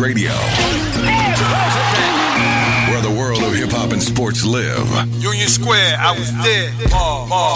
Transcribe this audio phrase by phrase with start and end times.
[0.00, 0.32] Radio.
[2.88, 4.88] Where the world of hip hop and sports live.
[5.20, 6.72] Union Square, I was there.
[6.88, 7.54] Ball, ball,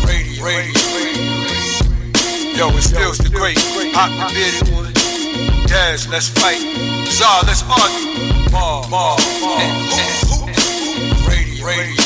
[0.00, 0.80] Radio, radio.
[2.56, 3.58] Yo, it's still the great.
[3.92, 4.96] Hot the bearded.
[5.68, 6.56] Daz, let's fight.
[7.12, 8.50] Czar, let's argue.
[8.50, 9.18] Ball, ball,
[11.28, 12.00] Radio, radio.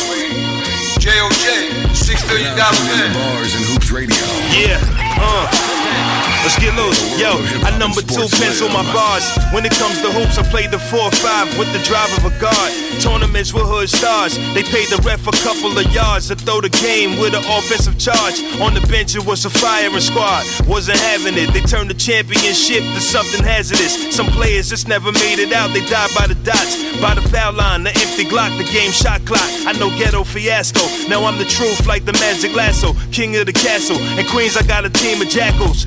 [0.98, 1.94] J.O.J.
[1.94, 3.14] Six billion dollar man.
[3.14, 4.26] Bars and Hoops Radio.
[4.50, 4.82] Yeah,
[5.22, 6.13] uh.
[6.44, 7.00] Let's get loose.
[7.16, 9.24] Yo, I number two pencil my bars.
[9.48, 12.70] When it comes to hoops, I play the 4-5 with the drive of a guard.
[13.00, 14.36] Tournaments with hood stars.
[14.52, 17.98] They paid the ref a couple of yards to throw the game with an offensive
[17.98, 18.44] charge.
[18.60, 20.44] On the bench, it was a firing squad.
[20.68, 21.48] Wasn't having it.
[21.54, 24.14] They turned the championship to something hazardous.
[24.14, 25.72] Some players just never made it out.
[25.72, 29.24] They died by the dots, by the foul line, the empty Glock, the game shot
[29.24, 29.48] clock.
[29.64, 30.84] I know ghetto fiasco.
[31.08, 33.96] Now I'm the truth like the magic lasso, king of the castle.
[34.20, 35.86] In Queens, I got a team of jackals.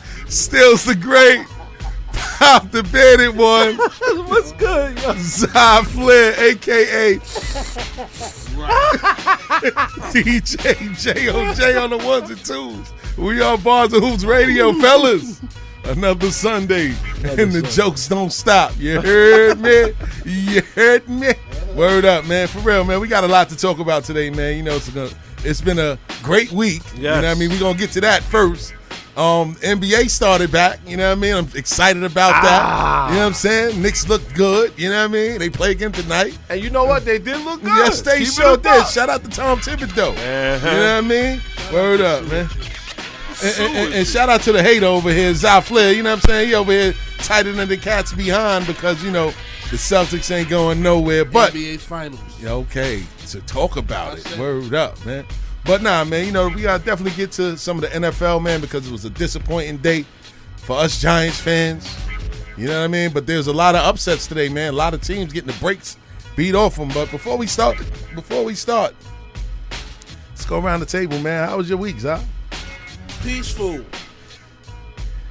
[0.31, 1.45] Stills the great.
[2.13, 3.75] Pop the bearded one.
[4.29, 5.13] What's good, yo?
[5.15, 7.17] Zy Flair, aka
[10.13, 11.75] DJ J.O.J.
[11.75, 12.93] on the ones and twos.
[13.17, 15.41] We are Bars and Hoops Radio, fellas.
[15.83, 16.93] Another Sunday,
[17.23, 18.71] and the jokes don't stop.
[18.79, 19.91] You heard me?
[20.23, 21.33] You heard me?
[21.75, 22.47] Word up, man.
[22.47, 23.01] For real, man.
[23.01, 24.55] We got a lot to talk about today, man.
[24.55, 25.09] You know, it's, gonna,
[25.43, 26.83] it's been a great week.
[26.95, 27.49] You know what I mean?
[27.49, 28.75] We're going to get to that first.
[29.17, 31.35] Um, NBA started back, you know what I mean?
[31.35, 33.09] I'm excited about that.
[33.09, 33.81] You know what I'm saying?
[33.81, 35.37] Knicks look good, you know what I mean?
[35.39, 36.37] They play again tonight.
[36.49, 37.03] And you know what?
[37.03, 37.75] They did look good.
[37.75, 38.87] Yes, they Keep sure did.
[38.87, 40.11] Shout out to Tom Thibodeau.
[40.13, 40.69] Uh-huh.
[40.69, 41.41] You know what I mean?
[41.73, 42.49] Word up, man.
[43.43, 45.91] And, and- and- and shout out to the hater over here, Zy Flair.
[45.91, 46.47] You know what I'm saying?
[46.47, 49.31] He over here tighter than the cats behind because, you know,
[49.71, 51.25] the Celtics ain't going nowhere.
[51.25, 52.19] But, NBA Finals.
[52.41, 54.37] yeah, okay, to talk about it.
[54.37, 55.25] Word up, man.
[55.65, 58.61] But nah, man, you know, we gotta definitely get to some of the NFL, man,
[58.61, 60.05] because it was a disappointing day
[60.57, 61.95] for us Giants fans.
[62.57, 63.11] You know what I mean?
[63.11, 64.73] But there's a lot of upsets today, man.
[64.73, 65.97] A lot of teams getting the breaks
[66.35, 66.89] beat off them.
[66.89, 67.77] But before we start,
[68.15, 68.95] before we start,
[70.29, 71.47] let's go around the table, man.
[71.47, 72.21] How was your week, Zah?
[73.23, 73.83] Peaceful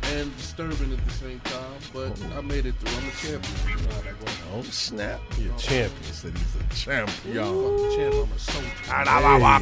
[0.04, 1.69] and disturbing at the same time,
[2.08, 2.96] but I made it through.
[2.98, 3.42] I'm a champion.
[3.68, 4.36] You know how that goes.
[4.54, 5.20] Oh snap!
[5.38, 6.12] You're a champion.
[6.12, 7.34] Said he's a champion.
[7.34, 8.68] Fucking champ, I'm a soldier.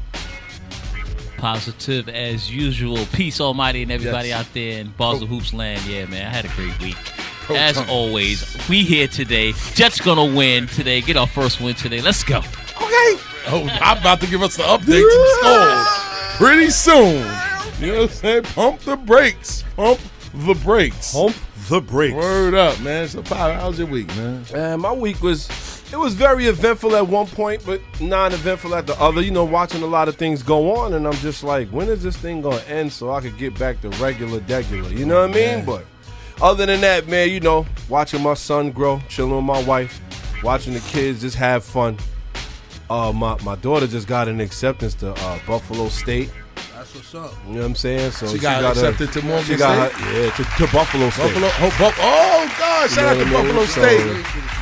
[1.38, 3.04] Positive as usual.
[3.12, 4.40] Peace almighty and everybody Yes.
[4.46, 5.82] out there in Balls of Hoops land.
[5.86, 6.96] Yeah, man, I had a great week.
[7.42, 7.90] Pro as time.
[7.90, 9.52] always, we here today.
[9.74, 11.00] Jets gonna win today.
[11.02, 12.00] Get our first win today.
[12.00, 12.38] Let's go.
[12.38, 13.18] Okay.
[13.46, 17.22] Oh, I'm about to give us the update to the scores pretty soon.
[17.80, 18.42] You know what I'm saying?
[18.44, 19.64] Pump the brakes.
[19.76, 20.00] Pump
[20.32, 21.12] the brakes.
[21.12, 21.34] Pump
[21.68, 22.14] the brakes.
[22.14, 23.08] Word up, man.
[23.08, 24.44] So, Pop, how's your week, man?
[24.52, 25.48] Man, my week was
[25.92, 29.20] it was very eventful at one point, but non-eventful at the other.
[29.20, 32.02] You know, watching a lot of things go on, and I'm just like, when is
[32.02, 34.96] this thing gonna end so I could get back to regular, degular?
[34.96, 35.64] You know what I mean?
[35.64, 35.84] But
[36.40, 40.00] other than that, man, you know, watching my son grow, chilling with my wife,
[40.42, 41.98] watching the kids just have fun.
[42.90, 46.30] Uh, my my daughter just got an acceptance to uh, Buffalo State.
[46.84, 47.32] That's what's up.
[47.46, 48.10] You know what I'm saying?
[48.10, 50.02] So She got her- accepted to Morgan She got State?
[50.04, 51.22] her, yeah, to, to Buffalo State.
[51.34, 51.46] Buffalo.
[51.48, 52.90] Oh, Bu- oh God!
[52.90, 53.32] You Shout know out to I mean?
[53.32, 53.80] Buffalo So,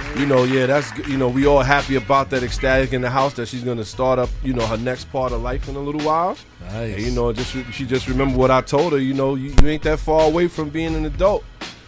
[0.07, 0.21] State.
[0.21, 3.33] You know, yeah, that's you know, we all happy about that ecstatic in the house
[3.35, 6.03] that she's gonna start up, you know, her next part of life in a little
[6.03, 6.37] while.
[6.71, 6.95] Nice.
[6.95, 8.99] And, you know, just she just remember what I told her.
[9.01, 11.43] You know, you, you ain't that far away from being an adult,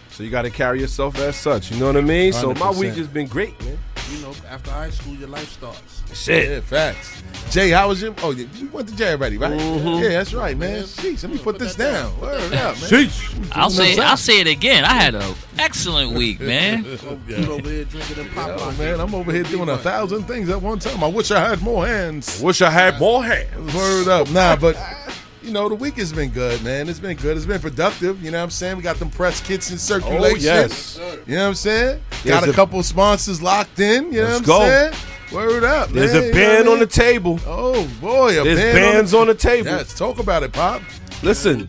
[0.09, 1.71] so you got to carry yourself as such.
[1.71, 2.33] You know what I mean?
[2.33, 3.77] So my week has been great, man.
[4.11, 6.03] You know, after high school, your life starts.
[6.13, 6.49] Shit.
[6.49, 7.23] Yeah, facts.
[7.49, 8.13] Jay, how was your?
[8.21, 9.51] Oh, you you went to Jay already, right?
[9.51, 10.03] Mm-hmm.
[10.03, 10.83] Yeah, that's right, man.
[10.83, 12.19] Jeez, let me put this down.
[12.19, 12.75] Word up, man.
[12.75, 13.49] Sheesh.
[13.51, 13.99] I'll say What's?
[13.99, 14.85] I'll say it again.
[14.85, 16.83] I had an excellent week, man.
[16.85, 20.61] You over here drinking and pop man, I'm over here doing a thousand things at
[20.61, 21.03] one time.
[21.03, 22.41] I wish I had more hands.
[22.41, 23.73] Wish I had more hands.
[23.73, 24.29] Word up.
[24.29, 24.75] Nah, but
[25.45, 26.89] you know, the week has been good, man.
[26.89, 27.37] It's been good.
[27.37, 28.23] It's been productive.
[28.23, 28.77] You know what I'm saying?
[28.77, 30.49] We got them press kits in circulation.
[30.49, 30.97] Oh yes.
[31.27, 32.01] You know what I'm saying?
[32.23, 34.11] There's got a, a- couple sponsors locked in.
[34.11, 34.59] You know what I'm go.
[34.59, 34.93] saying?
[35.31, 35.89] Word up.
[35.89, 37.39] There's man, a band on the table.
[37.45, 39.69] Oh boy, a There's band bands on the table.
[39.69, 40.81] Yes, talk about it, Pop.
[41.23, 41.67] Listen,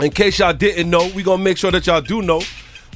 [0.00, 2.42] in case y'all didn't know, we gonna make sure that y'all do know.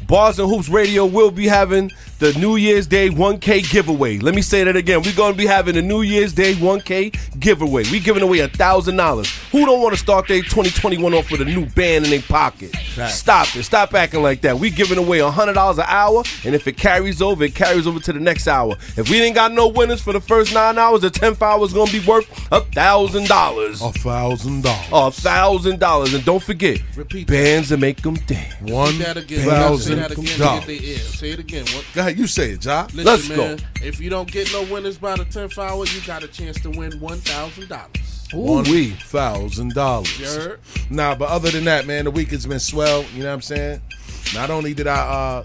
[0.06, 4.18] Bars and Hoops Radio will be having the New Year's Day 1K giveaway.
[4.18, 5.02] Let me say that again.
[5.02, 7.84] We're gonna be having a New Year's Day 1K giveaway.
[7.90, 9.28] We giving away a thousand dollars.
[9.50, 12.74] Who don't want to start their 2021 off with a new band in their pocket?
[13.08, 13.64] Stop it.
[13.64, 14.58] Stop acting like that.
[14.58, 17.86] We giving away a hundred dollars an hour, and if it carries over, it carries
[17.86, 18.76] over to the next hour.
[18.96, 21.72] If we ain't got no winners for the first nine hours, the tenth hour is
[21.72, 23.82] gonna be worth a thousand dollars.
[23.82, 24.88] A thousand dollars.
[24.92, 27.32] A thousand dollars, and don't forget, Repeat that.
[27.32, 28.54] bands that make them dance.
[28.60, 29.46] One Say that again.
[29.96, 30.66] Say that again to get dollars.
[30.66, 30.98] their ear.
[30.98, 31.64] Say it again.
[31.66, 31.84] What?
[31.94, 32.82] Go ahead, you say it, Ja.
[32.92, 33.64] Listen, Let's man, go.
[33.82, 36.70] If you don't get no winners by the 10th hour, you got a chance to
[36.70, 38.34] win $1,000.
[38.34, 38.90] One Ooh-wee.
[38.90, 40.18] thousand dollars.
[40.18, 40.56] You?
[40.90, 43.04] Nah, but other than that, man, the week has been swell.
[43.14, 43.80] You know what I'm saying?
[44.34, 45.44] Not only did I uh,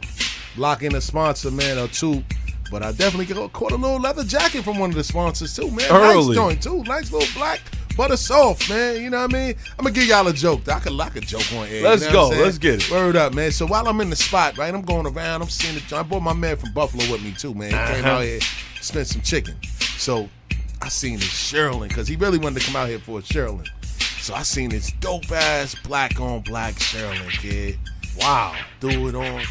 [0.57, 2.24] lock in a sponsor, man, or two,
[2.72, 5.69] but I definitely got- caught a little leather jacket from one of the sponsors too,
[5.69, 5.86] man.
[5.92, 6.28] Early.
[6.28, 6.84] Nice joint too.
[6.84, 7.60] Nice little black
[8.00, 9.01] butter soft, man.
[9.01, 9.56] You know what I mean?
[9.78, 10.69] I'm gonna give y'all a joke.
[10.69, 11.84] I could lock a joke on air.
[11.84, 12.22] Let's you know go.
[12.22, 12.46] what I'm saying?
[12.46, 12.90] Let's get it.
[12.92, 13.51] Word up, man.
[13.51, 15.42] So while I'm in the spot, right, I'm going around.
[15.42, 15.98] I'm seeing the.
[15.98, 17.72] I brought my man from Buffalo with me too, man.
[17.72, 18.16] He came Uh-huh.
[18.16, 18.40] out here,
[18.80, 19.56] spent some chicken.
[19.98, 20.30] So
[20.81, 23.68] I seen this shearling because he really wanted to come out here for a shearling.
[24.22, 27.78] So I seen this dope ass black on black shearling kid.
[28.18, 29.42] Wow, threw it on.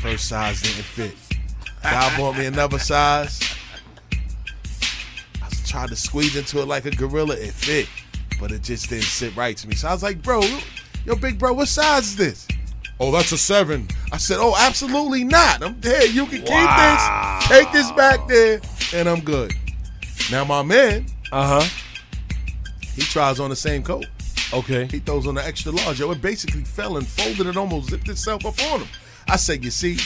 [0.00, 1.14] First size didn't fit.
[1.84, 3.38] Guy bought me another size.
[5.72, 7.34] Tried to squeeze into it like a gorilla.
[7.34, 7.88] It fit,
[8.38, 9.74] but it just didn't sit right to me.
[9.74, 10.42] So I was like, bro,
[11.06, 12.48] yo, big bro, what size is this?
[13.00, 13.88] Oh, that's a seven.
[14.12, 15.62] I said, oh, absolutely not.
[15.64, 16.10] I'm dead.
[16.10, 17.46] You can Wow.
[17.48, 17.58] keep this.
[17.64, 18.60] Take this back there,
[18.94, 19.54] and I'm good.
[20.30, 21.68] Now my man, Uh huh.
[22.94, 24.04] he tries on the same coat.
[24.52, 24.86] Okay.
[24.90, 25.98] He throws on the extra large.
[26.00, 28.88] Yo, it basically fell and folded and almost zipped itself up on him.
[29.26, 29.96] I said, you see,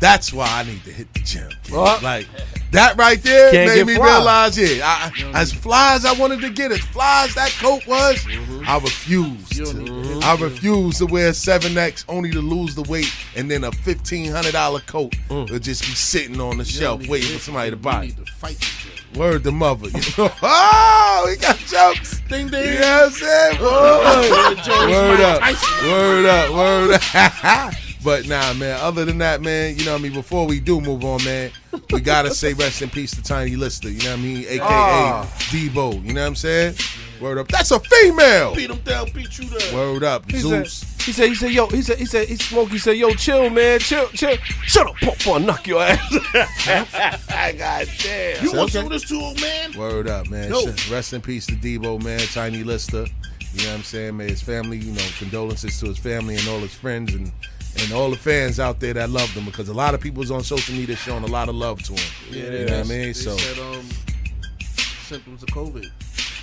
[0.00, 1.50] that's why I need to hit the gym.
[1.68, 2.02] What?
[2.02, 2.26] Like
[2.72, 4.06] that right there made me fly.
[4.06, 7.86] realize, yeah, I, as fly as I wanted to get, as fly as that coat
[7.86, 8.64] was, mm-hmm.
[8.66, 9.56] I refused.
[9.56, 12.74] You to- don't need to hit I refused to wear seven X only to lose
[12.74, 15.50] the weight, and then a fifteen hundred dollar coat mm.
[15.50, 18.04] would just be sitting on the You shelf waiting for somebody to buy.
[18.04, 18.06] It.
[18.06, 18.66] need to fight the
[19.12, 19.20] gym.
[19.20, 19.88] Word the mother.
[20.18, 22.20] oh, we got jokes.
[22.28, 22.74] Ding, ding.
[22.74, 23.60] You know what I'm saying?
[23.60, 25.42] Word up.
[25.82, 26.50] Word up.
[26.54, 27.00] Word
[27.44, 27.74] up.
[28.02, 30.12] but nah, man, other than that, man, you know what I mean?
[30.12, 31.50] Before we do move on, man,
[31.90, 34.44] we gotta say rest in peace to Tiny Lister, you know what I mean?
[34.44, 35.24] AKA Ah.
[35.50, 36.74] Debo, you know what I'm saying?
[37.20, 37.48] Word up.
[37.48, 38.54] That's a female.
[38.54, 39.74] Beat them down, beat you down.
[39.74, 40.30] Word up.
[40.30, 41.04] He said, Zeus.
[41.04, 42.72] he said, he said, yo, he said, he said, he smoked.
[42.72, 44.36] He said, yo, chill, man, chill, chill.
[44.64, 46.10] Shut up, pump, before knock your ass.
[47.58, 48.42] God damn.
[48.42, 48.70] You want okay.
[48.70, 49.76] some of this too, old man?
[49.76, 50.48] Word up, man.
[50.48, 50.64] Yo.
[50.90, 52.20] Rest in peace to Debo, man.
[52.20, 53.04] Tiny Lister.
[53.52, 54.16] You know what I'm saying?
[54.16, 57.32] May his family, you know, condolences to his family and all his friends and
[57.82, 60.30] and all the fans out there that loved him because a lot of people was
[60.30, 62.12] on social media showing a lot of love to him.
[62.30, 63.02] Yeah, you know what I mean?
[63.02, 63.88] They So said um,
[65.02, 65.90] symptoms of COVID.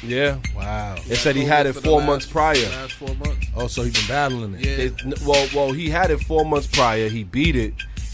[0.04, 0.38] Yeah.
[0.56, 0.96] wow.
[1.08, 2.56] They said he had it for the four last- months prior.
[2.70, 3.48] Last four months.
[3.56, 4.66] Oh, so he's been battling it.
[4.66, 4.76] Yeah.
[5.10, 7.10] They- well, well, he had it four months prior.
[7.10, 7.74] He beat it,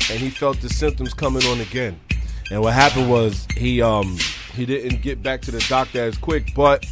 [0.09, 1.99] and he felt the symptoms coming on again.
[2.51, 4.17] And what happened was he um
[4.53, 6.85] he didn't get back to the doctor as quick, but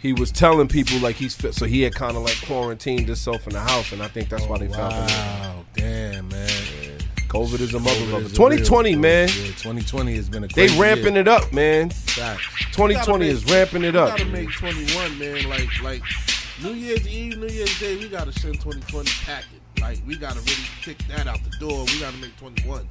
[0.00, 1.54] he was telling people like he's fit.
[1.54, 4.46] So he had kind of like quarantined himself in the house, and I think that's
[4.46, 5.61] why they found him.
[5.78, 6.48] Wow, damn, man.
[7.28, 8.34] COVID is a COVID motherfucker.
[8.34, 9.28] 2020, real- man.
[9.28, 11.22] Yeah, 2020 has been a They crazy ramping year.
[11.22, 11.90] it up, man.
[11.90, 12.42] Facts.
[12.72, 14.08] 2020 is ramping it up.
[14.08, 14.18] we up.
[14.18, 15.48] gotta make 21, man.
[15.48, 16.02] Like, like
[16.62, 19.46] New Year's Eve, New Year's Day, we gotta send 2020 packet.
[19.80, 21.84] Like, we gotta really kick that out the door.
[21.86, 22.86] We gotta make 21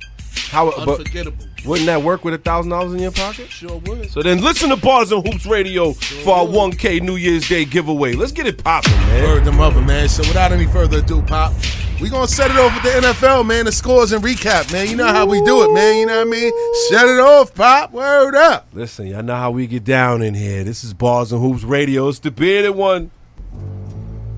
[0.51, 0.69] How?
[0.71, 1.45] Unforgettable.
[1.65, 3.49] wouldn't that work with a thousand dollars in your pocket?
[3.49, 4.11] Sure would.
[4.11, 8.13] So then listen to Bars and Hoops Radio for our 1K New Year's Day giveaway.
[8.13, 9.23] Let's get it popping, man.
[9.23, 10.09] Word the mother, man.
[10.09, 11.53] So without any further ado, Pop,
[12.01, 13.63] we gonna set it off with the NFL, man.
[13.63, 14.89] The scores and recap, man.
[14.89, 15.99] You know how we do it, man.
[15.99, 16.51] You know what I mean?
[16.89, 17.93] Set it off, Pop.
[17.93, 18.67] Word up.
[18.73, 20.65] Listen, y'all know how we get down in here.
[20.65, 22.09] This is Bars and Hoops Radio.
[22.09, 23.09] It's the bearded one.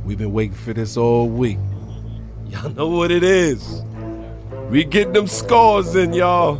[0.05, 1.57] We've been waiting for this all week.
[2.49, 3.81] Y'all know what it is.
[4.73, 6.55] We getting them scores in, y'all.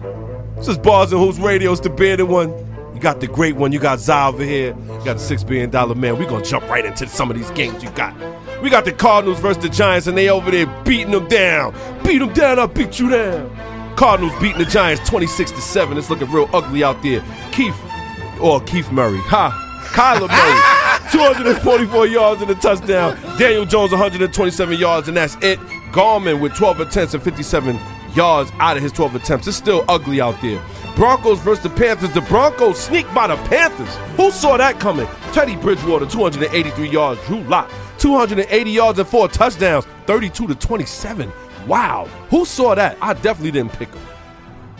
[0.58, 1.72] This is Bars and Hoops Radio.
[1.72, 2.51] It's the bearded one.
[2.93, 3.72] You got the great one.
[3.72, 4.75] You got Zai over here.
[4.77, 6.20] You got the six billion dollar man.
[6.20, 8.15] We gonna jump right into some of these games you got.
[8.62, 11.74] We got the Cardinals versus the Giants, and they over there beating them down.
[12.03, 12.60] Beat them down.
[12.60, 13.96] I'll beat you down.
[13.96, 15.98] Cardinals beating the Giants 26 to seven.
[15.98, 17.25] It's looking real ugly out there.
[17.51, 17.75] Keith
[18.39, 19.17] or Keith Murray.
[19.22, 19.60] Ha.
[19.93, 23.17] Kyler Murray, 244 yards and a touchdown.
[23.39, 25.60] Daniel Jones, 127 yards, and that's it.
[25.91, 27.79] Gallman with 12 attempts and 57
[28.15, 29.48] yards out of his 12 attempts.
[29.48, 30.62] It's still ugly out there.
[30.96, 32.12] Broncos versus the Panthers.
[32.13, 33.96] The Broncos sneak by the Panthers.
[34.17, 35.08] Who saw that coming?
[35.32, 37.25] Teddy Bridgewater, 283 yards.
[37.25, 39.86] Drew Lock, 280 yards and four touchdowns.
[40.05, 41.32] 32 to 27.
[41.67, 42.05] Wow.
[42.29, 42.98] Who saw that?
[43.01, 44.01] I definitely didn't pick him.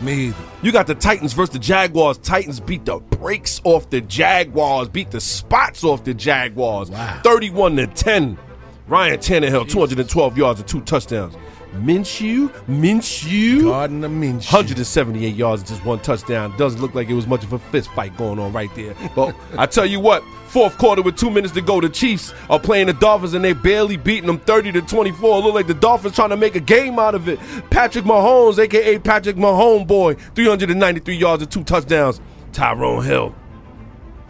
[0.00, 0.44] Me either.
[0.62, 2.18] You got the Titans versus the Jaguars.
[2.18, 6.90] Titans beat the brakes off the Jaguars, beat the spots off the Jaguars.
[6.90, 7.20] Wow.
[7.22, 8.38] 31 to 10.
[8.86, 11.34] Ryan Tannehill, 212 yards and two touchdowns.
[11.74, 14.52] Minshew, Minshew, Gardner Minshew.
[14.52, 16.56] 178 yards, just one touchdown.
[16.56, 18.94] Doesn't look like it was much of a fist fight going on right there.
[19.14, 22.60] But I tell you what, fourth quarter with two minutes to go, the Chiefs are
[22.60, 25.40] playing the Dolphins and they barely beating them 30 to 24.
[25.40, 27.38] Look like the Dolphins trying to make a game out of it.
[27.70, 32.20] Patrick Mahomes, aka Patrick Mahomes boy, 393 yards and two touchdowns.
[32.52, 33.34] Tyrone Hill,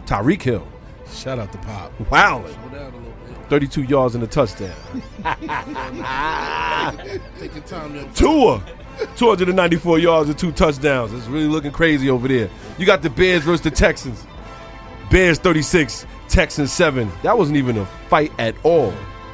[0.05, 0.67] Tyreek Hill,
[1.11, 1.91] Shout out to Pop.
[2.09, 2.43] wow,
[3.49, 4.73] 32 yards and a touchdown.
[7.39, 8.63] Take your time, young Tua,
[9.15, 11.13] 294 yards and two touchdowns.
[11.13, 12.49] It's really looking crazy over there.
[12.77, 14.25] You got the Bears versus the Texans.
[15.11, 17.11] Bears 36, Texans 7.
[17.23, 18.93] That wasn't even a fight at all.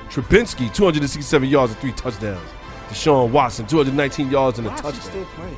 [0.09, 2.47] Trubinsky, 267 yards and three touchdowns.
[2.89, 5.01] Deshaun Watson, 219 yards and a Why is touchdown.
[5.03, 5.57] still playing?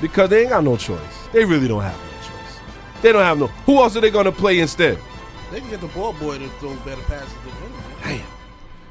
[0.00, 1.28] Because they ain't got no choice.
[1.32, 2.58] They really don't have no choice.
[3.02, 3.46] They don't have no.
[3.46, 4.98] Who else are they going to play instead?
[5.52, 7.65] They can get the ball boy to throw better passes than him.
[8.02, 8.26] Damn.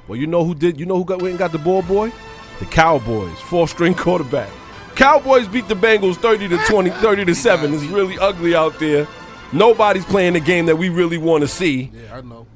[0.07, 0.79] Well, you know who did?
[0.79, 2.11] You know who got went and got the ball boy?
[2.59, 4.49] The Cowboys, four string quarterback.
[4.95, 7.73] Cowboys beat the Bengals 30 to 20, 30 to 7.
[7.73, 9.07] It's really ugly out there.
[9.51, 11.91] Nobody's playing the game that we really want to see.
[11.93, 12.47] Yeah, I know.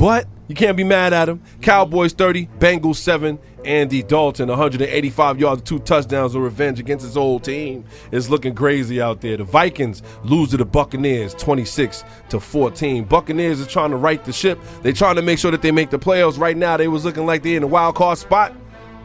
[0.00, 1.42] But you can't be mad at him.
[1.60, 3.38] Cowboys 30, Bengals 7.
[3.66, 7.84] Andy Dalton, 185 yards, two touchdowns of revenge against his old team.
[8.10, 9.36] It's looking crazy out there.
[9.36, 13.04] The Vikings lose to the Buccaneers 26 to 14.
[13.04, 14.58] Buccaneers is trying to right the ship.
[14.80, 16.38] They're trying to make sure that they make the playoffs.
[16.38, 18.54] Right now, they was looking like they're in a wild card spot.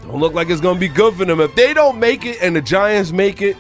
[0.04, 1.42] Don't look like it's gonna be good for them.
[1.42, 3.58] If they don't make it and the Giants make it,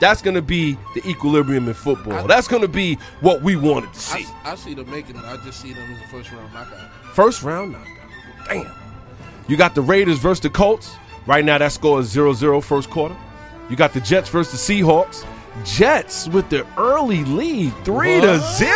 [0.00, 2.26] that's gonna be the equilibrium in football.
[2.26, 4.26] That's gonna be what we wanted to see.
[4.44, 5.24] I see them making it.
[5.24, 6.90] I just see them as a first round knockout.
[7.14, 7.88] First round knockout.
[8.48, 8.72] Damn.
[9.48, 10.96] You got the Raiders versus the Colts.
[11.26, 13.16] Right now, that score is 0 0 first quarter.
[13.70, 15.24] You got the Jets versus the Seahawks.
[15.64, 18.70] Jets with the early lead, 3 to 0.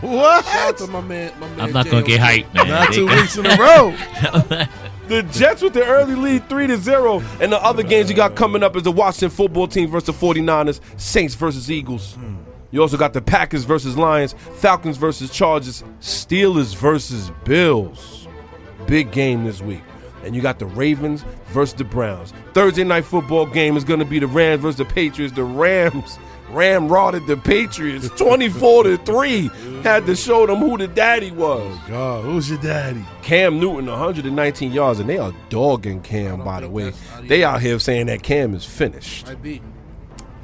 [0.00, 0.44] What?
[0.44, 1.32] Shout out to my man.
[1.40, 2.68] My man I'm not gonna get hyped, man.
[2.68, 4.66] Not They two got- weeks in a row.
[5.08, 7.22] The Jets with the early lead, 3 to 0.
[7.40, 10.12] And the other games you got coming up is the Washington football team versus the
[10.12, 12.14] 49ers, Saints versus Eagles.
[12.14, 12.36] Hmm.
[12.70, 18.28] You also got the Packers versus Lions, Falcons versus Chargers, Steelers versus Bills.
[18.86, 19.82] Big game this week.
[20.24, 22.34] And you got the Ravens versus the Browns.
[22.52, 25.34] Thursday night football game is going to be the Rams versus the Patriots.
[25.34, 26.18] The Rams
[26.50, 29.50] ramrodded the Patriots 24 to 3.
[29.82, 31.62] Had to show them who the daddy was.
[31.62, 33.04] Oh God, who's your daddy?
[33.22, 36.92] Cam Newton, 119 yards, and they are dogging Cam, by the way.
[37.22, 39.26] They out here saying that Cam is finished.
[39.26, 39.62] Might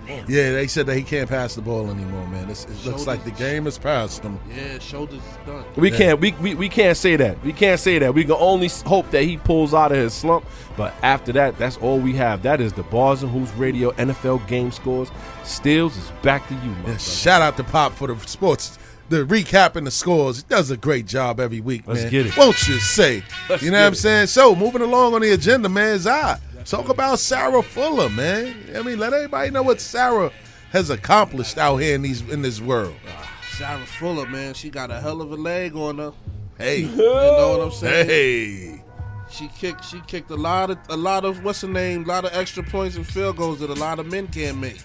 [0.06, 0.12] be.
[0.32, 2.48] Yeah, they said that he can't pass the ball anymore, man.
[2.50, 4.38] It's, it looks like the game is past him.
[4.54, 5.64] Yeah, shoulders done.
[5.76, 7.42] We can't we, we we can't say that.
[7.44, 8.14] We can't say that.
[8.14, 10.44] We can only hope that he pulls out of his slump.
[10.76, 12.42] But after that, that's all we have.
[12.42, 15.10] That is the Bars and Hoops Radio NFL game scores.
[15.44, 19.24] Stills is back to you, my Yeah, shout out to Pop for the sports, the
[19.24, 20.38] recapping the scores.
[20.38, 22.10] He does a great job every week, Let's man.
[22.10, 22.36] get it.
[22.36, 23.22] Won't you say?
[23.48, 23.96] Let's you know what I'm it.
[23.96, 24.26] saying?
[24.28, 28.54] So, moving along on the agenda, man, is I talk about Sarah Fuller, man.
[28.76, 30.30] I mean, let everybody know what Sarah
[30.72, 32.94] has accomplished out here in these in this world.
[33.08, 36.12] Ah, Sarah Fuller, man, she got a hell of a leg on her.
[36.58, 38.08] Hey, You know what I'm saying?
[38.08, 38.82] hey,
[39.30, 39.84] She kicked.
[39.84, 42.04] She kicked a lot of a lot of what's the name?
[42.04, 44.82] A lot of extra points and field goals that a lot of men can't make.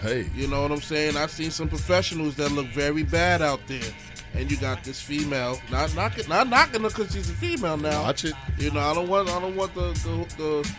[0.00, 0.28] hey.
[0.34, 1.16] You know what I'm saying?
[1.16, 3.92] I've seen some professionals that look very bad out there.
[4.36, 8.02] And you got this female, not knocking, not knocking her because she's a female now.
[8.02, 8.34] Watch it.
[8.58, 10.74] You know, I don't want, I don't want the the, the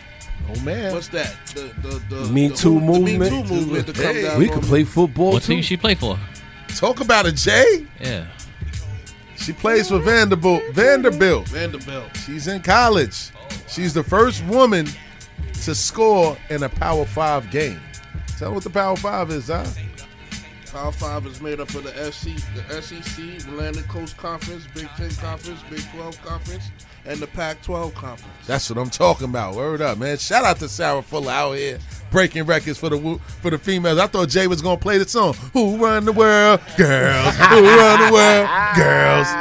[0.48, 1.34] Oh man, what's that?
[1.54, 3.18] The the the Me the, Too the movement?
[3.18, 4.22] Me Too movement to come Hey.
[4.22, 4.38] down.
[4.38, 5.54] We can play football What too.
[5.54, 6.18] team she play for?
[6.68, 7.86] talk about it, Jay.
[8.00, 8.26] Yeah.
[9.36, 10.62] She plays for Vanderbilt.
[10.72, 11.48] Vanderbilt.
[11.48, 12.16] Vanderbilt.
[12.24, 13.30] She's in college.
[13.68, 14.86] She's the first woman
[15.64, 17.80] to score in a Power Five game.
[18.38, 19.64] Tell them what the Power Five is, huh?
[20.72, 25.10] Power Five is made up of the SEC, the SEC, Atlantic Coast Conference, Big Ten
[25.16, 26.64] Conference, Big Twelve Conference,
[27.06, 28.46] and the Pac-12 Conference.
[28.46, 29.54] That's what I'm talking about.
[29.54, 30.18] Word up, man.
[30.18, 31.78] Shout out to Sarah Fuller out here
[32.10, 33.98] breaking records for the for the females.
[33.98, 35.34] I thought Jay was gonna play the song.
[35.52, 36.60] Who run the world?
[36.76, 37.34] Girls.
[37.36, 38.48] Who run the world?
[38.76, 39.26] Girls.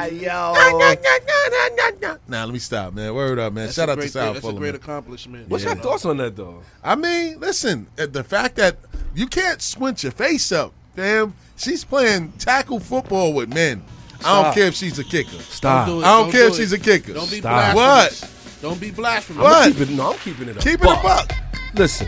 [2.28, 3.14] Now let me stop, man.
[3.14, 3.66] Word up, man.
[3.66, 4.42] That's Shout out to great Sarah thing.
[4.42, 4.76] That's a great man.
[4.76, 5.50] accomplishment.
[5.50, 6.62] What's you your thoughts on that though?
[6.84, 8.78] I mean, listen, uh, the fact that
[9.14, 11.36] you can't squint your face up, damn.
[11.56, 13.84] She's playing tackle football with men.
[14.26, 15.38] I don't care if she's a kicker.
[15.40, 15.88] Stop.
[15.88, 16.06] do it.
[16.06, 16.58] I don't care do if it.
[16.58, 17.14] she's a kicker.
[17.14, 17.74] Don't be Stop.
[17.76, 18.22] blasphemous.
[18.22, 18.62] What?
[18.62, 19.44] Don't be blasphemous.
[19.44, 19.68] What?
[19.68, 20.64] I'm keeping, no, I'm keeping it up.
[20.64, 21.32] Keep it a buck.
[21.76, 22.08] Listen.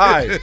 [0.00, 0.40] All right.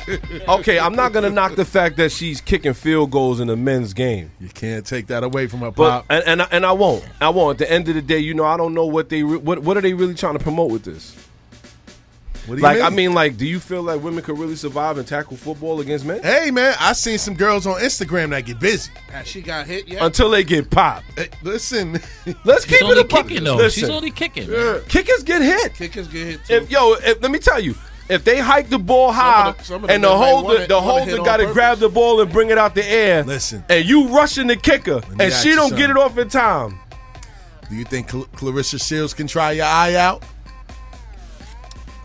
[0.49, 3.93] Okay, I'm not gonna knock the fact that she's kicking field goals in a men's
[3.93, 6.05] game, You can't take that away from her, but pop.
[6.09, 7.05] and and I, and I won't.
[7.21, 7.61] I won't.
[7.61, 9.59] At the end of the day, you know, I don't know what they re- what
[9.59, 11.15] what are they really trying to promote with this.
[12.47, 12.95] What do you like I mean?
[12.95, 16.21] mean, like, do you feel like women could really survive and tackle football against men
[16.21, 18.91] Hey man, I seen some girls on Instagram that get busy.
[19.11, 20.01] Has she got hit yet?
[20.03, 21.05] until they get popped?
[21.17, 21.93] Hey, listen,
[22.43, 23.55] Let's She's keep it a kicking though.
[23.55, 24.47] Listen, She's only kicking.
[24.87, 25.73] kickers get hit.
[25.73, 26.53] Kickers get hit too.
[26.55, 27.73] If yo, if, let me tell you,
[28.07, 31.17] if they hike the ball high the- some of and the holder, wanna- the holder
[31.23, 33.23] got to grab the ball and bring it out the air.
[33.23, 33.63] Listen.
[33.69, 36.77] and you rushing the kicker, and she don't get it off in time.
[37.69, 40.23] do you think Cl- Claressa Shields can try your eye out?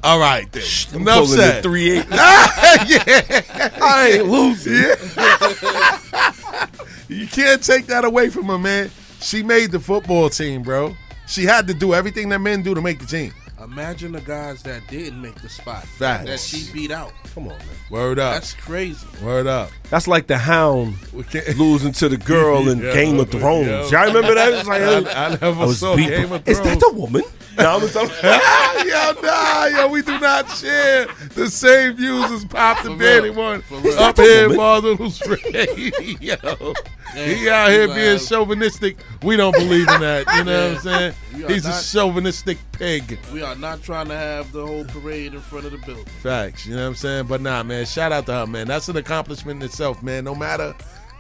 [0.02, 0.62] All right, then.
[0.95, 1.62] I'm Enough said.
[1.62, 2.07] three eight.
[2.11, 3.71] yeah.
[3.83, 4.75] I ain't losing.
[7.09, 8.88] You can't take that away from her, man.
[9.21, 10.95] She made the football team, bro.
[11.26, 13.35] She had to do everything that men do to make the team.
[13.61, 16.26] Imagine the guys that didn't make the spot Facts.
[16.26, 17.12] that she beat out.
[17.35, 17.66] Come on, man.
[17.90, 18.35] Word up.
[18.35, 19.04] That's crazy.
[19.25, 19.71] Word up.
[19.90, 20.95] That's like the hound
[21.59, 23.66] losing to the girl in Yo, Game of Thrones.
[23.66, 23.88] yo.
[23.88, 24.52] Y'all remember that?
[24.54, 26.49] It's like, I, I never I was saw beat- Game of Thrones.
[26.49, 27.23] Is that the woman?
[27.59, 28.14] No, I'm talking-
[28.88, 33.30] yo, nah, yo, we do not share the same views as Pop the For Daddy
[33.30, 33.62] one
[33.99, 34.57] up the here, woman?
[34.57, 35.21] Martha's
[36.21, 36.75] Yo,
[37.14, 38.97] he out here being have- chauvinistic.
[39.23, 40.26] We don't believe in that.
[40.37, 41.14] You know what I'm saying?
[41.35, 43.19] We are He's a chauvinistic pig.
[43.33, 46.04] We are not trying to have the whole parade in front of the building.
[46.23, 46.66] Facts.
[46.66, 47.26] You know what I'm saying?
[47.26, 47.85] But nah, man.
[47.87, 48.69] Shout out to her, man.
[48.69, 50.25] That's an accomplishment in itself, man.
[50.25, 50.75] No matter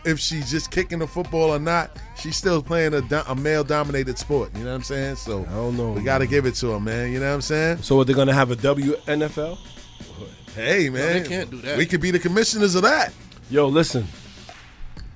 [0.04, 4.18] if she's just kicking the football or not, she's still playing a, do- a male-dominated
[4.18, 4.50] sport.
[4.56, 5.16] You know what I'm saying?
[5.16, 7.12] So I don't know, We got to give it to her, man.
[7.12, 7.78] You know what I'm saying?
[7.82, 9.58] So, are they going to have a WNFL?
[10.54, 11.22] Hey, man.
[11.22, 11.78] they can't do that.
[11.78, 13.12] We could be the commissioners of that.
[13.50, 14.06] Yo, listen.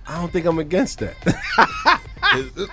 [0.07, 1.17] I don't think I'm against that.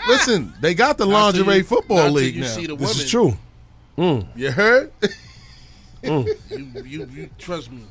[0.07, 2.47] Listen, they got the Not lingerie you- football not league you now.
[2.47, 3.03] see the this women.
[3.05, 4.25] is true.
[4.35, 4.91] You heard?
[5.01, 6.27] Mm.
[6.49, 7.83] You, you, you trust me.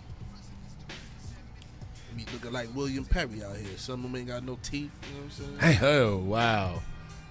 [2.20, 3.76] You be looking like William Perry out here.
[3.76, 4.90] Some of them ain't got no teeth.
[5.08, 5.78] You know what I'm saying?
[5.78, 6.82] Hey, oh, wow.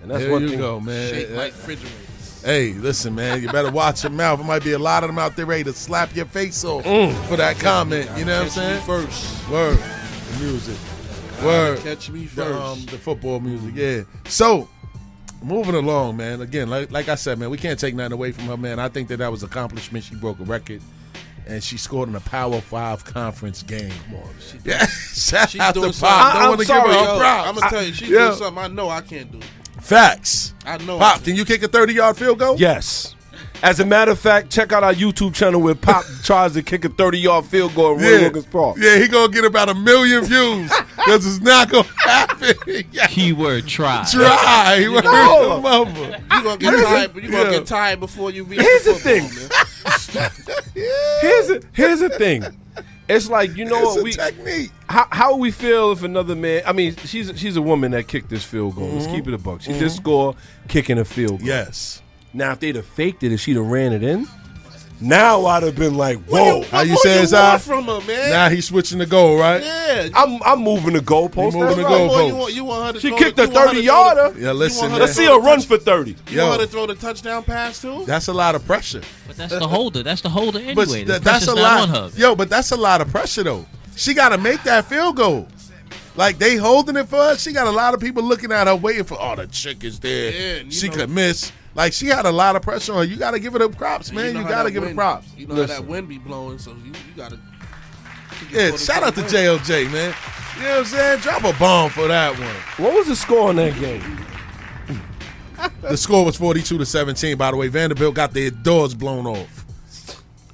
[0.02, 0.60] And that's There one you thing.
[0.60, 1.14] go, man.
[1.14, 2.42] Shaped like refrigerators.
[2.44, 3.42] Hey, listen, man.
[3.42, 4.40] You better watch your mouth.
[4.40, 6.84] There might be a lot of them out there ready to slap your face off
[7.28, 8.10] for that comment.
[8.18, 8.82] You know what I'm saying?
[8.84, 9.50] first.
[9.50, 9.78] Word.
[9.78, 10.78] The music.
[11.44, 11.80] Word.
[11.82, 12.60] Catch me The, first.
[12.62, 14.02] um, the football music, yeah.
[14.30, 14.68] So,
[15.44, 16.42] moving along, man.
[16.42, 18.80] Again, like, like I said, man, we can't take nothing away from her, man.
[18.80, 20.04] I think that that was accomplishment.
[20.06, 20.82] She broke a record,
[21.48, 23.92] and she scored in a Power Five conference game.
[24.64, 25.94] Yeah, shout She's out to Pop.
[25.94, 26.10] something.
[26.10, 27.20] Don't I'm want to give her sorry, yo.
[27.20, 27.48] props.
[27.50, 28.26] I'm gonna tell you, she's Yeah.
[28.28, 29.40] doing something I know I can't do.
[29.82, 30.54] Facts.
[30.66, 30.98] I know.
[30.98, 31.24] I Pop, can.
[31.26, 32.56] can you kick a 30 yard field goal?
[32.58, 33.16] Yes.
[33.62, 36.86] As a matter of fact, check out our YouTube channel where Pop tries to kick
[36.86, 38.78] a 30 yard field goal at Roy Wilkins Park.
[38.80, 42.56] Yeah, he gonna get about a million views because it's not gonna happen.
[42.92, 43.08] yeah.
[43.08, 44.06] Keyword try.
[44.10, 45.56] Try, word No.
[45.58, 46.20] to mama.
[46.32, 47.58] You gonna get tired, but you gonna Yeah.
[47.58, 49.24] get tired before you reach Here's the the thing.
[51.22, 52.44] Here's the, here's the thing.
[53.08, 54.00] It's like, you know It's what?
[54.00, 54.72] a We, technique.
[54.88, 58.30] how, how we feel if another man, I mean, she's she's a woman that kicked
[58.30, 58.88] this field goal.
[58.88, 58.98] Mm-hmm.
[59.00, 59.62] Let's keep it a buck.
[59.62, 60.36] She did score
[60.68, 61.48] kicking a field goal.
[61.48, 62.02] Yes.
[62.34, 64.28] Now, if they'd have faked it, if she'd have ran it in,
[65.02, 66.62] now I'd have been like, whoa.
[66.64, 67.62] How you What say more you want out?
[67.62, 68.30] from her, man?
[68.32, 69.64] Now he's switching the goal, right?
[69.64, 70.10] yeah.
[70.14, 71.54] I'm, I'm moving the goalpost.
[71.54, 71.90] You moving That's the right.
[71.90, 72.38] goal- What you goalposts.
[72.40, 72.54] want?
[72.54, 73.80] You want her to She throw kicked the, a you want her 30 to throw
[73.82, 73.84] the-
[74.26, 74.40] yarder.
[74.40, 75.00] Yeah, listen, man.
[75.00, 76.12] Let's see throw her run touch- for 30.
[76.12, 76.48] You Yo.
[76.50, 78.04] want her to throw the touchdown pass too?
[78.06, 79.02] That's a lot of pressure.
[79.26, 80.04] But that's the holder.
[80.04, 80.76] That's the holder anyway.
[80.76, 81.82] But the th- that's a not lot.
[81.82, 82.18] on her.
[82.18, 83.66] Yo, but that's a lot of pressure though.
[83.96, 85.48] She got to make that field goal.
[86.18, 87.38] Like they holding it for her.
[87.38, 89.18] She got a lot of people looking at her, waiting for.
[89.22, 90.32] Oh, the chick is there.
[90.32, 91.54] Yeah, and you she know- could miss.
[91.76, 93.04] Like she had a lot of pressure on her.
[93.04, 94.34] You got to give it up props, man.
[94.34, 95.28] know You, got to give her wind- props.
[95.38, 97.40] You know how that wind be blowing, so you, you gotta.
[98.52, 100.14] Yeah, shout out to JLJ, man.
[100.58, 101.20] You know what I'm saying?
[101.20, 102.56] Drop a bomb for that one.
[102.86, 104.18] What was the score in that game?
[105.82, 107.38] The score was 42 to 17.
[107.38, 109.66] By the way, Vanderbilt got their doors blown off.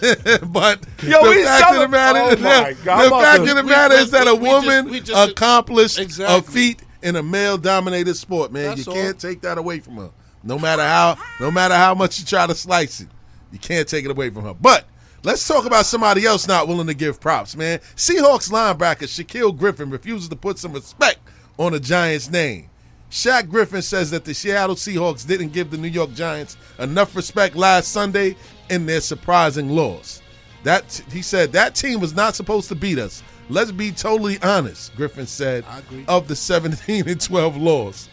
[0.00, 3.04] but Yo, the fact of the matter, Oh, is that- God.
[3.04, 4.90] The fact to- of the We matter just- is that a we- we just- woman
[4.90, 8.68] we just- accomplished a feat in a male-dominated sport, man.
[8.76, 10.10] That's you can't take that away from her.
[10.42, 13.08] No matter how, no matter how much you try to slice it,
[13.52, 14.54] you can't take it away from her.
[14.54, 14.84] But
[15.24, 17.78] let's talk about somebody else not willing to give props, man.
[17.96, 21.18] Seahawks linebacker Shaquill Griffin refuses to put some respect
[21.58, 22.70] on the Giants' name.
[23.10, 27.56] Shaq Griffin says that the Seattle Seahawks didn't give the New York Giants enough respect
[27.56, 28.36] last Sunday
[28.68, 30.20] in their surprising loss.
[30.62, 33.22] That he said that team was not supposed to beat us.
[33.48, 35.64] Let's be totally honest, Griffin said
[36.06, 38.08] of the 17 and 12 loss.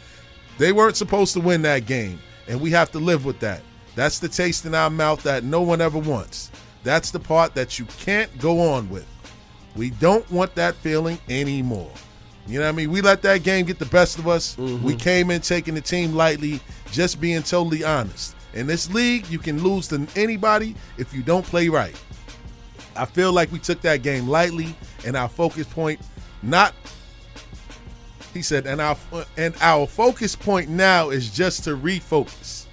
[0.57, 3.61] They weren't supposed to win that game, and we have to live with that.
[3.95, 6.51] That's the taste in our mouth that no one ever wants.
[6.83, 9.07] That's the part that you can't go on with.
[9.75, 11.91] We don't want that feeling anymore.
[12.47, 12.91] You know what I mean?
[12.91, 14.55] We let that game get the best of us.
[14.55, 14.85] Mm-hmm.
[14.85, 16.59] We came in taking the team lightly,
[16.91, 18.35] just being totally honest.
[18.53, 21.99] In this league, you can lose to anybody if you don't play right.
[22.95, 25.99] I feel like we took that game lightly, and our focus point
[26.41, 26.73] not.
[28.35, 28.97] He said, and our
[29.37, 32.65] and our focus point now is just to refocus.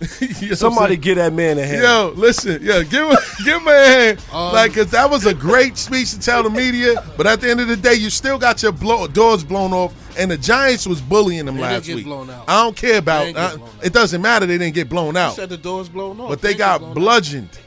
[0.40, 1.80] You know Somebody get that man a hand.
[1.82, 5.32] Yo, listen, yo, give him, give him a hand, Um, like, cause that was a
[5.32, 7.02] great speech to tell the media.
[7.16, 9.94] But at the end of the day, you still got your blow, doors blown off,
[10.18, 12.04] and the Giants was bullying them They last week.
[12.04, 12.44] blown out.
[12.46, 13.24] I don't care about.
[13.24, 14.44] They get uh, it doesn't matter.
[14.44, 16.28] They didn't get blown You out, said the door's blown off.
[16.28, 16.94] but they didn't got blown out.
[16.96, 17.58] bludgeoned.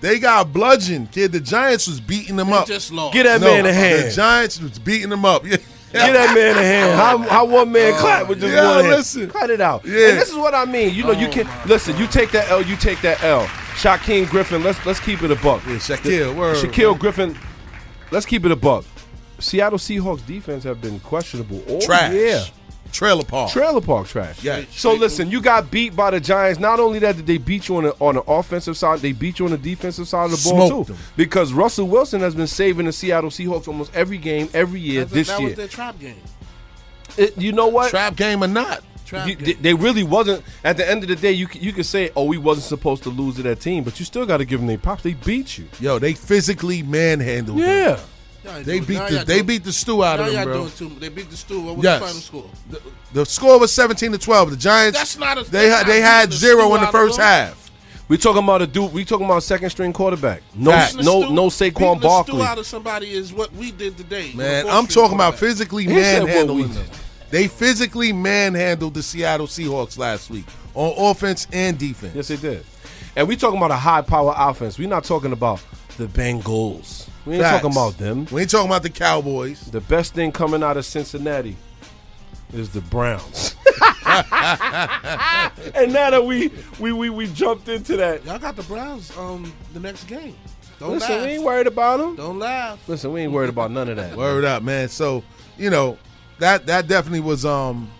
[0.00, 1.32] They got bludgeoned, kid.
[1.32, 2.66] The Giants was beating them They up.
[2.66, 3.14] just lost.
[3.14, 4.12] Get that no, man a the hand.
[4.12, 5.44] Giants was beating them up.
[5.46, 5.56] Yeah.
[5.92, 6.96] Get that man a hand.
[6.98, 8.88] How, how one man clap with just yeah, one hand?
[8.96, 9.30] listen.
[9.30, 9.84] Cut it out.
[9.84, 10.08] Yeah.
[10.10, 10.94] And this is what I mean.
[10.94, 11.96] You know, you Oh, can my listen.
[11.96, 12.60] You take that L.
[12.62, 13.44] You take that L.
[13.76, 14.62] Shaquem Griffin.
[14.62, 15.62] Let's let's keep it a buck.
[15.66, 16.56] Yeah, Shaquill, word.
[16.56, 17.38] Shaquill Griffin.
[18.10, 18.84] Let's keep it a buck.
[19.38, 22.12] Seattle Seahawks defense have been questionable all Trash.
[22.12, 22.44] year.
[22.92, 23.50] Trailer park.
[23.52, 24.42] Trailer park trash.
[24.42, 24.64] Yeah.
[24.70, 26.58] So listen, you got beat by the Giants.
[26.60, 29.38] Not only that, did they beat you on the on the offensive side, they beat
[29.38, 30.92] you on the defensive side of the ball Smoked too.
[30.94, 31.02] them.
[31.16, 35.14] Because Russell Wilson has been saving the Seattle Seahawks almost every game, every year That's-
[35.14, 35.48] this that year.
[35.50, 36.16] was their trap game.
[37.16, 37.90] It- you know what?
[37.90, 38.82] Trap game or not?
[39.26, 40.44] You- they, they really wasn't.
[40.62, 43.08] At the end of the day, you you can say, "Oh, we wasn't supposed to
[43.08, 45.02] lose to that team," but you still got to give them their props.
[45.02, 45.64] They beat you.
[45.80, 47.66] Yo, they physically manhandled them.
[47.66, 47.90] Yeah.
[47.92, 48.00] Ain't
[48.56, 50.54] They doing- beat the they doing- beat the stew out of them, bro.
[50.58, 50.92] doing too.
[51.00, 51.60] They beat the Stew.
[51.60, 52.00] What was Yes.
[52.00, 52.50] the final score?
[53.12, 54.50] The score was 17 to 12.
[54.50, 57.18] The Giants That's not a- they that's had they had the zero in the first
[57.18, 57.70] half.
[58.08, 58.92] We talking about a dude.
[58.94, 60.42] We talking about a second string quarterback.
[60.54, 60.94] No, Facts.
[60.94, 62.42] No, stew- no beating Saquon the stew Barkley.
[62.42, 64.32] out of somebody is what we did today.
[64.34, 66.84] Man, with a I'm talking about physically He said what we manhandling them.
[67.30, 72.14] They physically manhandled the Seattle Seahawks last week on offense and defense.
[72.14, 72.64] Yes, they did.
[73.14, 74.78] And we talking about a high power offense.
[74.78, 75.60] We're not talking about
[75.98, 77.07] the Bengals.
[77.28, 77.62] We ain't Facts.
[77.62, 78.26] talking about them.
[78.32, 79.60] We ain't talking about the Cowboys.
[79.70, 81.58] The best thing coming out of Cincinnati
[82.54, 83.54] is the Browns.
[84.08, 89.52] and now that we we we, we jumped into that, Y'all got the Browns um
[89.74, 90.34] the next game.
[90.78, 91.26] Don't listen, laugh.
[91.26, 92.16] we ain't worried about them.
[92.16, 92.88] Don't laugh.
[92.88, 94.16] Listen, we ain't worried about none of that.
[94.16, 94.88] Word up, man.
[94.88, 95.22] So,
[95.58, 95.98] you know,
[96.38, 97.90] that that definitely was um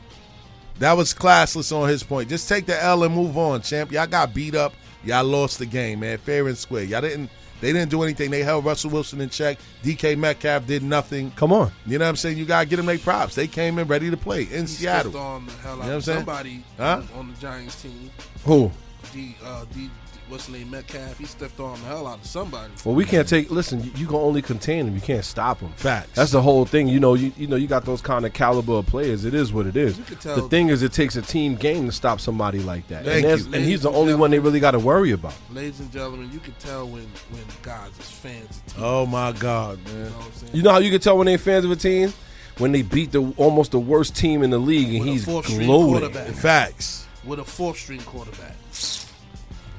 [0.78, 2.30] that was classless on his point.
[2.30, 3.92] Just take the L and move on, champ.
[3.92, 4.72] Y'all got beat up.
[5.04, 6.16] Y'all lost the game, man.
[6.16, 6.84] Fair and square.
[6.84, 7.28] Y'all didn't
[7.60, 8.30] they didn't do anything.
[8.30, 9.58] They held Russell Wilson in check.
[9.82, 11.30] DK Metcalf did nothing.
[11.32, 11.72] Come on.
[11.86, 12.38] You know what I'm saying?
[12.38, 13.34] You gotta get them their props.
[13.34, 15.16] They came in ready to play in He Seattle.
[15.16, 16.18] on the hell out what I'm saying?
[16.18, 17.02] somebody Huh?
[17.14, 18.10] on, on the Giants team.
[18.44, 18.70] Who?
[19.12, 19.90] D, uh, D,
[20.28, 20.70] what's his name?
[20.70, 21.18] Metcalf.
[21.18, 22.72] He stepped on the hell out of somebody.
[22.84, 23.50] Well, we can't take.
[23.50, 24.94] Listen, you, you can only contain him.
[24.94, 25.70] You can't stop him.
[25.76, 26.10] Facts.
[26.14, 26.88] That's the whole thing.
[26.88, 29.24] You know, you you know, you got those kind of caliber of players.
[29.24, 29.98] It is what it is.
[29.98, 32.86] You could tell- The thing is, it takes a team game to stop somebody like
[32.88, 33.04] that.
[33.04, 33.54] Thank and, you.
[33.54, 35.34] and he's the only one they really got to worry about.
[35.52, 38.74] Ladies and gentlemen, you can tell when when guys is fans of teams.
[38.78, 39.94] Oh my God, man.
[39.96, 40.52] You know what I'm saying?
[40.54, 42.12] You know how you can tell when they fans of a team
[42.58, 45.66] when they beat the almost the worst team in the league, and With he's fourth-string
[45.66, 46.10] gloating.
[46.10, 46.34] quarterback.
[46.34, 47.06] Facts.
[47.24, 48.56] with a fourth string quarterback.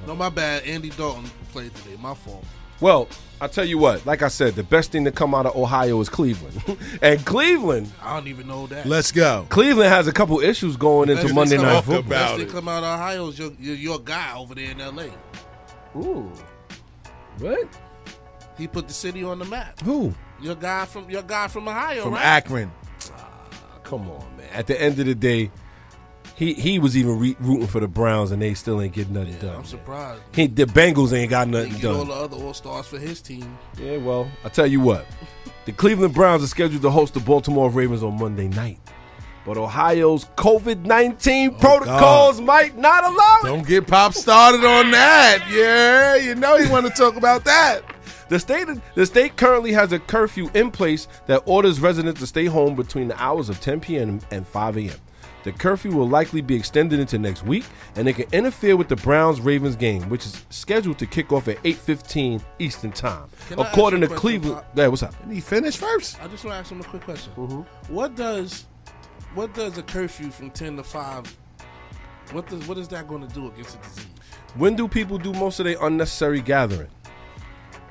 [0.10, 0.64] No, my bad.
[0.64, 1.96] Andy Dalton played today.
[2.02, 2.44] My fault.
[2.82, 3.08] Well,
[3.40, 4.08] I tell you what.
[4.08, 6.60] Like I said, the best thing to come out of Ohio is Cleveland,
[7.04, 8.88] and Cleveland, I don't even know that.
[8.88, 9.46] Let's go.
[9.50, 12.00] Cleveland has a couple issues going into Monday Night Football.
[12.00, 12.52] about Best thing it.
[12.52, 15.12] come out of Ohio is your, your your guy over there in L.A.
[15.96, 16.32] Ooh,
[17.38, 17.68] what?
[18.58, 19.80] He put the city on the map.
[19.82, 20.12] Who?
[20.42, 22.26] Your guy from your guy from Ohio, From right?
[22.26, 22.72] Akron.
[23.14, 23.48] Ah,
[23.84, 24.50] come on, man.
[24.54, 25.52] At the end of the day,
[26.40, 29.36] he he was even re- rooting for the Browns, and they still ain't getting nothing
[29.40, 29.58] done.
[29.58, 30.22] I'm surprised.
[30.34, 33.58] He, the Bengals ain't got nothing get all the other all stars for his team.
[33.78, 35.06] Yeah, well, I tell you what,
[35.66, 38.80] the Cleveland Browns are scheduled to host the Baltimore Ravens on Monday night,
[39.46, 43.46] but Ohio's COVID nineteen oh, protocols might not allow it.
[43.46, 45.46] Don't get pop started on that.
[45.52, 47.82] Yeah, you know you want to talk about that.
[48.30, 52.46] The state the state currently has a curfew in place that orders residents to stay
[52.46, 54.22] home between the hours of 10 p.m.
[54.32, 55.00] and 5 a.m.
[55.50, 58.96] The curfew will likely be extended into next week, and it can interfere with the
[58.96, 64.02] Browns Ravens game, which is scheduled to kick off at 8:15 Eastern Time, Can according
[64.02, 64.58] to Cleveland.
[64.58, 64.72] Pop?
[64.76, 65.20] Yeah, what's up?
[65.20, 66.22] Can he finish first?
[66.22, 67.34] I just want to ask him a quick question.
[67.36, 67.92] Mm-hmm.
[67.92, 68.68] What does
[69.34, 71.36] what does a curfew from ten to five?
[72.32, 74.06] What does what is that going to do against the disease?
[74.54, 76.90] When do people do most of their unnecessary gathering?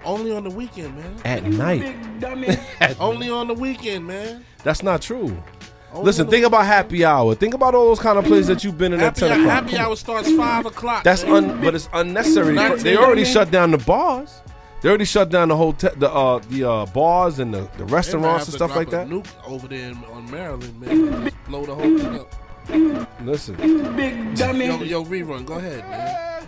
[0.05, 1.17] Only on the weekend, man.
[1.25, 1.83] At night.
[3.01, 4.45] Only on the weekend, man.
[4.63, 5.43] That's not true.
[5.93, 7.35] Only Listen, think about happy hour.
[7.35, 9.65] Think about all those kind of places that you've been in at Happy, 10 o'clock.
[9.65, 11.03] happy hour starts five o'clock.
[11.03, 12.55] That's un, but it's unnecessary.
[12.83, 14.43] They already shut down the bars.
[14.83, 18.45] They already shut down the hotel, the uh, the uh, bars and the, the restaurants
[18.45, 19.07] and to stuff like that.
[19.09, 21.33] a Nuke over there in, on Maryland, man.
[21.49, 23.11] Blow the whole thing up.
[23.25, 25.45] Listen, Yo, yo, rerun.
[25.47, 26.47] Go ahead, man.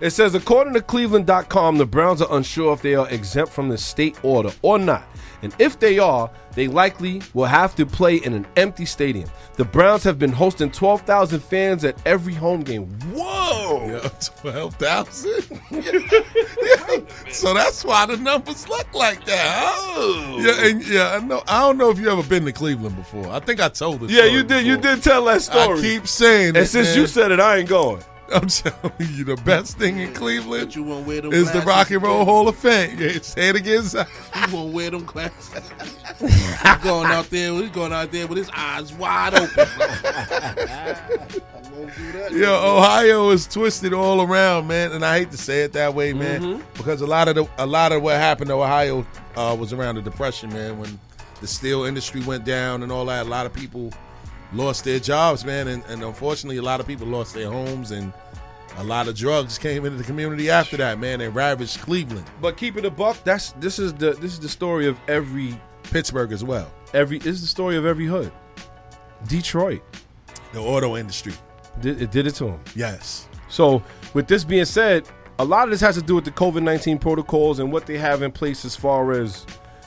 [0.00, 3.78] it says according to Cleveland.com, the Browns are unsure if they are exempt from the
[3.78, 5.04] state order or not,
[5.44, 9.28] and if they are, they likely will have to play in an empty stadium.
[9.54, 12.86] The Browns have been hosting 12,000 fans at every home game.
[13.12, 13.86] Whoa!
[13.86, 15.42] Yo, twelve thousand.
[17.30, 19.62] so that's why the numbers look like that.
[19.96, 21.20] Oh, yeah, and yeah.
[21.20, 21.42] I know.
[21.46, 23.28] I don't know if you ever been to Cleveland before.
[23.30, 24.10] I think I told this.
[24.10, 24.66] Yeah, you did.
[24.66, 25.78] You did tell that story.
[25.78, 26.98] I keep saying and it, since man.
[26.98, 28.02] you said it, I ain't going.
[28.34, 31.60] I'm telling you, the best thing in Cleveland But you won't wear them is the
[31.60, 32.24] Rock and Roll.
[32.24, 32.98] Hall of Fame.
[32.98, 33.82] Yeah, say it again.
[33.82, 33.98] Si.
[33.98, 35.70] You won't wear them glasses.
[36.20, 37.52] he's going out there.
[37.52, 39.66] He's going out there with his eyes wide open.
[39.68, 40.96] I
[41.72, 42.32] won't do that.
[42.32, 46.12] Yo, Ohio is twisted all around, man, and I hate to say it that way,
[46.12, 46.62] man, Mm-hmm.
[46.76, 49.06] because a lot of the a lot of what happened to Ohio
[49.36, 50.98] uh, was around the depression, man, when
[51.40, 53.26] the steel industry went down and all that.
[53.26, 53.92] A lot of people
[54.56, 58.12] lost their jobs, man, and, and unfortunately, a lot of people lost their homes, and
[58.76, 62.56] a lot of drugs came into the community after that, man, and ravaged Cleveland, But
[62.56, 63.16] keep it a buck.
[63.24, 67.18] That's this is the this is the story of every Pittsburgh as well, every.
[67.18, 68.32] This is the story of every hood.
[69.28, 69.82] Detroit
[70.52, 71.32] the auto industry.
[71.80, 72.60] did it did it to them.
[72.74, 73.82] Yes, So,
[74.14, 76.98] with this being said, a lot of this has to do with the COVID 19
[76.98, 79.44] protocols and what they have in place as far as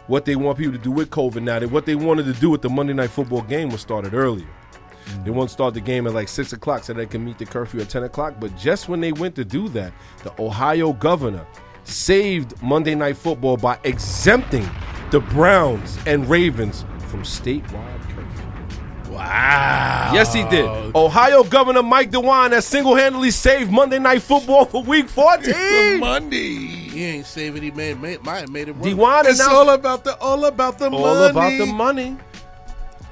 [0.08, 1.60] what they want people to do with COVID now.
[1.60, 4.48] That what they wanted to do with the Monday Night Football game was started earlier.
[5.24, 7.80] They won't start the game at like 6 o'clock so they can meet the curfew
[7.82, 8.36] at 10 o'clock.
[8.40, 9.94] But just when they went to do that,
[10.24, 11.46] the Ohio governor
[11.84, 14.70] saved Monday Night Football by exempting
[15.12, 19.14] the Browns and Ravens from statewide curfew.
[19.14, 20.12] wow.
[20.14, 20.66] Yes, he did.
[20.96, 26.00] Ohio Governor Mike DeWine has single-handedly saved Monday Night Football for Week 14.
[26.00, 26.58] Monday.
[26.88, 27.64] He ain't saving.
[27.64, 28.84] He made, made might have made it work.
[28.86, 31.30] DeWine It's announced all about the all about the all money.
[31.30, 32.18] about the money.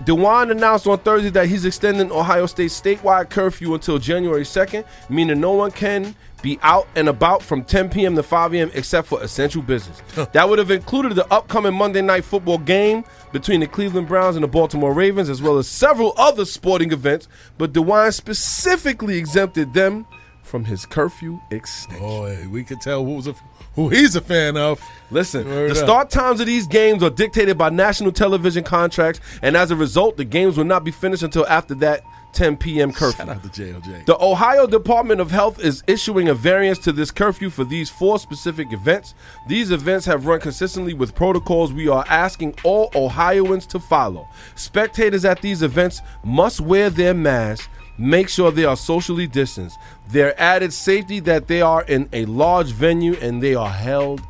[0.06, 5.41] DeWine announced on Thursday that he's extending Ohio State's statewide curfew until January 2nd, meaning
[5.41, 6.13] no one can
[6.44, 8.15] be out and about from 10 p.m.
[8.15, 8.70] to 5 a.m.
[8.76, 10.00] except for essential business.
[10.32, 14.44] that would have included the upcoming Monday Night Football game between the Cleveland Browns and
[14.44, 20.06] the Baltimore Ravens, as well as several other sporting events, but DeWine specifically exempted them
[20.44, 22.00] from his curfew extension.
[22.00, 23.34] Boy, we could tell who's a,
[23.76, 24.82] who he's a fan of.
[25.12, 25.86] Listen, Word the up.
[25.86, 30.18] start times of these games are dictated by national television contracts, and as a result,
[30.18, 32.02] the games will not be finished until after that
[32.34, 32.92] 10 p.m.
[32.92, 33.26] curfew.
[33.26, 34.06] Shout out to JLJ.
[34.06, 38.20] The Ohio Department of Health is issuing a variance to this curfew for these four
[38.20, 39.14] specific events.
[39.48, 44.28] These events have run consistently with protocols we are asking all Ohioans to follow.
[44.56, 49.78] Spectators at these events must wear their masks, make sure they are socially distanced.
[50.08, 54.22] Their added safety that they are in a large venue and they are held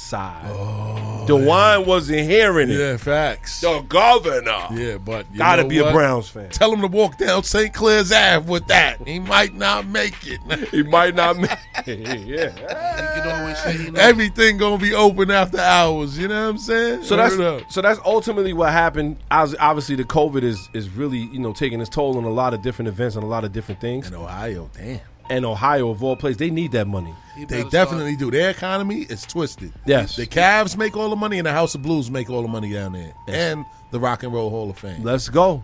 [0.00, 0.50] outside.
[0.50, 2.78] Oh, DeWine wasn't hearing it.
[2.78, 3.60] yeah, facts.
[3.60, 4.66] The governor.
[4.72, 5.92] Yeah, but you Gotta know be a?
[5.92, 6.48] Browns fan.
[6.50, 7.72] Tell him to walk down St.
[7.72, 9.06] Clair's Ave with that.
[9.06, 10.40] He might not make it.
[10.70, 11.50] He might not make
[11.86, 12.50] yeah.
[12.50, 13.98] He can always say he knows.
[13.98, 16.16] Everything gonna be open after hours.
[16.18, 17.04] You know what I'm saying?
[17.04, 17.72] So Word that's up.
[17.72, 19.16] so that's ultimately what happened.
[19.30, 22.54] Obvi- Obviously, the COVID is is really you know taking its toll on a lot
[22.54, 24.08] of different events and a lot of different things.
[24.08, 24.70] in Ohio.
[24.76, 25.00] Damn,
[25.30, 27.14] And Ohio, of all places, they need that money.
[27.36, 28.30] They better definitely do.
[28.30, 29.72] Their economy is twisted.
[29.86, 30.16] Yes.
[30.16, 32.72] the Cavs make all the money, and the House of Blues make all the money
[32.72, 35.02] down there, and the Rock and Roll Hall of Fame.
[35.02, 35.62] Let's go.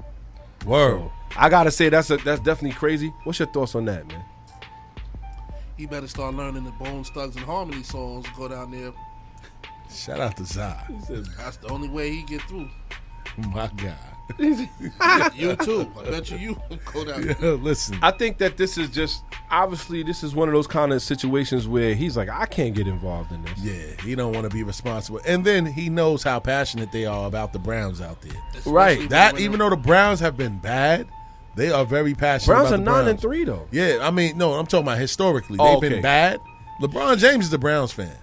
[0.65, 1.11] World.
[1.37, 3.13] I gotta say that's a, that's definitely crazy.
[3.25, 4.25] What's your thoughts on that, man?
[5.77, 8.27] He better start learning the Bone Thugs-n-Harmony songs.
[8.37, 8.93] Go down there.
[9.91, 10.83] Shout out to Zai.
[11.37, 12.71] That's the only way he get through.
[13.37, 13.97] My God.
[15.35, 15.91] You too.
[15.99, 16.57] I bet you you
[16.93, 17.23] go down.
[17.41, 17.99] Yeah, listen.
[18.03, 21.69] I think that this is just obviously this is one of those kind of situations
[21.69, 23.59] where he's like, I can't get involved in this.
[23.59, 27.27] Yeah, he don't want to be responsible, and then he knows how passionate they are
[27.27, 28.33] about the Browns out there.
[28.67, 29.09] Right.
[29.11, 31.07] That even though the Browns have been bad,
[31.55, 32.55] they are very passionate.
[32.55, 33.09] Browns are the nine Browns.
[33.09, 33.67] and three though.
[33.71, 35.57] Yeah, I mean, no, I'm talking about historically.
[35.61, 35.89] Oh, They've okay.
[35.91, 36.41] been bad.
[36.81, 38.17] LeBron James is a Browns fan.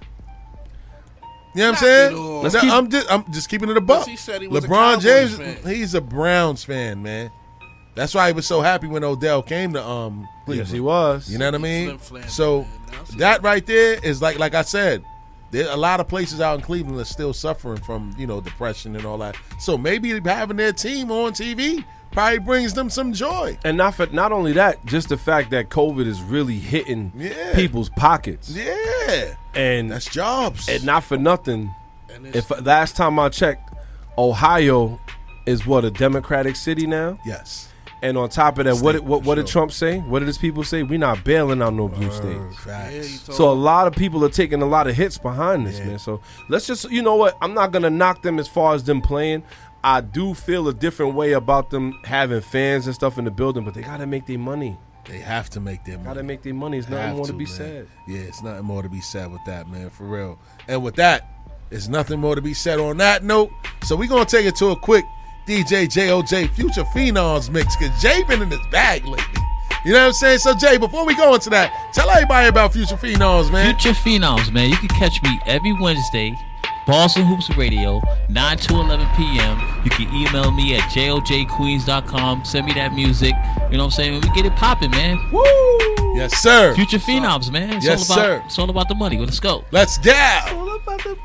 [1.55, 2.13] You know what I'm saying?
[2.13, 2.19] it.
[2.19, 4.07] Let's keep- I'm just I'm just keeping it a buck.
[4.07, 5.57] he said he was LeBron Cowboys James, fan.
[5.75, 7.31] he's a Browns fan, man.
[7.95, 10.67] That's why he was so happy when Odell came to um Cleveland.
[10.67, 11.29] Yes, he was.
[11.31, 11.97] You know what I mean?
[11.99, 12.69] Flam, So man.
[12.91, 15.03] Now I see that right there is like like I said,
[15.51, 18.95] there a lot of places out in Cleveland are still suffering from you know depression
[18.95, 19.35] and all that.
[19.59, 23.57] So maybe having their team on TV probably brings them some joy.
[23.65, 27.53] And not for not only that, just the fact that COVID is really hitting Yeah.
[27.55, 28.49] people's pockets.
[28.49, 30.69] Yeah, And that's jobs.
[30.69, 31.73] and not for nothing.
[32.13, 33.73] And If last time I checked,
[34.17, 34.99] Ohio
[35.45, 37.17] is what a Democratic city now.
[37.25, 37.67] yes,
[38.03, 39.47] And on top of that, what State, did, what, for what did.
[39.47, 39.99] Trump say?
[39.99, 40.83] What did his people say?
[40.83, 42.57] We're not bailing out no blue states.
[42.67, 43.23] yeah, facts.
[43.23, 45.85] told So a lot of people are taking a lot of hits behind this, Yeah.
[45.85, 45.99] man.
[45.99, 47.37] So let's just, you know what?
[47.41, 49.43] I'm not gonna knock them as far as them playing.
[49.83, 53.65] I do feel a different way about them having fans and stuff in the building,
[53.65, 54.77] but they gotta make their money.
[55.05, 56.07] They have to make their money.
[56.07, 56.77] Gotta make their money.
[56.77, 57.53] It's nothing Have more to, to, be man.
[57.53, 57.87] said.
[58.07, 60.39] Yeah, it's nothing more to be said with that, man, for real.
[60.69, 61.27] And with that,
[61.69, 63.49] there's nothing more to be said on that note.
[63.83, 65.03] So we're gonna take it to a quick
[65.45, 69.41] DJ JOJ Future Phenoms mix because Jay been in his bag lately.
[69.83, 70.39] You know what I'm saying?
[70.39, 73.75] So Jay, before we go into that, tell everybody about Future Phenoms, man.
[73.77, 74.69] Future Phenoms, man.
[74.69, 76.33] You can catch me every Wednesday
[76.85, 79.57] Bars and Hoops Radio, 9 to 11 p.m.
[79.85, 82.43] You can email me at jojqueens.com.
[82.43, 83.33] Send me that music.
[83.71, 84.13] You know what I'm saying?
[84.15, 85.17] We get it popping, man.
[85.31, 85.43] Woo!
[86.15, 86.75] Yes, sir.
[86.75, 87.77] Future phenoms, man.
[87.77, 88.43] It's Yes, all about, sir.
[88.45, 89.17] It's all about the money.
[89.17, 89.63] Let's go.
[89.71, 90.11] Let's go.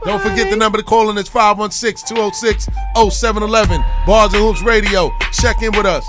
[0.05, 3.85] Don't forget the number to call in is 516 206 0711.
[4.07, 5.11] Bars and Hoops Radio.
[5.33, 6.07] Check in with us.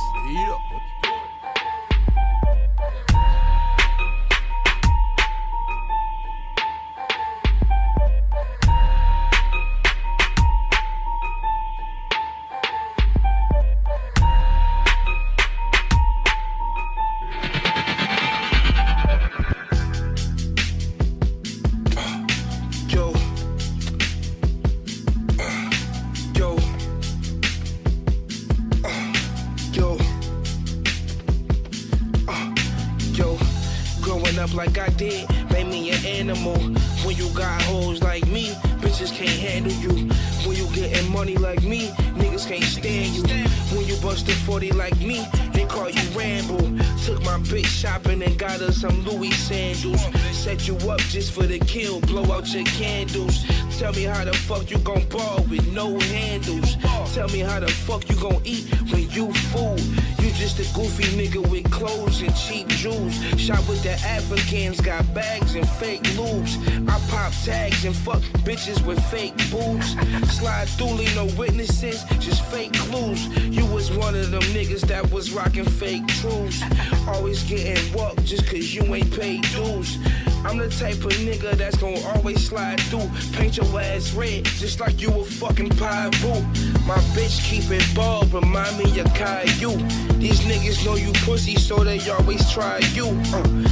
[84.79, 86.41] Like you a fucking pyro.
[86.87, 89.77] My bitch keep it bald, remind me of Caillou.
[90.19, 93.07] These niggas know you pussy, so they always try you.
[93.33, 93.69] Uh.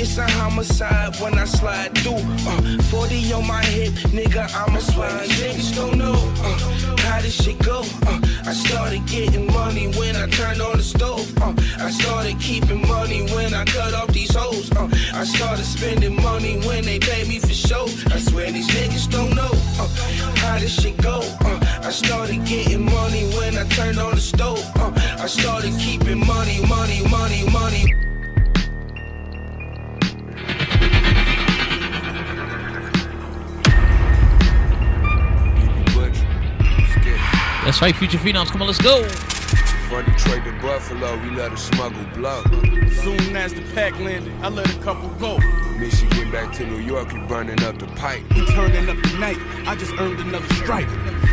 [0.00, 2.22] It's a homicide when I slide through.
[2.46, 5.28] Uh, 40 on my hip, nigga, I'm a slide.
[5.28, 7.80] Niggas don't know uh, how this shit go.
[8.06, 11.26] Uh, I started getting money when I turned on the stove.
[11.42, 14.70] Uh, I started keeping money when I cut off these hoes.
[14.70, 18.06] Uh, I started spending money when they pay me for shows.
[18.06, 19.57] I swear these niggas don't know
[20.48, 21.20] how this shit go.
[21.40, 24.64] Uh, I started getting money when I turned on the stove.
[24.76, 27.84] Uh, I started keeping money, money, money, money.
[37.64, 38.50] That's right, Future Phenoms.
[38.50, 39.04] Come on, let's go.
[39.88, 42.42] From Detroit to Buffalo, we let a smuggle blow.
[43.02, 45.38] Soon as the pack landed, I let a couple go.
[45.78, 48.22] Michigan back to New York, we burning up the pipe.
[48.34, 50.88] We turning up the night, I just earned another stripe.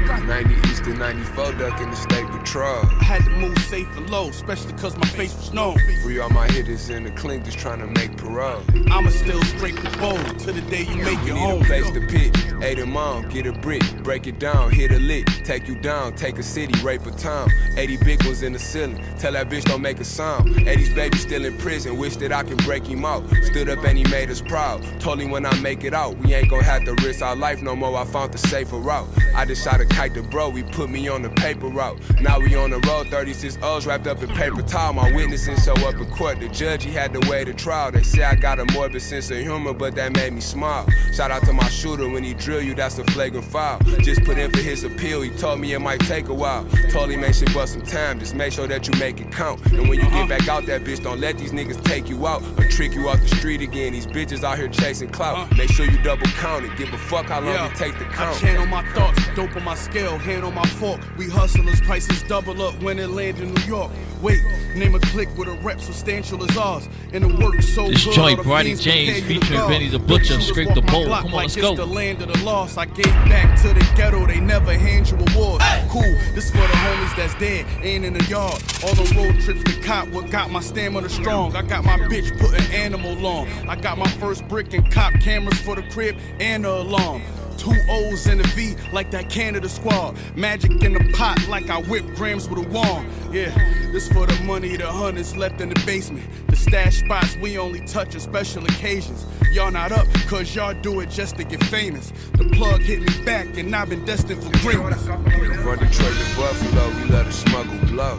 [0.06, 2.86] 90 East and 94 duck in the state patrol.
[3.02, 5.78] I had to move safe and low, especially cause my face was known.
[6.04, 8.62] Free all my hitters in the clink just trying to make parole.
[8.92, 11.62] I'ma still scrape the bowl till the day you make it need home.
[11.62, 12.36] a place to pitch.
[12.62, 16.16] Eight them on, get a brick, break it down, hit a lick, take you down,
[16.16, 17.50] take a city, rape a town.
[17.78, 20.56] 80 big ones in the ceiling, tell that bitch don't make a sound.
[20.56, 23.24] 80's baby still in prison, wish that I can break him out.
[23.44, 24.84] Stood up and he made us proud.
[25.00, 27.62] Told him when I make it out, we ain't gonna have to risk our life
[27.62, 27.98] no more.
[27.98, 29.08] I found the safer route.
[29.36, 31.98] I just shot a kite the bro, he put me on the paper route.
[32.22, 34.92] Now we on the road, 36 O's wrapped up in paper towel.
[34.94, 36.40] My witnesses show up in court.
[36.42, 37.92] The judge, he had to wait a trial.
[37.92, 40.86] They say I got a morbid sense of humor, but that made me smile.
[41.14, 43.80] Shout out to my shooter when he drill you, that's a flagrant foul.
[44.02, 46.66] Just put in for his appeal, he told me it might take a while.
[46.92, 49.66] Told him ain't shit but some time, just make sure that you make it count.
[49.72, 52.44] And when you get back out that bitch, don't let these niggas take you out
[52.58, 53.94] or trick you off the street again.
[53.94, 55.56] These bitches out here chasing clout.
[55.56, 57.70] Make sure you double count it, give a fuck how long Yeah.
[57.72, 58.36] it take to count.
[58.36, 61.00] I channel my thoughts, dope on my scale, hand on my fork.
[61.18, 63.92] We hustlers, prices double up when it land in New York.
[64.22, 64.42] Wait,
[64.76, 66.90] name a click with a rep substantial as ours.
[67.14, 70.00] And the work so This good, joint, all the Brody James compare featuring Benny the
[70.00, 71.06] Butcher, Scrape the Bowl.
[71.06, 71.76] Come on, like let's go.
[71.76, 72.78] the land of the lost.
[72.78, 75.64] I gave back to the ghetto, they never hand you awards.
[75.90, 76.02] Cool,
[76.34, 78.62] this for the homies that's dead, ain't in the yard.
[78.84, 81.56] All the road trips to cop, what got my stamina strong.
[81.56, 83.48] I got my bitch put an animal on.
[83.70, 87.22] I got my first brick and cop cameras for the crib and the alarm.
[87.58, 90.18] Two O's and a V like that Canada squad.
[90.36, 93.10] Magic in the pot like I whip grams with a wand.
[93.32, 93.54] Yeah,
[93.92, 96.26] this for the money the hunters left in the basement.
[96.48, 99.26] The stash spots we only touch on special occasions.
[99.52, 102.12] Y'all not up cause y'all do it just to get famous.
[102.38, 105.06] The plug hit me back and I've been destined for greatness.
[105.06, 108.18] From Detroit to Buffalo, we let a smuggle blow.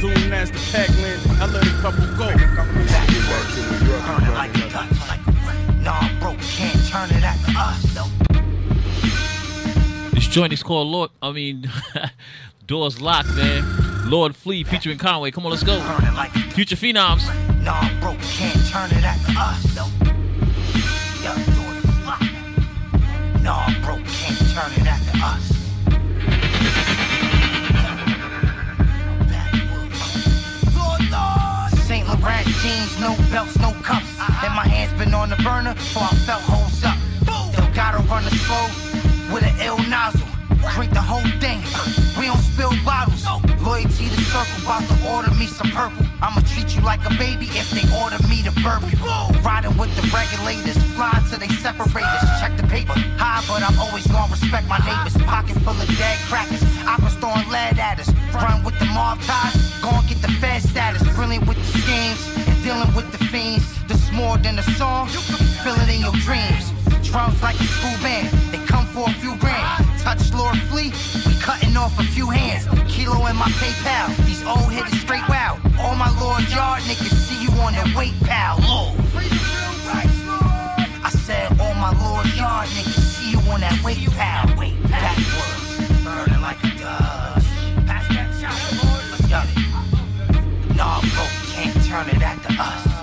[0.00, 2.28] Soon as the pack landed, I let a couple go.
[2.28, 5.82] Get back to New York, we it like a up gun, like a gun.
[5.82, 7.94] Nah, bro, can't turn it at us.
[7.94, 8.17] No.
[10.28, 11.10] This joint is called Lord.
[11.22, 11.70] I mean,
[12.66, 14.10] Doors Locked, man.
[14.10, 15.30] Lord Flea featuring Conway.
[15.30, 15.78] Come on, let's go.
[15.80, 16.50] Burn it like a gun.
[16.50, 17.24] Future Phenoms.
[17.64, 19.74] Nah, bro, can't turn it at us.
[19.74, 19.86] No.
[21.22, 23.42] Yeah, doors is locked.
[23.42, 25.54] Nah, bro, can't turn it at us.
[31.86, 34.14] Saint Laurent jeans, no belts, no cuffs.
[34.44, 36.98] And my hands been on the burner before I felt holes up.
[37.54, 38.97] Still gotta run it slow
[39.32, 40.26] with an ill nozzle.
[40.74, 42.07] Drink the whole thing.
[42.28, 43.24] Don't spill bottles.
[43.64, 46.04] Loyalty to circle, about to order me some purple.
[46.20, 49.00] I'ma treat you like a baby if they order me to burp you.
[49.40, 52.28] Riding with the regulators, fly till they separate us.
[52.36, 55.16] Check the paper, high, but I'm always gonna respect my neighbors.
[55.24, 56.60] Pocket full of dead crackers.
[56.84, 58.12] Aqua throwing lead at us.
[58.36, 61.00] Run with the mob ties, gon' get the fed status.
[61.16, 63.64] Brilliant with the schemes and dealing with the fiends.
[63.88, 66.76] This more than a song, you can feel it in your dreams.
[67.08, 69.47] Drums like a school band, they come for a few grand.
[70.02, 70.92] Touch Lord Flea,
[71.26, 72.66] we cutting off a few hands.
[72.90, 75.58] Kilo in my PayPal, these old hitters straight wow.
[75.78, 78.58] All my Lord Yard niggas see you on that weight pal.
[78.66, 78.94] Lord.
[81.04, 84.46] I said, all my Lord Yard niggas see you on that weight pal.
[84.88, 87.44] Backwards, burning like a Dutch.
[87.86, 89.04] Pass that shot, Lord.
[89.10, 90.76] Let's get it.
[90.76, 92.97] Nah, bro, can't turn it the us.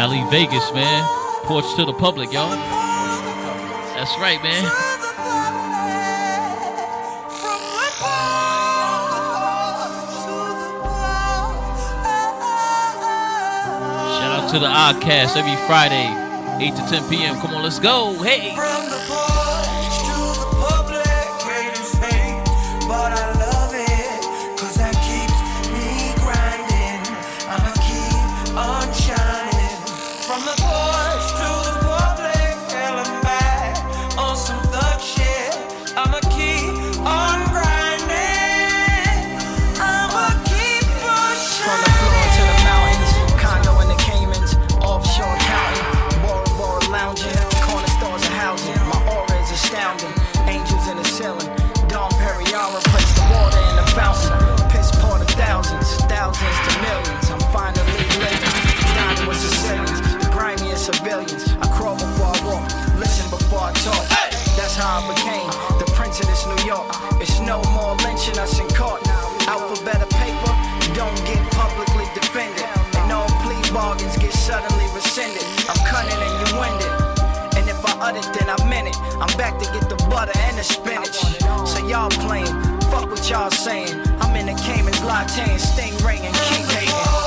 [0.00, 1.04] Ali Vegas, man.
[1.44, 2.48] Porch to the public, y'all.
[2.48, 4.62] That's right, man.
[14.16, 16.08] Shout out to the Oddcast every Friday,
[16.64, 17.36] 8 to 10 p.m.
[17.40, 18.14] Come on, let's go.
[18.22, 18.56] Hey.
[78.16, 78.96] It, then I meant it.
[79.20, 81.16] I'm back to get the butter and the spinach.
[81.68, 82.46] So y'all playing,
[82.90, 84.00] fuck what y'all saying.
[84.20, 87.19] I'm in the Caymans, latte, Stingray and King Hagen.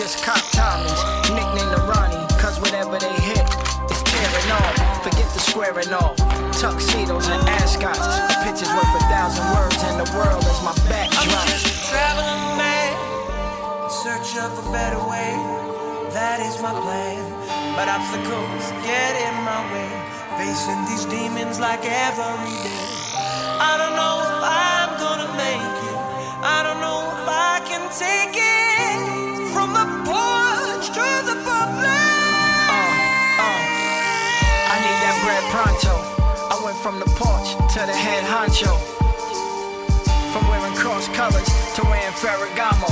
[0.00, 0.96] Just cop Tommins,
[1.36, 3.44] nickname the Ronnie, cause whatever they hit,
[3.92, 5.04] it's tearing off.
[5.04, 6.16] Forget the squaring off,
[6.56, 8.00] tuxedos and ascots.
[8.40, 11.44] Picture's worth a thousand words, and the world is my backdrop.
[11.92, 12.96] Traveling mad,
[13.84, 15.36] in search of a better way.
[16.16, 17.20] That is my plan.
[17.76, 19.92] But obstacles get in my way.
[20.40, 22.88] Facing these demons like every day.
[23.60, 25.98] I don't know if I'm gonna make it.
[26.40, 28.69] I don't know if I can take it.
[36.82, 38.72] From the porch to the head honcho.
[40.32, 42.88] From wearing cross colors to wearing Ferragamo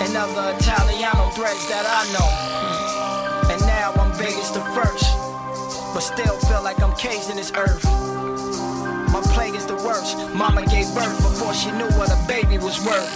[0.00, 3.52] and other Italiano threads that I know.
[3.52, 5.04] And now I'm Vegas the first,
[5.92, 7.84] but still feel like I'm caged in this earth.
[9.12, 10.16] My plague is the worst.
[10.34, 13.12] Mama gave birth before she knew what a baby was worth.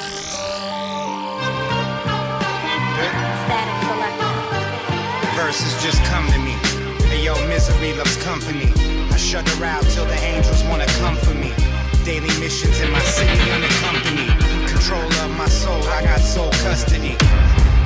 [5.36, 6.71] Verses just come to me.
[7.12, 8.72] Hey yo, misery loves company.
[9.12, 11.52] I shut her out till the angels wanna come for me.
[12.08, 14.32] Daily missions in my city unaccompanied.
[14.66, 17.14] Control of my soul, I got soul custody.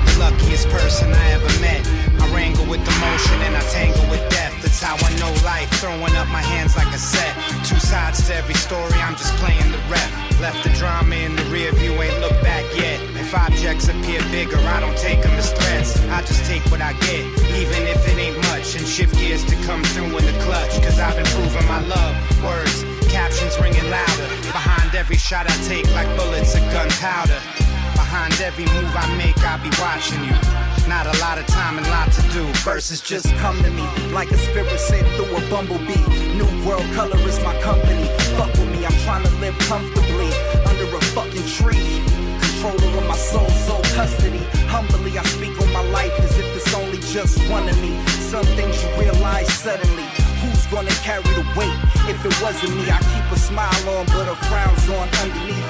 [0.07, 1.83] The luckiest person I ever met.
[2.23, 4.55] I wrangle with the motion and I tangle with death.
[4.63, 5.71] That's how I know life.
[5.83, 7.35] Throwing up my hands like a set.
[7.67, 10.11] Two sides to every story, I'm just playing the rep.
[10.39, 12.96] Left the drama in the rear view, ain't looked back yet.
[13.27, 15.99] If objects appear bigger, I don't take them as threats.
[16.15, 17.27] I just take what I get,
[17.59, 18.79] even if it ain't much.
[18.79, 20.71] And shift gears to come through in the clutch.
[20.79, 22.15] Cause I've been proving my love.
[22.45, 24.29] Words, captions ringing louder.
[24.55, 27.43] Behind every shot I take like bullets of gunpowder.
[27.99, 30.37] Behind every move I make, I'll be watching you.
[30.87, 32.47] Not a lot of time and lot to do.
[32.63, 33.83] Verses just come to me
[34.15, 36.07] like a spirit sent through a bumblebee.
[36.39, 38.07] New world color is my company.
[38.39, 40.31] Fuck with me, I'm trying to live comfortably
[40.63, 42.16] under a fucking tree.
[42.57, 44.41] Controller of my soul, soul custody.
[44.73, 48.01] Humbly, I speak on my life as if it's only just one of me.
[48.33, 50.09] Some things you realize suddenly.
[50.41, 51.77] Who's gonna carry the weight?
[52.09, 55.69] If it wasn't me, I keep a smile on, but a frown's on underneath.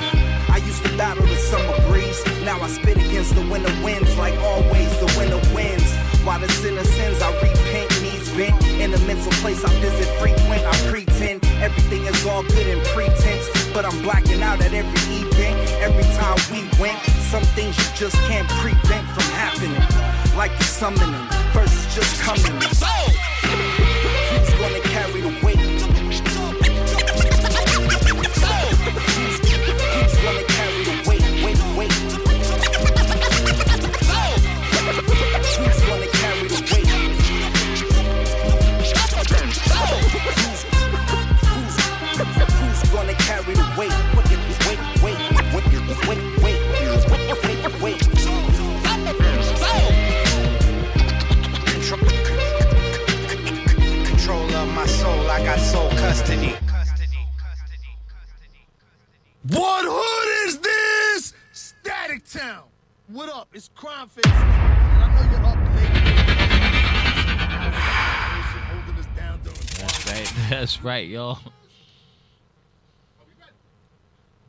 [0.49, 2.23] I used to battle the summer breeze.
[2.45, 4.17] Now I spit against the winter winds.
[4.17, 5.91] Like always, the winter wins.
[6.23, 8.63] While the sinner sins, I repent, knees bent.
[8.79, 10.63] In a mental place I visit frequent.
[10.65, 13.66] I pretend everything is all good in pretense.
[13.77, 15.71] But I'm blacking out at every event.
[15.83, 16.99] Every time we went,
[17.29, 19.77] some things you just can't prevent from happening.
[20.35, 22.57] Like the summoning, verses just coming.
[46.09, 47.11] Wait, wait, wait,
[47.45, 48.01] wait, wait.
[54.07, 56.55] Control of my soul, I got soul custody.
[59.49, 61.33] What hood is this?
[61.53, 62.65] Static Town.
[63.09, 63.49] What up?
[63.53, 64.25] It's Crime Face.
[64.27, 65.87] And I know you're up late.
[68.73, 70.33] Holding us down during That's right.
[70.51, 71.39] That's right, y'all.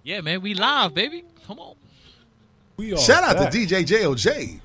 [0.03, 1.25] Yeah, man, we live, baby.
[1.47, 1.75] Come on.
[2.75, 4.59] We Shout out to DJ JOJ.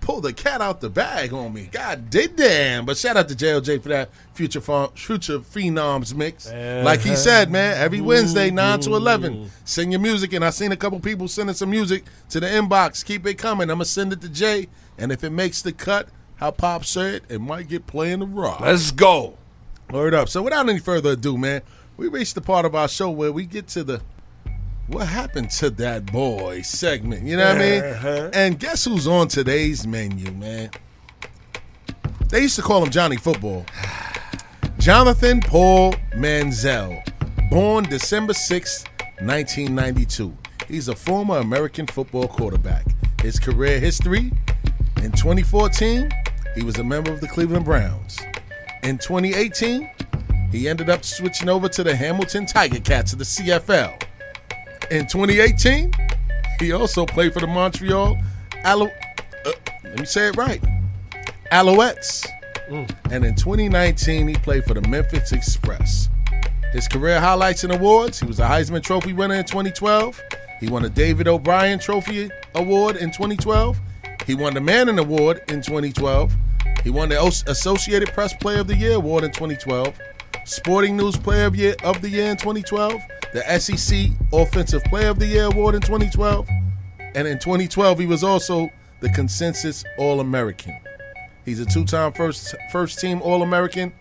[0.00, 1.68] Pull the cat out the bag on me.
[1.72, 2.84] God damn.
[2.84, 6.48] But shout out to JOJ for that future Ph- future phenoms mix.
[6.52, 7.16] Like he uh-huh.
[7.16, 9.50] said, man, every Wednesday, 9 to 11.
[9.64, 10.34] Send your music.
[10.34, 13.04] And I seen a couple people sending some music to the inbox.
[13.04, 13.70] Keep it coming.
[13.70, 14.68] I'm going to send it to Jay.
[14.98, 18.60] And if it makes the cut, how Pop said, it might get playing the rock.
[18.60, 19.38] Let's go.
[19.90, 20.28] Word up.
[20.28, 21.62] So without any further ado, man,
[21.96, 24.02] we reached the part of our show where we get to the
[24.88, 27.24] what happened to that boy segment.
[27.26, 28.12] You know what I Uh-huh.
[28.24, 28.30] mean?
[28.34, 30.70] And guess who's on today's menu, man?
[32.28, 33.64] They used to call him Johnny Football.
[34.78, 37.02] Jonathan Paul Manziel,
[37.50, 38.84] born December 6,
[39.20, 40.36] 1992.
[40.68, 42.84] He's a former American football quarterback.
[43.22, 44.32] His career history
[45.02, 46.10] in 2014,
[46.54, 48.18] he was a member of the Cleveland Browns.
[48.82, 49.90] In 2018,
[50.52, 54.00] he ended up switching over to the Hamilton Tiger Cats of the CFL.
[54.90, 55.92] In 2018,
[56.60, 58.16] he also played for the Montreal
[58.64, 58.90] Alo-
[59.44, 59.52] uh,
[59.84, 60.62] let me say it right.
[61.52, 62.26] Alouettes.
[63.10, 66.08] And in 2019, he played for the Memphis Express.
[66.72, 70.20] His career highlights and awards he was a Heisman Trophy winner in 2012.
[70.60, 73.78] He won a David O'Brien Trophy Award in 2012.
[74.26, 76.34] He won the Manning Award in 2012.
[76.82, 79.96] He won the Associated Press Player of the Year Award in 2012.
[80.44, 83.00] Sporting News Player of, Year, of the Year in 2012.
[83.32, 86.48] The SEC Offensive Player of the Year Award in 2012.
[87.14, 88.70] And in 2012, he was also
[89.00, 90.78] the Consensus All American.
[91.44, 93.92] He's a two-time first first team All American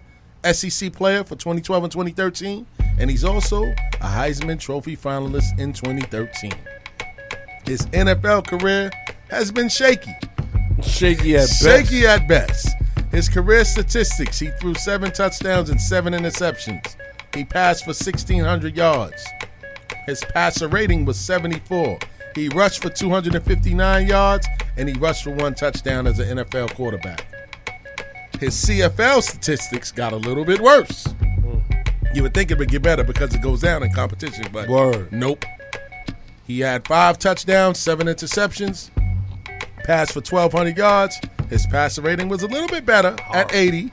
[0.52, 2.66] SEC player for 2012 and 2013,
[3.00, 6.54] and he's also a Heisman Trophy finalist in 2013.
[7.66, 8.92] His NFL career
[9.30, 10.14] has been shaky.
[10.84, 11.62] Shaky at best.
[11.62, 12.68] Shaky at best.
[13.16, 16.98] His career statistics: he threw seven touchdowns and seven interceptions.
[17.34, 19.26] He passed for 1,600 yards.
[20.06, 21.98] His passer rating was 74.
[22.36, 24.46] He rushed for 259 yards,
[24.76, 27.26] and he rushed for one touchdown as an NFL quarterback.
[28.38, 31.08] His CFL statistics got a little bit worse.
[32.14, 35.14] You would think it would get better because it goes down in competition, but Word.
[35.14, 35.46] nope.
[36.44, 38.90] He had five touchdowns, seven interceptions,
[39.86, 41.18] passed for 1,200 yards.
[41.50, 43.92] His passer rating was a little bit better at 80.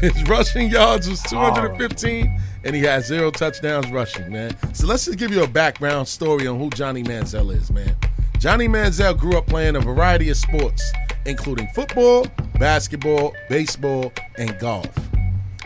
[0.00, 4.56] His rushing yards was 215, and he had zero touchdowns rushing, man.
[4.74, 7.96] So let's just give you a background story on who Johnny Manziel is, man.
[8.38, 10.92] Johnny Manziel grew up playing a variety of sports,
[11.26, 12.26] including football,
[12.58, 14.90] basketball, baseball, and golf.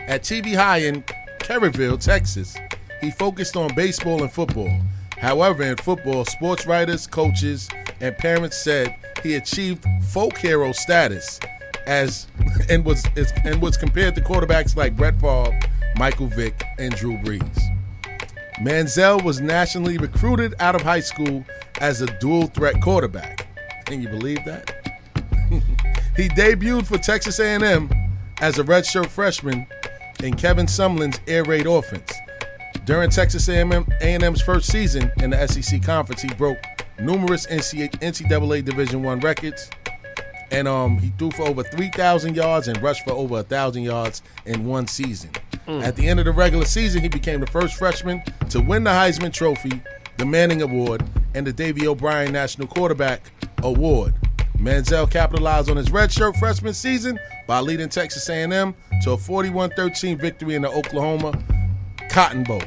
[0.07, 1.03] At Tivy High in
[1.39, 2.57] Kerrville, Texas,
[3.01, 4.71] he focused on baseball and football.
[5.19, 11.39] However, in football, sports writers, coaches, and parents said he achieved folk hero status
[11.85, 12.27] as
[12.69, 13.03] and was
[13.43, 15.59] and was compared to quarterbacks like Brett Favre,
[15.97, 17.59] Michael Vick, and Drew Brees.
[18.61, 21.45] Manziel was nationally recruited out of high school
[21.79, 23.47] as a dual threat quarterback.
[23.85, 24.73] Can you believe that?
[26.15, 27.89] he debuted for Texas A&M
[28.39, 29.65] as a redshirt freshman
[30.23, 32.11] in Kevin Sumlin's air raid offense.
[32.89, 33.71] During Texas A&M
[34.01, 36.57] A&M's first season in the SEC conference, he broke
[36.99, 39.69] numerous NCAA, Division One records,
[40.49, 44.65] and um, he threw for over 3,000 yards and rushed for over 1,000 yards in
[44.65, 45.29] one season.
[45.67, 45.83] Mm.
[45.83, 48.89] At the end of the regular season, he became the first freshman to win the
[48.89, 49.83] Heisman Trophy,
[50.17, 53.21] the Manning Award, and the Davy O'Brien National Quarterback
[53.61, 54.15] Award.
[54.57, 58.73] Manziel capitalized on his redshirt freshman season by leading Texas A&M
[59.03, 61.39] to a 41-13 victory in the Oklahoma
[62.09, 62.63] Cotton Bowl.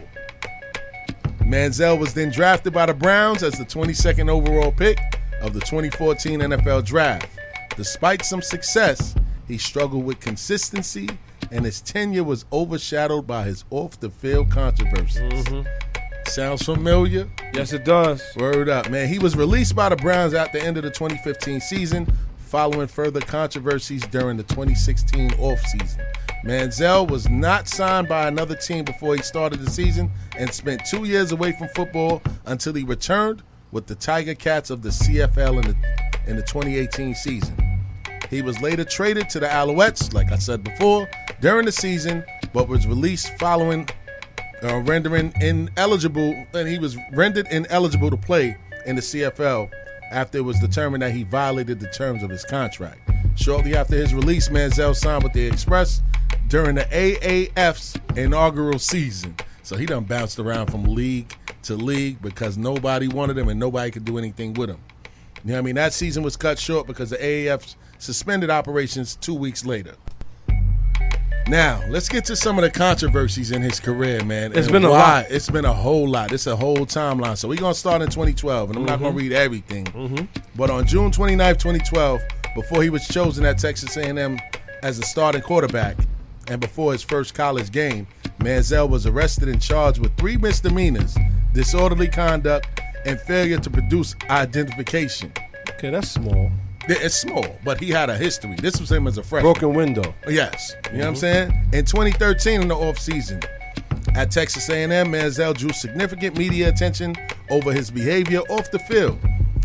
[1.53, 4.99] Manziel was then drafted by the Browns as the 22nd overall pick
[5.43, 7.29] of the 2014 NFL Draft.
[7.77, 9.15] Despite some success,
[9.47, 11.11] he struggled with consistency,
[11.51, 15.45] and his tenure was overshadowed by his off-the-field controversies.
[15.45, 15.69] Mm-hmm.
[16.27, 17.29] Sounds familiar?
[17.53, 18.23] Yes, it does.
[18.39, 19.07] Word up, man.
[19.07, 23.21] He was released by the Browns at the end of the 2015 season, following further
[23.21, 26.03] controversies during the 2016 offseason.
[26.45, 31.05] Manziel was not signed by another team before he started the season and spent two
[31.05, 35.71] years away from football until he returned with the Tiger Cats of the CFL in
[35.71, 37.57] the, in the 2018 season.
[38.29, 41.09] He was later traded to the Alouettes, like I said before,
[41.41, 43.89] during the season, but was released following
[44.65, 49.71] uh, rendering ineligible, and he was rendered ineligible to play in the CFL
[50.11, 53.01] after it was determined that he violated the terms of his contract.
[53.37, 56.03] Shortly after his release, Manziel signed with the Express
[56.49, 59.35] during the AAF's inaugural season.
[59.63, 63.91] So he done bounced around from league to league because nobody wanted him and nobody
[63.91, 64.79] could do anything with him.
[65.45, 65.75] You know what I mean?
[65.77, 69.95] That season was cut short because the AAF suspended operations two weeks later.
[71.49, 74.53] Now, let's get to some of the controversies in his career, man.
[74.53, 74.99] It's and been a why.
[74.99, 75.27] lot.
[75.31, 76.33] It's been a whole lot.
[76.33, 77.37] It's a whole timeline.
[77.37, 79.85] So we're going to start in 2012, and I'm not going to read everything.
[79.87, 80.29] Mhm.
[80.55, 82.21] But on June 29th, 2012,
[82.55, 84.39] before he was chosen at Texas A&M
[84.83, 85.97] as a starting quarterback,
[86.49, 88.07] and before his first college game,
[88.41, 91.17] Manziel was arrested and charged with three misdemeanors:
[91.53, 92.67] disorderly conduct
[93.05, 95.33] and failure to produce identification.
[95.71, 96.51] Okay, that's small.
[96.89, 98.57] It's small, but he had a history.
[98.57, 99.53] This was him as a freshman.
[99.53, 100.15] Broken window.
[100.29, 100.75] Yes.
[100.93, 101.19] You know what I'm Mhm.
[101.19, 101.69] saying?
[101.73, 103.45] In 2013, in the offseason,
[104.15, 107.15] at Texas A&M, Manziel drew significant media attention
[107.51, 109.19] over his behavior off the field.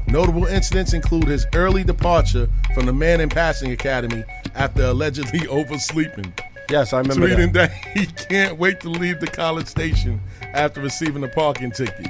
[0.07, 4.23] Notable incidents include his early departure from the Manning Passing Academy
[4.55, 6.33] after allegedly oversleeping.
[6.69, 7.71] Yes, I remember Tweeting that.
[7.71, 12.07] that he can't wait to leave the college station after receiving a parking ticket.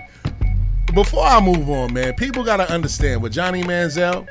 [0.93, 4.27] Before I move on, man, people got to understand with Johnny Manziel,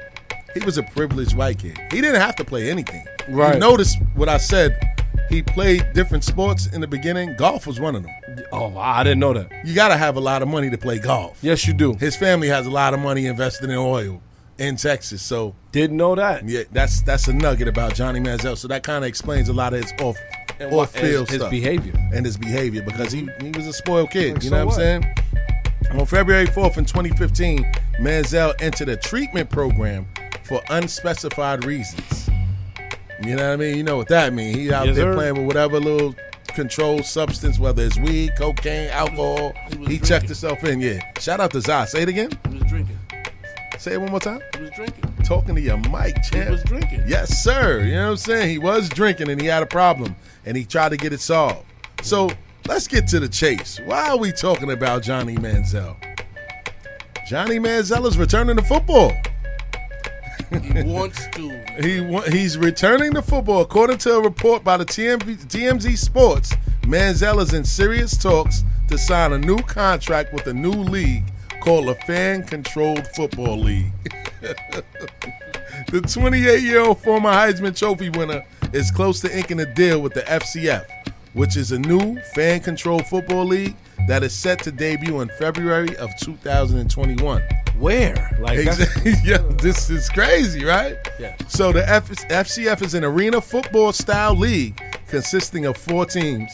[0.54, 1.78] he was a privileged white kid.
[1.92, 3.04] He didn't have to play anything.
[3.28, 3.54] Right.
[3.54, 4.95] You notice what I said.
[5.28, 7.34] He played different sports in the beginning.
[7.36, 8.12] Golf was one of them.
[8.52, 9.50] Oh, I didn't know that.
[9.66, 11.38] You got to have a lot of money to play golf.
[11.42, 11.94] Yes, you do.
[11.94, 14.22] His family has a lot of money invested in oil
[14.58, 15.22] in Texas.
[15.22, 16.48] So didn't know that.
[16.48, 18.56] Yeah, that's that's a nugget about Johnny Manziel.
[18.56, 20.16] So that kind of explains a lot of his off
[20.60, 21.50] And what- off field his- his stuff.
[21.50, 21.92] behavior.
[22.14, 24.34] and his behavior because he he was a spoiled kid.
[24.34, 24.86] Like, you so know what, what?
[24.86, 25.14] I'm saying?
[26.00, 27.64] On February 4th in 2015,
[28.00, 30.06] Manziel entered a treatment program
[30.44, 32.25] for unspecified reasons.
[33.22, 33.76] You know what I mean?
[33.76, 34.56] You know what that means.
[34.56, 35.14] He out Yes, there sir.
[35.14, 36.14] playing with whatever little
[36.48, 39.52] controlled substance, whether it's weed, cocaine, alcohol.
[39.86, 40.80] He, checked himself in.
[40.80, 41.00] Yeah.
[41.18, 41.84] Shout out to Zai.
[41.86, 42.30] Say it again.
[42.50, 42.98] He was drinking.
[43.78, 44.40] Say it one more time.
[44.54, 45.04] He was drinking.
[45.24, 46.44] Talking to your mic, champ.
[46.46, 47.04] He was drinking.
[47.06, 47.80] Yes, sir.
[47.84, 48.50] You know what I'm saying?
[48.50, 50.14] He was drinking and he had a problem
[50.44, 51.64] and he tried to get it solved.
[52.02, 52.30] So
[52.68, 53.80] let's get to the chase.
[53.84, 55.96] Why are we talking about Johnny Manziel?
[57.28, 59.12] Johnny Manziel is returning to football.
[60.50, 61.64] He wants to.
[61.80, 63.60] He wa- he's returning to football.
[63.62, 68.96] According to a report by the TMZ, TMZ Sports, Manziel is in serious talks to
[68.96, 71.24] sign a new contract with a new league
[71.60, 73.92] called the Fan Controlled Football League.
[75.90, 80.14] the 28 year old former Heisman Trophy winner is close to inking a deal with
[80.14, 80.84] the FCF,
[81.32, 83.74] which is a new fan controlled football league
[84.06, 87.42] that is set to debut in February of 2021.
[87.78, 88.30] Where?
[88.40, 89.12] Like Exactly.
[89.24, 90.96] yeah, this is crazy, right?
[91.18, 91.36] Yeah.
[91.48, 96.52] So the F- FCF is an arena football style league consisting of four teams,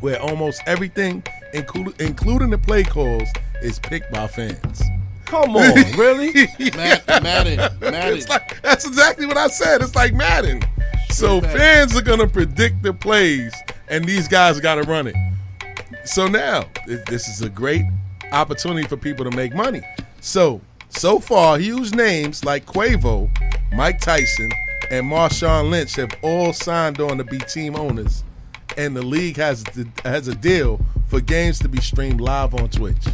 [0.00, 1.22] where almost everything,
[1.54, 3.28] inclu- including the play calls,
[3.62, 4.82] is picked by fans.
[5.24, 6.32] Come on, really?
[6.76, 8.16] Mad- Madden, Madden.
[8.18, 9.80] It's like, that's exactly what I said.
[9.80, 10.62] It's like Madden.
[11.10, 11.58] So Madden.
[11.58, 13.54] fans are gonna predict the plays,
[13.88, 15.16] and these guys got to run it.
[16.04, 17.84] So now this is a great
[18.32, 19.82] opportunity for people to make money.
[20.22, 23.28] So so far, huge names like Quavo,
[23.72, 24.52] Mike Tyson,
[24.88, 28.22] and Marshawn Lynch have all signed on to be team owners,
[28.76, 29.64] and the league has
[30.04, 33.04] has a deal for games to be streamed live on Twitch.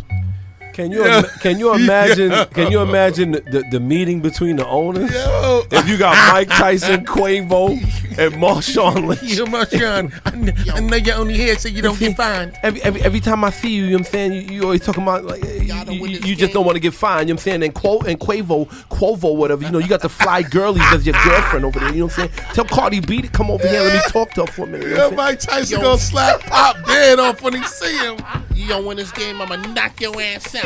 [0.79, 1.19] Can you Yeah.
[1.19, 2.45] ima- can you imagine Yeah.
[2.45, 5.13] can you imagine the, the, the meeting between the owners?
[5.13, 5.65] Yo.
[5.73, 7.71] If you got Mike Tyson, Quavo,
[8.17, 9.23] and Marshawn Lynch.
[9.39, 12.57] Yo, Marshawn, I kn- I know you're only here so you don't get fined.
[12.63, 14.85] Every, every every time I see you, you know what I'm saying, you, you always
[14.85, 17.43] talking about like you, you, you just don't want to get fined, you know what
[17.43, 17.63] I'm saying?
[17.65, 21.17] And Quo and Quavo, Quavo, whatever, you know, you got the fly girlies as your
[21.25, 22.53] girlfriend over there, you know what I'm saying?
[22.55, 24.87] Tell Cardi B to come over here, let me talk to her for a minute.
[24.87, 27.97] You know Yeah, what I'm Mike Tyson gonna slap Pop dead off when he see
[27.99, 28.17] him.
[28.55, 30.65] You don't win this game, I'ma knock your ass out.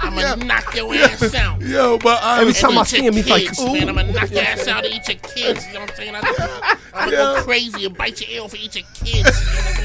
[0.00, 1.60] I'ma knock your ass out.
[1.60, 3.72] Yo, but I, Every time I see him, he's like, kids, ooh.
[3.72, 5.66] man, I'ma knock your ass out and eat your kids.
[5.66, 6.14] You know what I'm saying?
[6.14, 9.16] I, I'm gonna go crazy and bite your ear off and eat your kids.
[9.16, 9.80] You know what I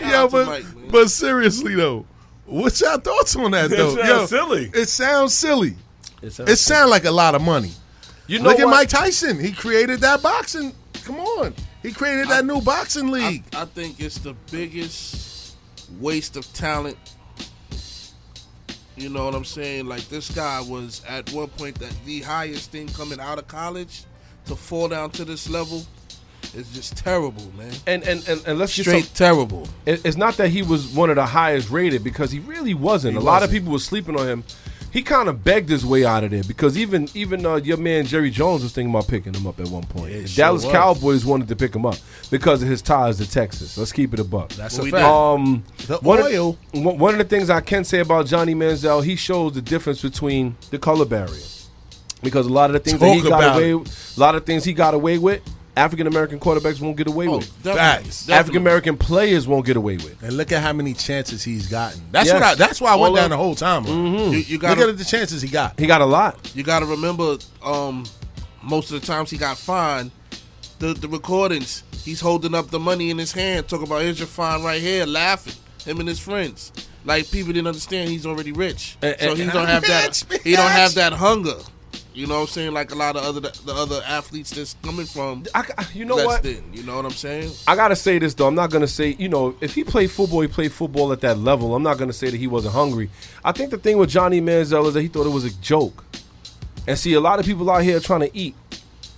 [0.00, 0.10] mean?
[0.10, 2.06] Yo, out but, Mike, but seriously though,
[2.46, 3.96] what's your thoughts on that It though?
[3.96, 4.70] sounds Yo, silly.
[4.74, 5.76] It sounds silly.
[6.22, 7.72] It It sounds sounds, like a lot of money.
[8.26, 8.68] You know Look at?
[8.68, 9.38] Mike Tyson.
[9.40, 10.74] He created that boxing.
[11.04, 13.44] Come on, he created that new boxing league.
[13.54, 15.37] I think it's the biggest
[16.00, 16.96] waste of talent.
[18.96, 19.86] You know what I'm saying?
[19.86, 24.02] Like this guy was at one point that the highest thing coming out of college
[24.46, 25.84] to fall down to this level
[26.54, 27.72] is just terrible, man.
[27.86, 29.68] And and and, and let's Straight some, terrible.
[29.86, 33.12] it- it's not that he was one of the highest rated because he really wasn't.
[33.14, 34.44] He a lot of people were sleeping on him.
[34.90, 38.06] He kind of begged his way out of there because even even uh, your man
[38.06, 40.12] Jerry Jones was thinking about picking him up at one point.
[40.12, 40.72] It The sure Dallas was.
[40.72, 41.96] Cowboys wanted to pick him up
[42.30, 43.76] because of his ties to Texas.
[43.76, 44.48] Let's keep it a buck.
[44.50, 45.04] That's Well, a fact.
[45.04, 46.56] Um, The one oil.
[46.72, 49.62] Of, one one of the things I can say about Johnny Manziel, he shows the
[49.62, 51.42] difference between the color barrier,
[52.22, 54.16] because a lot of the things that he got away, it.
[54.16, 55.42] a lot of things he got away with,
[55.78, 57.46] African American quarterbacks won't get away Oh, with.
[57.62, 58.28] definitely, Facts.
[58.28, 60.22] African American players won't get away with.
[60.22, 62.00] and look at how many chances he's gotten.
[62.10, 62.34] That's Yes.
[62.34, 62.42] what.
[62.42, 63.84] I, that's why I went All down of- the whole time.
[63.86, 65.78] You, you Look gotta at the chances he got.
[65.78, 66.50] He got a lot.
[66.54, 68.04] you gotta remember, um,
[68.62, 70.10] most of the times he got fined,
[70.80, 74.28] the the recordings, he's holding up the money in his hand, talking about here's your
[74.28, 75.54] fine right here, laughing.
[75.84, 76.72] Him and his friends.
[77.04, 78.96] Like people didn't understand he's already rich.
[79.00, 81.54] And- so and- he don't have that Rich, he don't have that hunger.
[82.18, 82.72] You know what I'm saying?
[82.72, 85.64] Like a lot of other the other athletes that's coming from I,
[85.94, 86.42] you know what?
[86.42, 86.64] than.
[86.74, 87.52] You know what I'm saying?
[87.68, 88.48] I gotta say this though.
[88.48, 91.38] I'm not gonna say you know if he played football, he played football at that
[91.38, 91.76] level.
[91.76, 93.08] I'm not gonna say that he wasn't hungry.
[93.44, 96.04] I think the thing with Johnny Manziel is that he thought it was a joke.
[96.88, 98.56] And see, a lot of people out here trying to eat.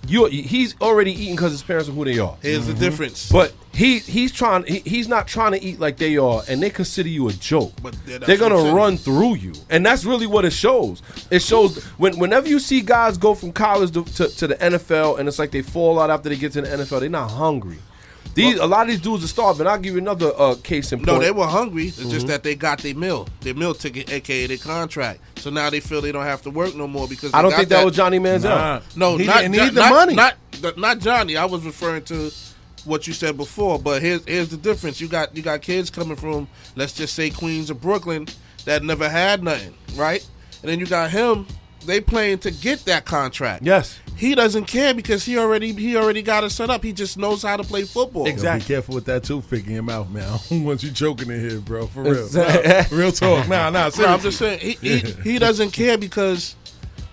[0.07, 2.35] You, he's already eating because his parents are who they are.
[2.41, 2.81] Here's the mm-hmm.
[2.81, 3.31] difference.
[3.31, 6.69] But he he's trying he, he's not trying to eat like they are, and they
[6.69, 7.73] consider you a joke.
[7.81, 11.01] But that's they're gonna run through you, and that's really what it shows.
[11.29, 15.19] It shows when whenever you see guys go from college to, to, to the NFL,
[15.19, 17.01] and it's like they fall out after they get to the NFL.
[17.01, 17.77] They're not hungry.
[18.33, 19.67] These a lot of these dudes are starving.
[19.67, 21.07] I'll give you another uh, case in point.
[21.07, 21.87] No, they were hungry.
[21.87, 22.09] It's Mm-hmm.
[22.11, 25.19] just that they got their meal, their meal ticket, aka their contract.
[25.39, 27.69] So now they feel they don't have to work no more because I don't think
[27.69, 28.43] that, was Johnny Manziel.
[28.43, 28.81] Nah.
[28.95, 30.15] No, He not, didn't need the not- money.
[30.15, 31.35] Not, th- not Johnny.
[31.37, 32.31] I was referring to
[32.85, 33.77] what you said before.
[33.79, 35.01] But here's here's the difference.
[35.01, 38.27] You got you got kids coming from let's just say Queens or Brooklyn
[38.65, 40.25] that never had nothing, right?
[40.61, 41.47] And then you got him.
[41.85, 43.63] They playing to get that contract.
[43.63, 43.99] Yes.
[44.15, 46.83] He doesn't care because he already he already got it set up.
[46.83, 48.27] He just knows how to play football.
[48.27, 48.59] Exactly.
[48.59, 50.23] be careful with that toothpick in your mouth, man.
[50.33, 51.87] I don't want you choking in here, bro.
[51.87, 52.29] For real.
[52.31, 53.47] Nah, real talk.
[53.47, 53.89] Nah, nah.
[53.97, 56.55] No, I'm just saying he, he, he doesn't care because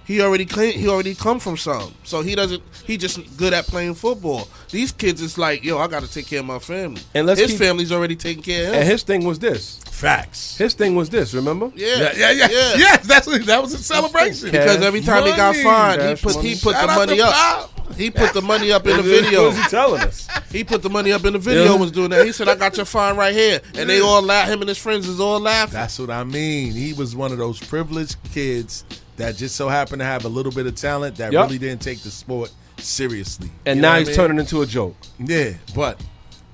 [0.09, 1.95] he already came, he already come from some.
[2.03, 4.49] So he doesn't he just good at playing football.
[4.71, 7.03] These kids is like, yo, I got to take care of my family.
[7.15, 8.81] And let's his keep- family's already taking care of him.
[8.81, 9.81] And his thing was this.
[9.91, 10.57] Facts.
[10.57, 11.35] His thing was this.
[11.35, 11.71] Remember?
[11.77, 12.75] yeah, Yeah, yeah, yeah, yeah.
[12.79, 14.51] Yes, that's that was a celebration.
[14.51, 15.63] Because every time he got Money.
[15.65, 16.49] fined, he put money.
[16.49, 17.33] he put Shout the money up.
[17.35, 17.71] Pop.
[17.97, 19.51] He put the money up in the What video.
[19.51, 20.29] he telling us?
[20.53, 21.65] He put the money up in the video.
[21.65, 21.75] Yeah.
[21.77, 22.25] Was doing that.
[22.25, 24.49] He said, "I got your fine right here," and they all laugh.
[24.49, 25.73] Him and his friends is all laughing.
[25.75, 26.73] That's what I mean.
[26.73, 28.85] He was one of those privileged kids
[29.19, 31.47] that just so happened to have a little bit of talent that Yup.
[31.47, 33.51] really didn't take the sport seriously.
[33.67, 34.17] And You now he's I mean?
[34.17, 34.97] turning into a joke.
[35.19, 36.03] Yeah, but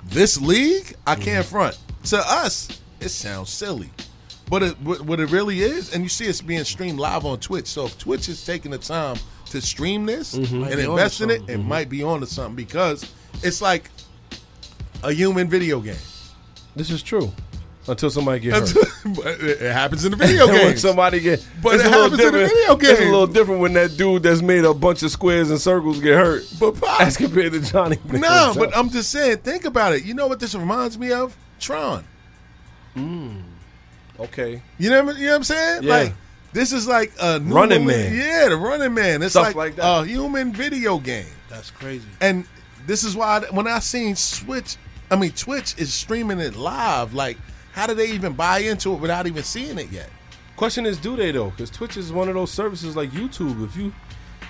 [0.05, 1.09] this league, Mm-hmm.
[1.11, 1.79] I can't front.
[2.05, 3.91] To us, it sounds silly.
[4.51, 7.39] But it, what what it really is, and you see it's being streamed live on
[7.41, 7.67] Twitch.
[7.67, 9.17] So if Twitch is taking the time
[9.51, 10.65] to stream this Mm-hmm.
[10.65, 13.11] And invest in it, it might be on to something because
[13.43, 13.91] it's like
[15.03, 15.97] a human video game.
[16.77, 17.31] This is true.
[17.87, 18.89] Until somebody gets hurt.
[19.16, 20.57] But it it happens in the video game.
[20.68, 20.80] games.
[20.80, 22.78] somebody get, But it's it a little happens in the different.
[22.78, 25.61] video It's a little different when that dude that's made a bunch of squares and
[25.61, 27.99] circles get hurt, But Pop, as compared to Johnny.
[28.07, 28.57] no, Manziel.
[28.59, 29.39] but I'm just saying.
[29.39, 30.05] Think about it.
[30.05, 31.37] You know what this reminds me of?
[31.61, 32.05] Tron.
[32.97, 33.43] Mm.
[34.20, 35.82] okay, You know, what, you know what I'm saying?
[35.82, 35.91] Yeah.
[35.97, 36.12] Like
[36.53, 38.14] this is like a new Running movie- Man.
[38.16, 39.22] Yeah, the Running Man.
[39.22, 39.85] It's Stuff like, like that.
[39.85, 41.26] a human video game.
[41.51, 42.07] That's crazy.
[42.20, 42.47] And
[42.87, 44.76] this is why when I seen Switch,
[45.11, 47.12] I mean Twitch is streaming it live.
[47.12, 47.37] Like,
[47.75, 50.09] how do they even buy into it without even seeing it yet?
[50.57, 51.51] question is, do they though?
[51.51, 53.64] Because Twitch is one of those services like YouTube.
[53.64, 53.93] If you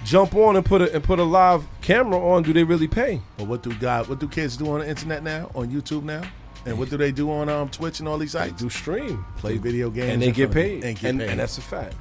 [0.05, 3.23] jump on and put a and put a live camera on, do they really pay?
[3.39, 4.09] But what do God?
[4.09, 5.51] What do kids do on the internet now?
[5.55, 6.23] On YouTube now?
[6.67, 8.61] And what do they do on um, Twitch and all these sites?
[8.61, 11.21] do stream, play video games, and they get front of you paid, and get and,
[11.21, 11.31] paid.
[11.31, 11.95] and that's a fact.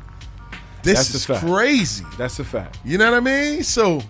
[0.84, 1.46] this that's is fact.
[1.46, 2.06] crazy.
[2.18, 2.80] That's a fact.
[2.84, 3.64] You know what I mean?
[3.64, 4.02] So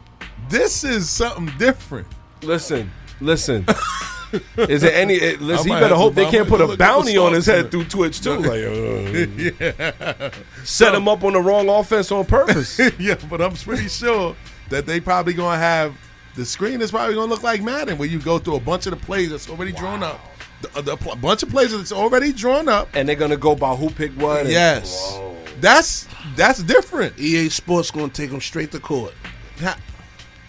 [0.50, 2.08] this is something different.
[2.42, 2.92] Listen,
[3.22, 3.66] listen.
[4.58, 5.14] Is there any?
[5.16, 7.86] It, listen, he better hope to- they can't put a bounty on his head through
[7.86, 8.38] Twitch too.
[8.38, 10.32] Like, uh, yeah.
[10.64, 12.80] set him up on the wrong offense on purpose.
[13.00, 14.36] yeah, but I'm pretty sure
[14.70, 15.96] that they probably gonna have
[16.36, 18.92] the screen is probably gonna look like Madden, where you go through a bunch of
[19.00, 20.20] the plays that's already drawn up.
[20.74, 22.90] The, the pl- bunch of plays that's already drawn up.
[22.94, 24.42] and they're gonna go by who picked what.
[24.42, 25.20] and- Yes,
[25.62, 27.20] that's that's different.
[27.20, 29.14] EA Sports gonna take them straight to court.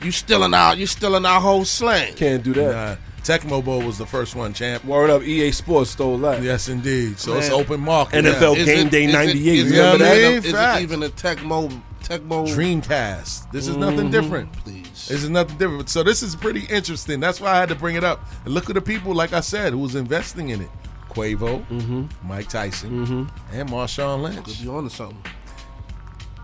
[0.00, 2.14] You stealing our you stealing our whole slang.
[2.14, 2.98] Can't do that.
[2.98, 4.84] Nah, Tecmo Bowl was the first one, champ.
[4.84, 6.42] Word up, EA Sports stole that.
[6.42, 7.18] Yes, indeed.
[7.18, 8.24] So it's open market.
[8.24, 9.58] NFL Is Game it- Day '98.
[9.58, 10.38] Is, You know what I even- mean?
[10.38, 10.82] is it Facts.
[10.82, 13.50] even a Tecmo Tecmo Dreamcast.
[13.50, 14.10] This is nothing mm-hmm.
[14.10, 14.52] different.
[14.52, 15.08] Please.
[15.08, 15.88] This is nothing different.
[15.88, 17.18] So this is pretty interesting.
[17.18, 18.20] That's why I had to bring it up.
[18.44, 20.70] And look at the people, like I said, who was investing in it.
[21.08, 22.06] Quavo, mm-hmm.
[22.28, 23.56] Mike Tyson, mm-hmm.
[23.56, 24.44] and Marshawn Lynch.
[24.44, 25.16] Could be on to something.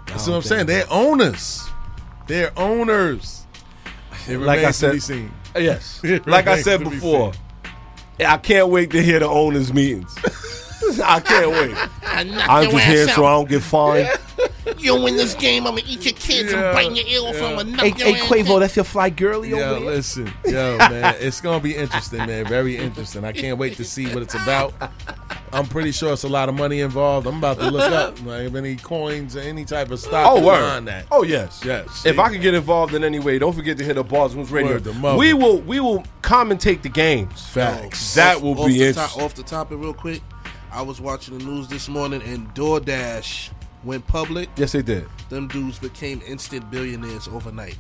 [0.06, 0.66] That's what I'm saying.
[0.66, 1.68] They're owners.
[2.26, 3.44] They're owners.
[4.28, 5.32] It Like I remains to said- be seen.
[5.54, 6.00] Uh, yes.
[6.26, 7.32] Like I said to be before,
[8.18, 10.14] I can't wait to hear the owners' meetings.
[11.04, 11.76] I can't wait.
[12.02, 14.08] I'm just here so I don't get fined.
[14.78, 17.34] You win this game, I'm gonna eat your kids Yeah, and bite your ear off.
[17.36, 17.46] yeah.
[17.46, 18.58] I'm gonna knock Hey, your hey ass Quavo, out.
[18.60, 19.94] that's your fly girly Yo, over there.
[19.94, 22.46] listen, yo, man, it's gonna be interesting, man.
[22.46, 23.24] Very interesting.
[23.24, 24.72] I can't wait to see what it's about.
[25.52, 27.26] I'm pretty sure it's a lot of money involved.
[27.26, 30.40] I'm about to look up like if any coins or any type of stock Oh,
[30.40, 30.92] behind word.
[30.94, 31.06] that.
[31.10, 31.60] Oh, yes.
[31.64, 32.06] Yes.
[32.06, 34.40] If I could get involved in any way, don't forget to hit up Bars and
[34.42, 34.72] Hoops Radio.
[34.74, 35.16] Word to.
[35.16, 37.44] We will we will commentate the games.
[37.48, 38.14] Facts.
[38.14, 39.18] That will off be the interesting.
[39.18, 40.22] Top, off the topic, real quick.
[40.72, 43.50] I was watching the news this morning, and DoorDash
[43.82, 44.48] went public.
[44.56, 45.06] Yes, they did.
[45.28, 47.76] Them dudes became instant billionaires overnight.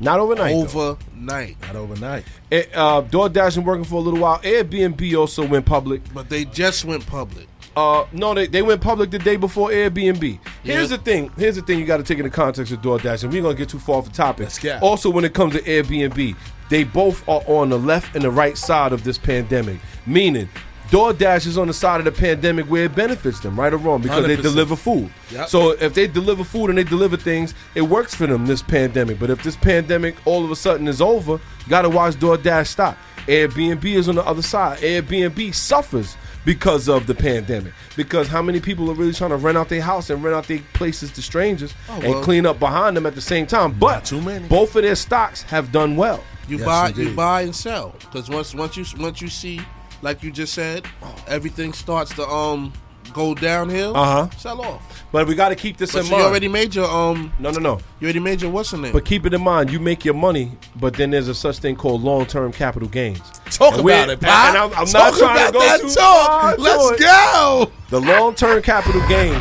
[0.00, 0.54] Not overnight.
[0.68, 0.90] though.
[0.90, 1.60] Overnight.
[1.62, 2.24] Not overnight.
[2.50, 4.38] It, uh, DoorDash been working for a little while.
[4.40, 6.02] Airbnb also went public.
[6.14, 7.48] But they just went public.
[7.76, 10.40] Uh, no, they, they went public the day before Airbnb.
[10.64, 11.30] Here's the thing.
[11.36, 11.78] Here's the thing.
[11.78, 14.06] You got to take into context of DoorDash, and we're gonna get too far off
[14.06, 14.48] the topic.
[14.82, 16.36] Also, when it comes to Airbnb,
[16.70, 19.78] they both are on the left and the right side of this pandemic.
[20.06, 20.48] Meaning,
[20.90, 24.00] DoorDash is on the side of the pandemic where it benefits them, right or wrong,
[24.00, 24.42] because they 100%.
[24.42, 25.10] deliver food.
[25.30, 25.48] Yep.
[25.48, 29.18] So if they deliver food and they deliver things, it works for them this pandemic.
[29.18, 32.68] But if this pandemic all of a sudden is over, you got to watch DoorDash
[32.68, 32.96] stop.
[33.26, 34.78] Airbnb is on the other side.
[34.78, 36.16] Airbnb suffers
[36.46, 37.74] because of the pandemic.
[37.94, 40.48] Because how many people are really trying to rent out their house and rent out
[40.48, 42.22] their places to strangers oh, and well.
[42.22, 43.78] clean up behind them at the same time?
[43.78, 44.48] But too many.
[44.48, 46.24] both of their stocks have done well.
[46.48, 47.94] You Yes, buy, you buy and sell.
[48.00, 49.60] Because once, once you, once you see,
[50.02, 50.84] like you just said,
[51.26, 52.72] everything starts to um
[53.12, 53.96] go downhill.
[53.96, 54.28] Uh-huh.
[54.36, 55.04] Sell off.
[55.10, 56.22] But we got to keep this But in so mind.
[56.22, 57.80] you already made your um, no, no, no.
[58.00, 58.92] you already made your what's the name?
[58.92, 61.74] But keep it in mind, you make your money, but then there's a such thing
[61.76, 63.20] called long-term capital gains.
[63.46, 64.30] Talk And about it, Pop.
[64.30, 66.58] And I'm, I'm not trying about to go that too talk.
[66.58, 67.00] Let's it.
[67.00, 67.72] go.
[67.88, 69.40] The long-term capital gains,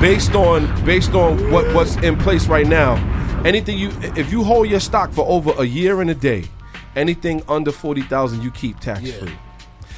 [0.00, 2.94] based on based on what what's in place right now,
[3.44, 6.44] anything you if you hold your stock for over a year and a day,
[6.98, 9.32] anything under forty thousand you keep tax free.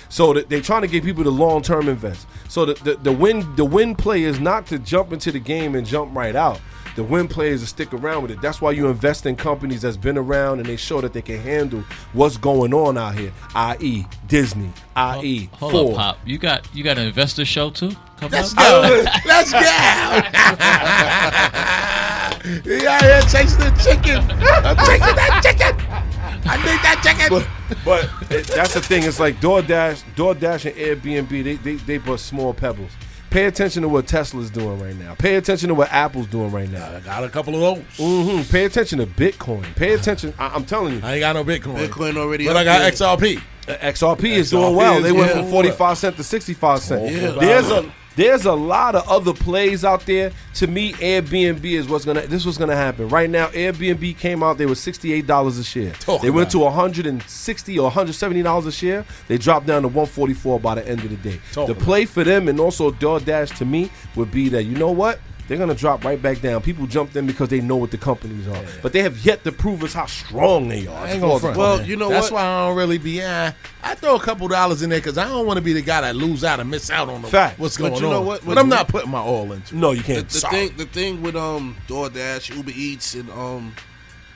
[0.08, 2.26] So that they're trying to get people to long term invest.
[2.48, 5.74] So the, the the win the win play is not to jump into the game
[5.76, 6.60] and jump right out.
[6.96, 8.40] The win play is to stick around with it.
[8.42, 11.38] That's why you invest in companies that's been around and they show that they can
[11.38, 14.04] handle what's going on out here, i.e.
[14.26, 15.48] Disney, i.e.
[15.52, 15.90] Hold Ford.
[15.94, 16.18] up, Pop.
[16.26, 18.58] You got you got an investor show too coming Let's up?
[18.58, 18.82] go.
[18.84, 19.04] Oh.
[19.24, 19.60] Let's go.
[22.64, 24.20] he out here chasing the chicken.
[24.66, 25.59] I'm chasing that chicken.
[26.50, 27.46] I need that chicken.
[27.84, 29.04] But it, that's the thing.
[29.04, 31.44] It's like DoorDash, DoorDash and Airbnb.
[31.44, 32.90] They they they but small pebbles.
[33.30, 35.14] Pay attention to what Tesla's doing right now.
[35.14, 36.96] Pay attention to what Apple's doing right now.
[36.96, 37.60] I got a couple of
[37.96, 37.96] those.
[37.96, 39.62] hmm Pay attention to Bitcoin.
[39.76, 40.34] Pay attention.
[40.36, 41.86] I, I'm telling you, I ain't got no Bitcoin.
[41.86, 42.46] Bitcoin already.
[42.46, 42.90] But I got there.
[42.90, 43.40] XRP.
[43.68, 44.96] Uh, XRP is XRP doing well.
[44.96, 47.12] is They went doing from 45 cent to 65 cent.
[47.14, 47.30] Yeah.
[47.38, 50.30] There's a there's a lot of other plays out there.
[50.54, 53.08] To me, Airbnb is what's gonna this was gonna happen.
[53.08, 55.92] Right now, Airbnb came out, they were $68 a share.
[55.92, 59.06] Talk they went to 160 or 170 dollars a share.
[59.28, 61.40] They dropped down to 144 by the end of the day.
[61.52, 64.90] Talk the play for them and also DoorDash to me would be that you know
[64.90, 65.18] what?
[65.50, 66.62] They're gonna drop right back down.
[66.62, 69.50] People jumped in because they know what the companies are, but they have yet to
[69.50, 70.96] prove us how strong they are.
[70.96, 71.56] I ain't gonna front.
[71.56, 71.86] Well, man.
[71.88, 72.34] you know That's what?
[72.34, 73.20] why I don't really be.
[73.20, 73.50] Uh,
[73.82, 76.02] I throw a couple dollars in there because I don't want to be the guy
[76.02, 77.58] that lose out and miss out on the, Fact.
[77.58, 78.26] what's But going you know on.
[78.26, 78.46] what?
[78.46, 79.74] But I'm not putting my all into.
[79.74, 79.76] it.
[79.76, 80.28] No, you can't.
[80.28, 80.68] the Sorry.
[80.68, 83.74] thing the thing with um DoorDash, Uber Eats, and um,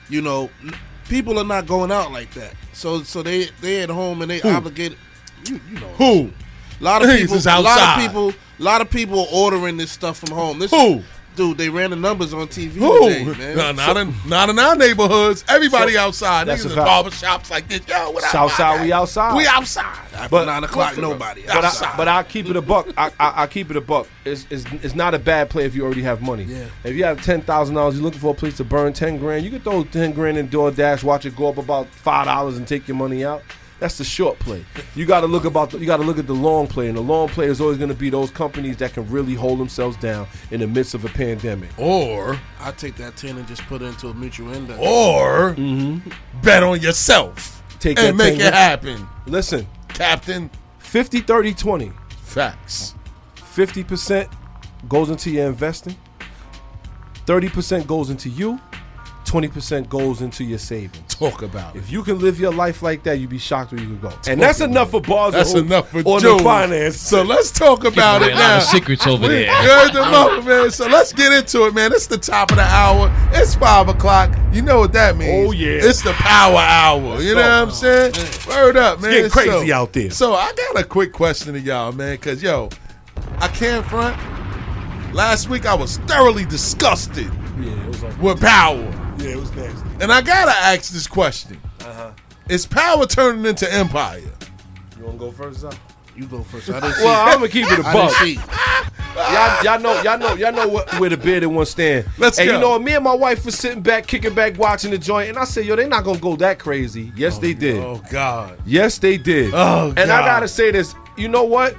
[0.09, 0.49] you know,
[1.07, 2.55] people are not going out like that.
[2.73, 4.97] So so they they at home and they obligated.
[5.47, 6.31] You, you know, Who?
[6.79, 9.91] A lot of people, a lot of people, a lot of people are ordering this
[9.91, 10.59] stuff from home.
[10.59, 11.01] This Who?
[11.35, 13.09] Dude, they ran the numbers on TV Who?
[13.09, 13.57] today, man.
[13.57, 15.43] No, not in not in our neighborhoods.
[15.49, 16.47] Everybody So- outside.
[16.47, 17.81] That's Niggas in barber shops like this.
[17.89, 18.29] Yo, what up?
[18.29, 19.35] Southside, we outside.
[19.35, 19.97] We outside.
[20.13, 21.43] After nine o'clock, nobody.
[21.45, 21.89] But outside.
[21.89, 22.87] I, but I keep it a buck.
[22.95, 24.07] I, I, I keep it a buck.
[24.23, 26.43] It's, it's, it's not a bad play if you already have money.
[26.45, 26.67] Yeah.
[26.85, 29.43] If you have ten thousand dollars, you're looking for a place to burn ten grand.
[29.43, 32.65] You can throw ten grand in DoorDash, watch it go up about five dollars, and
[32.65, 33.43] take your money out.
[33.79, 34.65] That's the short play.
[34.95, 35.71] You got to look about.
[35.71, 37.77] The, you got to look at the long play, and the long play is always
[37.77, 41.03] going to be those companies that can really hold themselves down in the midst of
[41.03, 41.69] a pandemic.
[41.77, 44.79] Or I take that ten and just put it into a mutual index.
[44.79, 45.53] or
[46.41, 47.35] bet on yourself.
[47.35, 47.79] Mm-hmm.
[47.79, 50.49] Take and that make 10 it happen, Listen, Captain.
[50.79, 51.91] 50, 30, 20.
[52.23, 52.95] Facts.
[53.35, 54.31] 50%
[54.87, 55.95] goes into your investing,
[57.25, 58.59] 30% goes into you,
[59.25, 61.13] 20% goes into your savings.
[61.15, 61.79] Talk about it.
[61.79, 64.13] If you can live your life like that, you'd be shocked where you could go.
[64.27, 65.33] And that's enough for bars.
[65.33, 66.37] That's on- enough for on Joe.
[66.37, 66.97] the finance.
[66.97, 68.57] So let's talk about away it a lot now.
[68.57, 69.53] of secrets over We there.
[69.53, 70.71] heard the moment, man.
[70.71, 71.91] So let's get into it, man.
[71.91, 73.11] It's the top of the hour.
[73.33, 74.35] It's five o'clock.
[74.53, 75.49] You know what that means?
[75.49, 75.79] Oh, yeah.
[75.83, 77.21] It's the power hour.
[77.21, 78.13] you know what I'm saying?
[78.47, 79.11] Word up, man.
[79.11, 80.11] getting crazy So- out there.
[80.11, 82.69] So I got a quick question to y'all, man, because yo,
[83.39, 84.15] I can't front.
[85.13, 89.01] Last week I was thoroughly disgusted Yeah, it was like, with power.
[89.25, 89.89] Yeah, it was nasty.
[90.01, 91.59] And I gotta ask this question.
[91.81, 92.11] Uh-huh.
[92.49, 94.19] Is power turning into empire?
[94.97, 95.75] You want to go first, Zach?
[96.15, 96.69] You go first.
[96.69, 97.03] I didn't see.
[97.03, 98.11] Well, I'm gonna keep it a I buck.
[98.11, 98.39] see.
[99.15, 102.05] Y'all, y'all know, y'all know, y'all know what, where the bed in one stand.
[102.17, 102.53] Let's and go.
[102.55, 105.37] you know, me and my wife was sitting back, kicking back, watching the joint, and
[105.37, 107.77] I said, "Yo, they not gonna go that crazy." Yes, they did.
[107.81, 108.57] Oh God.
[108.65, 109.53] Yes, they did.
[109.53, 110.95] Oh, and I gotta say this.
[111.17, 111.75] You know what?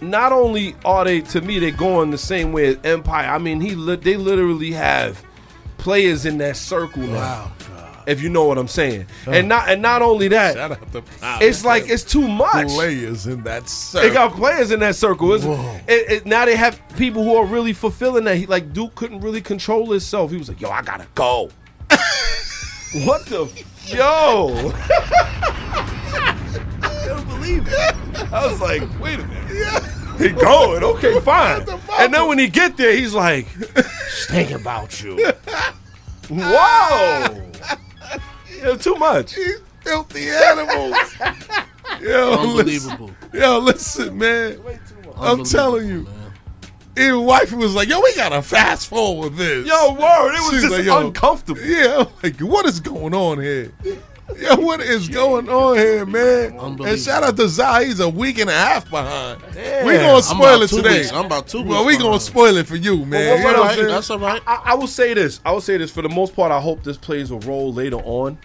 [0.00, 3.28] Not only are they, to me, they're going the same way as Empire.
[3.28, 5.24] I mean, he, li- they literally have
[5.86, 7.52] players in that circle oh, now.
[7.70, 8.02] Wow.
[8.08, 9.06] If you know what I'm saying.
[9.28, 11.04] And not, and not only that, Shout out to
[11.40, 12.66] it's like it's too much.
[12.66, 14.08] players in that circle.
[14.08, 15.32] They got players in that circle.
[15.32, 15.80] It's, Whoa.
[15.86, 18.36] it, it- now they have people who are really fulfilling that.
[18.36, 20.32] He, like Duke couldn't really control himself.
[20.32, 21.50] He was like, "Yo, I gotta go."
[23.04, 23.44] what the?
[23.44, 24.72] F- Yo,
[26.82, 28.32] I don't believe it.
[28.32, 31.66] I was like, "Wait a minute." He going okay, fine.
[31.98, 35.32] And then when he get there, he's like, "Just thinking about you."
[36.28, 37.50] Whoa,
[38.62, 39.34] Yo, too much.
[39.34, 40.96] These filthy animals.
[42.00, 43.10] Yo, Unbelievable.
[43.32, 44.60] Listen, yo, listen, man.
[45.16, 46.02] I'm telling you.
[46.02, 46.32] man.
[46.98, 50.62] Even wifey was like, "Yo, we gotta fast forward this." Yo, word, it was She's
[50.70, 51.60] just like, uncomfortable.
[51.60, 53.72] Yeah, I'm like, what is going on here?
[54.34, 56.58] Yo, what is going on here, man?
[56.58, 57.84] And shout out to Zai.
[57.84, 59.40] He's a week and a half behind.
[59.54, 59.86] Damn.
[59.86, 60.98] We gonna spoil it today.
[60.98, 61.12] weeks.
[61.12, 63.30] I'm about two Well, we gonna spoil it for you, man.
[63.30, 63.86] what You know I'm what I'm?
[63.86, 64.42] That's all right.
[64.46, 65.40] I, I will say this.
[65.44, 65.90] I will say this.
[65.92, 68.36] For the most part, I hope this plays a role later on.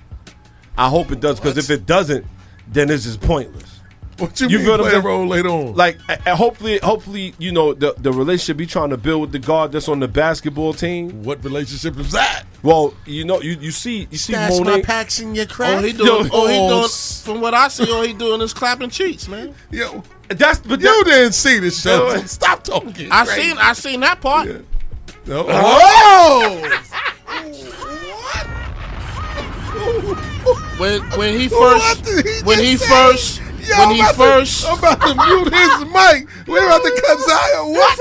[0.78, 2.26] I hope it does because if it doesn't,
[2.68, 3.80] then it's just pointless.
[4.18, 5.74] What you, You mean feel play a role later on?
[5.74, 9.40] Like, uh, hopefully, hopefully, you know, the the relationship you trying to build with the
[9.40, 11.24] guard that's on the basketball team.
[11.24, 12.44] what relationship is that?
[12.64, 15.84] Well, you know, you you see you see Stash my packs in your Oh, crack.
[15.84, 16.06] he doing.
[16.26, 16.90] Yo, oh, he oh, doing.
[16.90, 19.56] From what I see, all he doing is clapping cheeks, man.
[19.72, 22.10] Yo, That's but you that, didn't see this show.
[22.14, 22.18] Yo.
[22.26, 23.12] Stop talking.
[23.12, 23.42] I crazy.
[23.50, 23.58] seen.
[23.58, 24.48] I seen that part.
[25.26, 25.46] No.
[25.50, 26.78] Oh!
[30.78, 32.86] When when he What first did he when he say?
[32.88, 33.42] first
[33.72, 36.48] Yo, when I'm he about to- first I'm about to mute his mic.
[36.48, 37.64] We're about to cut Zaya.
[37.66, 38.00] What?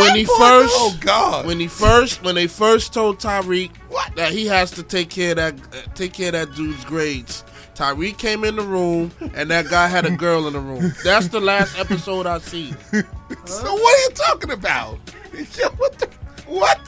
[0.00, 1.46] when he first Oh God.
[1.46, 3.70] when he first when they first told Tariq
[4.16, 7.44] that he has to take care of that uh, take care of that dude's grades.
[7.74, 10.92] Tariq came in the room and that guy had a girl in the room.
[11.04, 12.74] That's the last episode I see.
[13.44, 14.98] So what are you talking about?
[15.58, 16.08] Yo, what the?
[16.46, 16.80] What?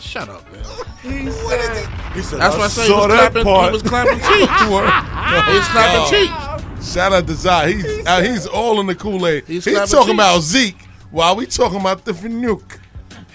[0.00, 0.64] Shut up, man.
[0.64, 1.88] What is it?
[2.14, 3.44] he said, That's why I say he was clapping.
[3.46, 4.62] He was clapping cheeks.
[4.62, 6.65] He was clapping cheeks.
[6.82, 7.72] Shout out to Zai.
[7.72, 9.44] He's uh, he's all in the Kool Aid.
[9.46, 12.78] He's, He's talking about Zeke while we talking about the Fanuc.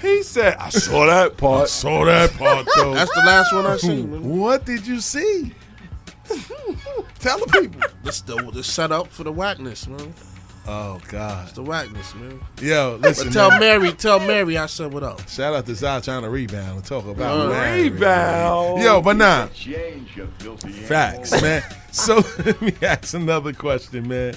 [0.02, 2.94] He said, "I saw that part." I Saw that part though.
[2.96, 4.12] That's the last one I seen.
[4.12, 4.38] Man.
[4.38, 5.54] what did you see?
[7.20, 7.82] Tell the people.
[8.04, 10.14] This the the setup for the whackness, man.
[10.68, 11.44] Oh God.
[11.48, 12.40] It's the whackness, man.
[12.62, 13.28] Yo, listen.
[13.28, 13.60] But tell man.
[13.60, 15.28] Mary, tell Mary I said what up.
[15.28, 17.90] Shout out to Zai trying to rebound and talk about Uh, Larry.
[17.90, 18.82] Rebound.
[18.84, 19.48] Yo, but nah.
[20.88, 21.64] Facts, man.
[21.92, 24.36] So let me ask another question, man.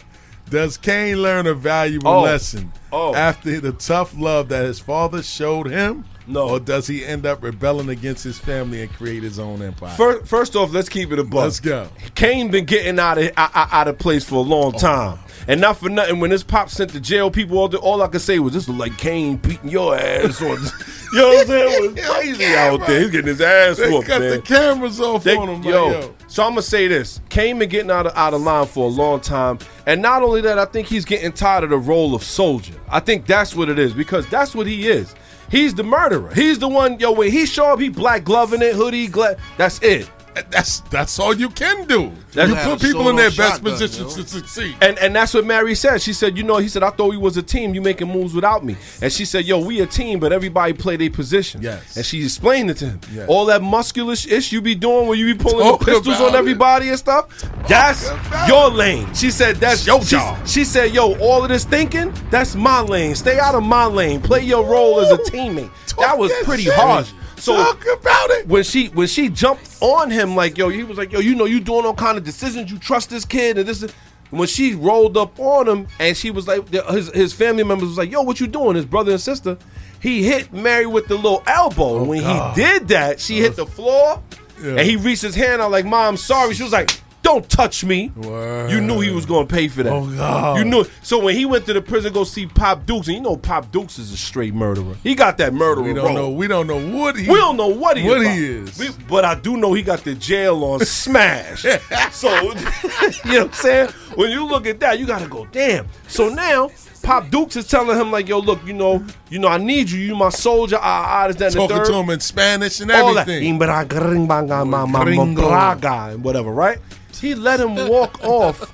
[0.49, 2.23] Does Kane learn a valuable Oh.
[2.23, 3.15] lesson Oh.
[3.15, 6.05] after the tough love that his father showed him?
[6.27, 6.49] No.
[6.51, 9.95] Or does he end up rebelling against his family and create his own empire?
[9.95, 11.45] First, first off, let's keep it a buck.
[11.45, 11.89] Let's go.
[12.15, 15.19] Kane been getting out of out, out of place for a long oh, time,
[15.49, 16.21] and not for nothing.
[16.21, 18.79] When his pop sent to jail, people all, all I could say was, "This look
[18.79, 20.55] like Kane beating your ass." Or,
[21.13, 21.85] you know what I'm saying?
[21.85, 23.01] It was crazy out there.
[23.01, 24.31] He's getting his ass They whooped, cut man.
[24.31, 25.63] the cameras off They- on him.
[25.63, 26.15] yo, Like, yo.
[26.27, 28.93] so I'm gonna say this: Kane been getting out of out of line for a
[28.93, 32.23] long time, and not only that, I think he's getting tired of the role of
[32.25, 32.75] soldier.
[32.89, 35.15] I think that's what it is because that's what he is.
[35.51, 36.33] He's the murderer.
[36.35, 36.99] He's the one.
[36.99, 40.11] Yo, when he show up, he black gloving it, hoodie, gla- That's it.
[40.51, 42.13] That's that's all you can do.
[42.33, 44.23] That's- you put people in their solo best shotgun, positions yo.
[44.23, 44.77] to succeed.
[44.81, 46.01] And and that's what Mary said.
[46.03, 47.75] She said, you know, he said, I thought we was a team.
[47.75, 48.77] You making moves without me.
[49.01, 51.63] And she said, yo, we a team, but everybody play their position.
[51.63, 51.97] Yes.
[51.97, 53.01] And she explained it to him.
[53.13, 53.29] Yes.
[53.29, 56.35] All that muscular ish you be doing where you be pulling Talk pistols about on
[56.35, 56.39] it.
[56.39, 57.29] everybody and stuff.
[57.69, 58.09] That's
[58.49, 59.13] your lane.
[59.15, 60.47] She said, that's your job.
[60.47, 63.15] She said, yo, all of this thinking, that's my lane.
[63.15, 64.21] Stay out of my lane.
[64.21, 65.71] Play your role as a teammate.
[65.99, 66.75] that was pretty shit.
[66.75, 67.13] harsh.
[67.45, 68.47] So Talk about it.
[68.49, 71.45] when she when she jumped on him like yo, he was like yo, you know
[71.45, 72.71] you doing all kind of decisions.
[72.71, 73.83] You trust this kid and this.
[73.83, 73.93] is-
[74.31, 77.99] When she rolled up on him and she was like, his his family members was
[77.99, 78.75] like, yo, what you doing?
[78.77, 79.59] His brother and sister.
[80.01, 81.99] He hit Mary with the little elbow.
[81.99, 82.57] and when God.
[82.57, 83.65] he did that, she hit uh-huh.
[83.65, 84.23] the floor
[84.63, 84.71] Yeah.
[84.71, 86.55] and he reached his hand out like, mom, sorry.
[86.55, 86.91] She was like.
[87.25, 88.13] Don't touch me.
[88.15, 89.91] You knew he was going to pay for that.
[89.93, 90.59] Oh, God.
[90.59, 90.85] You knew.
[91.03, 93.35] So when he went to the prison to go see Pop Dukes, and you know
[93.35, 94.95] Pop Dukes is a straight murderer.
[95.03, 95.85] He got that murderer.
[95.85, 96.15] We don't roll.
[96.15, 96.31] know.
[96.31, 97.27] We don't know what he.
[97.27, 98.37] We don't know what he what about.
[98.37, 98.79] he is.
[98.79, 101.63] We- but I do know he got the jail on smash.
[102.13, 103.89] so you know what I'm saying?
[104.17, 105.87] When you look at that, you gotta go, damn.
[106.09, 106.69] So now
[107.05, 110.01] Pop Dukes is telling him like, yo, look, you know, you know, I need you.
[110.01, 110.79] You my soldier.
[110.81, 111.87] Ah, ah, this, that, and the Talking third.
[111.87, 113.29] to him in Spanish and All that.
[113.29, 113.59] everything.
[113.59, 115.49] Imbraga, ma- ma- Gringo.
[115.49, 116.79] braga, and whatever, right?
[117.21, 118.71] He let him walk off,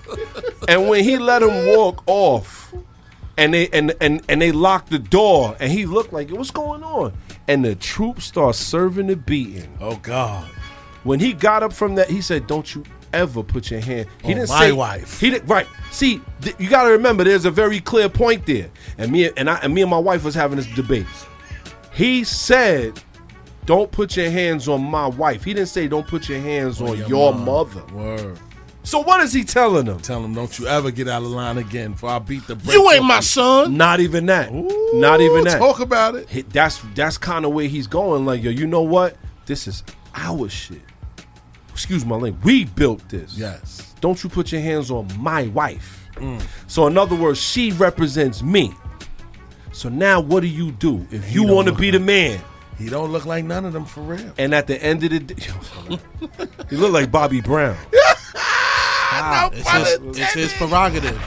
[0.68, 2.72] and when he let him walk off,
[3.36, 6.82] and they and and and they locked the door, and he looked like, what's going
[6.82, 7.12] on?
[7.46, 9.76] And the troops start serving the beating.
[9.80, 10.48] Oh God!
[11.04, 12.82] When he got up from that, he said, "Don't you
[13.12, 15.20] ever put your hand." He On didn't my say wife.
[15.20, 15.66] He did right.
[15.90, 19.48] See, th- you got to remember, there's a very clear point there, and me and
[19.50, 21.06] I and me and my wife was having this debate.
[21.92, 23.00] He said,
[23.66, 26.96] "Don't put your hands on my wife." He didn't say, "Don't put your hands on
[27.08, 27.44] your, mom.
[27.44, 28.38] mother." Word.
[28.82, 30.00] So what is he telling them?
[30.00, 32.56] Tell him, don't you ever get out of line again, for I beat the.
[32.56, 33.76] brakes You ain't my son.
[33.76, 34.50] Not even that.
[34.94, 35.58] Not even that.
[35.58, 36.28] Talk about it.
[36.30, 38.24] He- That's that's kind of where he's going.
[38.24, 39.16] Like, yo, you know what?
[39.44, 39.82] This is
[40.14, 40.80] our shit.
[41.80, 42.44] Excuse my language.
[42.44, 43.38] We built this.
[43.38, 43.94] Yes.
[44.02, 46.06] Don't you put your hands on my wife.
[46.66, 48.74] So in other words, she represents me.
[49.72, 52.38] So now what do you do if you want to look be the man?
[52.76, 54.30] He don't look like none of them for real.
[54.36, 55.42] And at the end of the day,
[56.70, 57.76] he look like Bobby Brown.
[59.12, 61.20] Ah, it's, his, it's his prerogative.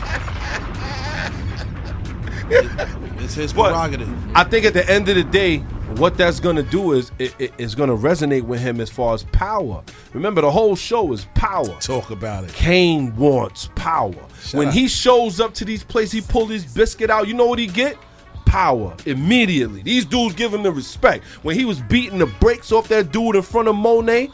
[3.20, 4.10] it's his But prerogative.
[4.36, 5.58] I think at the end of the day,
[6.00, 9.24] what that's gonna do is it, it- it's gonna resonate with him as far as
[9.26, 9.82] power.
[10.14, 11.78] Remember, the whole show is power.
[11.80, 12.54] Talk about it.
[12.54, 14.14] Kane wants power.
[14.54, 14.74] when up.
[14.74, 17.28] he shows up to these places, he pull his biscuit out.
[17.28, 17.98] You know what he get?
[18.46, 19.82] Power immediately.
[19.82, 21.24] These dudes give him the respect.
[21.44, 24.30] When he was beating the brakes off that dude in front of Monet,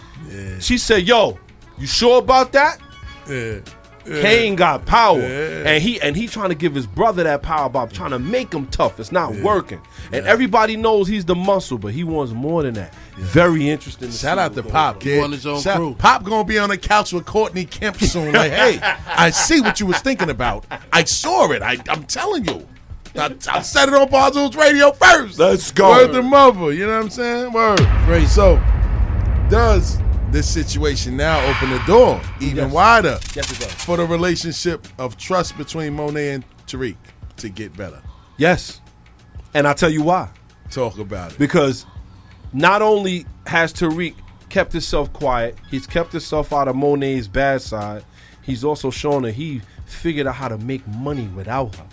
[0.60, 1.38] she said, "Yo,
[1.78, 2.80] you sure about that?"
[3.30, 3.60] Yeah.
[4.06, 5.64] Kane got power, Yeah.
[5.70, 8.54] and he and he trying to give his brother that power by trying to make
[8.54, 9.00] him tough.
[9.00, 9.82] It's not working,
[10.12, 12.94] and everybody knows he's the muscle, but he wants more than that.
[13.18, 14.10] Very interesting.
[14.10, 15.02] To Shout out to Pop, on.
[15.02, 15.24] kid.
[15.24, 15.96] on his own Shout- crew.
[15.98, 18.34] Pop gonna be on the couch with Courtney Kemp soon.
[18.34, 20.66] Like, hey, I see what you was thinking about.
[20.94, 21.62] I saw it.
[21.62, 22.66] I, I'm telling you.
[23.16, 25.40] I, I said it on Bars and Hoops radio first.
[25.40, 25.90] Let's go.
[25.90, 26.72] Word the mother.
[26.72, 27.52] You know what I'm saying?
[27.54, 27.80] Word.
[28.06, 28.28] Great.
[28.28, 28.56] So,
[29.50, 29.98] does
[30.32, 32.72] this situation now open the door even Yes.
[32.74, 33.52] wider Yes,
[33.86, 36.96] for the relationship of trust between Monet and Tariq
[37.38, 38.02] to get better?
[38.38, 38.82] Yes,
[39.54, 40.30] and I'll tell you why.
[40.70, 41.40] Talk about it.
[41.40, 41.86] Because
[42.54, 44.14] not only has Tariq
[44.50, 48.04] kept himself quiet, he's kept himself out of Monet's bad side.
[48.42, 51.86] He's also shown that he figured out how to make money without her.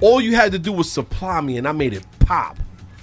[0.00, 2.56] All you had to do was supply me, and I made it pop.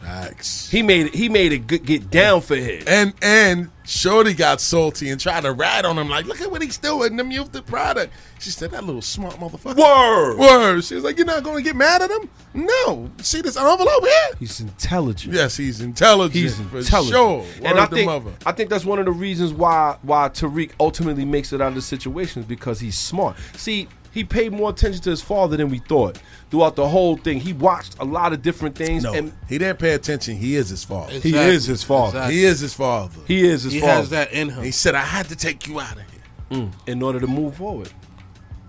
[0.07, 0.69] Facts.
[0.69, 1.15] He made it.
[1.15, 2.81] He made it good, get down for him.
[2.87, 6.61] And and Shorty got salty and tried to rat on him like, look at what
[6.61, 7.17] he's doing.
[7.17, 8.13] Them used the product.
[8.39, 9.75] She said, that little smart motherfucker.
[9.75, 10.37] Word.
[10.37, 10.83] Word.
[10.85, 12.29] She was like, you're not going to get mad at him?
[12.53, 13.09] No.
[13.21, 14.29] See this envelope here?
[14.39, 15.33] He's intelligent.
[15.33, 16.33] Yes, he's intelligent.
[16.35, 17.13] He's for intelligent.
[17.13, 17.45] sure.
[17.63, 18.31] and I think mother.
[18.45, 21.75] I think that's one of the reasons why why Tariq ultimately makes it out of
[21.75, 23.35] the situations because he's smart.
[23.57, 27.39] See, he paid more attention to his father than we thought throughout the whole thing.
[27.39, 30.35] He watched a lot of different things, No, and he didn't pay attention.
[30.37, 31.19] He is his father.
[31.19, 32.17] he is his father.
[32.17, 32.35] Exactly.
[32.35, 33.19] He is his father.
[33.27, 34.63] He is his He father has that in him.
[34.63, 36.21] He said, I had to take you out of here.
[36.49, 37.91] Mm, in order to move forward.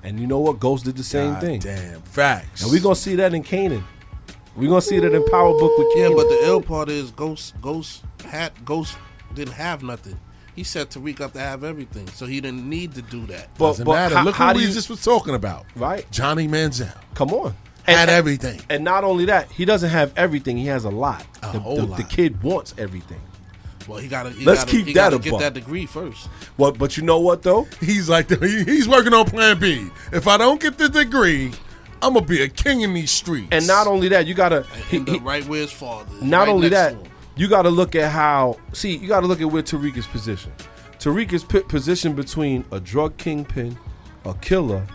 [0.03, 0.61] And you know what?
[0.61, 1.61] Ghost did the same God thing.
[1.61, 2.03] Damn.
[2.03, 2.63] Facts.
[2.63, 3.85] And we're gonna see that in Kanan.
[4.55, 7.59] We're gonna see that in Power Book with Yeah, but the ill part is Ghost
[7.63, 8.99] Ghost had Ghost
[9.35, 10.21] didn't have nothing.
[10.59, 13.47] He set Tariq up to have everything, so he didn't need to do that.
[13.57, 14.17] But- Doesn't but matter.
[14.17, 15.67] how- Look how who do we you- just was talking about.
[15.77, 16.05] right?
[16.11, 16.93] Johnny Manziel.
[17.15, 17.55] Come on.
[17.85, 18.61] Had And- everything.
[18.69, 20.57] And not only that, he doesn't have everything.
[20.57, 21.25] He has a lot.
[21.45, 21.97] A the, whole the- lot.
[21.97, 23.21] the kid wants everything.
[23.87, 24.31] Well, he got to.
[24.45, 26.27] Let's gotta, keep he that gotta a get that degree first.
[26.57, 26.77] What?
[26.77, 27.69] But you know what though?
[27.81, 29.89] He's like, he- he's working on plan B.
[30.13, 31.53] If I don't get the degree,
[32.03, 33.47] I'm gonna be a king in these streets.
[33.53, 36.11] And not only that, you gotta he- And the he- right where his father.
[36.21, 37.08] not right only that, to him.
[37.39, 38.59] You got to look at how.
[38.75, 40.55] See, you got to look at where Tariq is positioned.
[40.99, 43.79] Tariq is p- positioned between a drug kingpin,
[44.25, 44.87] a killer,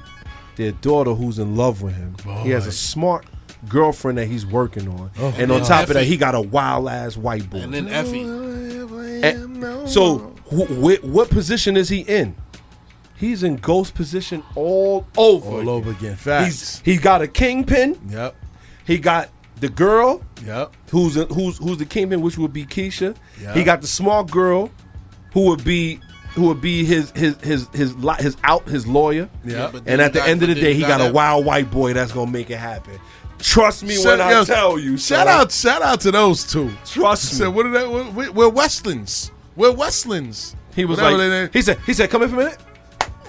[0.57, 2.15] their daughter who's in love with him.
[2.43, 3.25] He has a smart
[3.69, 6.89] girlfriend that he's working on, Oh, and on top of that, he got a wild
[6.89, 7.59] ass white boy.
[7.59, 8.21] and then Effie.
[8.23, 12.35] And- so, wh- wh- what position is he in?
[13.15, 15.47] He's in ghost position all over.
[15.47, 15.67] all again.
[15.69, 16.11] over again.
[16.11, 16.81] He's Facts.
[16.83, 17.97] he got a kingpin.
[18.09, 18.35] yep.
[18.85, 19.29] He got
[19.63, 20.73] the girl Yep.
[20.91, 23.15] who's who's who's the kingpin, which would be Keisha.
[23.41, 23.53] Yeah.
[23.53, 24.69] He got the small girl,
[25.33, 25.99] who would be
[26.35, 29.29] who would be his his his his li- his out his lawyer.
[29.43, 29.69] Yeah.
[29.71, 31.45] but And at the got- end of the day, he got got a that- wild
[31.45, 32.99] white boy that's gonna make it happen.
[33.39, 34.97] Trust me Shout- when I tell you.
[34.97, 35.27] Shout son.
[35.27, 36.71] out, shout out to those two.
[36.85, 37.49] Trust Said, me.
[37.49, 37.91] what did that?
[38.15, 39.31] We're, we're Westlands.
[39.55, 40.55] We're Westlands.
[40.75, 42.57] He was Whatever like, they name- he said, he said, come in for a minute.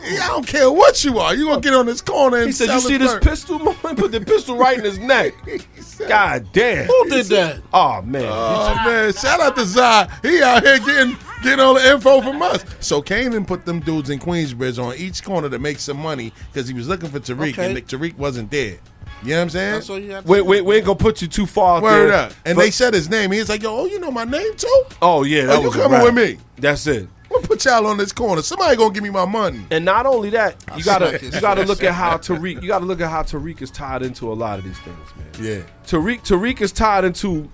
[0.04, 1.34] Yeah, I don't care what you are.
[1.34, 3.58] You gonna get on this corner and He said, you see this bird." pistol?
[3.84, 5.34] Man, put the pistol right in his neck.
[6.08, 6.86] God damn.
[6.86, 7.62] Who did that?
[7.72, 8.24] Oh man.
[8.28, 10.08] Oh man, shout out to Zai.
[10.22, 12.64] He out here getting getting all the info from us.
[12.80, 16.66] So Kanan put them dudes in Queensbridge on each corner to make some money because
[16.68, 17.70] he was looking for Tariq Okay.
[17.76, 18.78] and Tariq wasn't there.
[19.22, 19.72] You know what I'm saying?
[19.74, 20.24] That's all you got.
[20.24, 20.44] to Wait, do.
[20.44, 22.14] wait, we ain't gonna put you too far out Word there.
[22.26, 22.32] up.
[22.44, 23.30] And they said his name.
[23.32, 24.84] He was like, yo, oh, you know my name too?
[25.00, 26.04] Oh yeah, that Oh, you was a coming wrap.
[26.04, 26.38] with me?
[26.58, 27.08] That's it.
[27.30, 28.42] I'm gonna put y'all on this corner.
[28.42, 29.64] Somebody gonna give me my money.
[29.70, 33.00] And not only that, you gotta you gotta look at how Tariq you gotta look
[33.00, 35.44] at how Tariq is tied into a lot of these things, man.
[35.44, 35.62] Yeah.
[35.86, 37.50] Tariq Tariq is tied into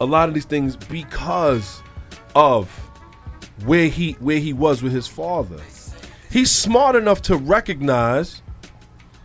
[0.00, 1.82] a lot of these things because
[2.34, 2.68] of
[3.64, 5.60] where he where he was with his father.
[6.30, 8.42] He's smart enough to recognize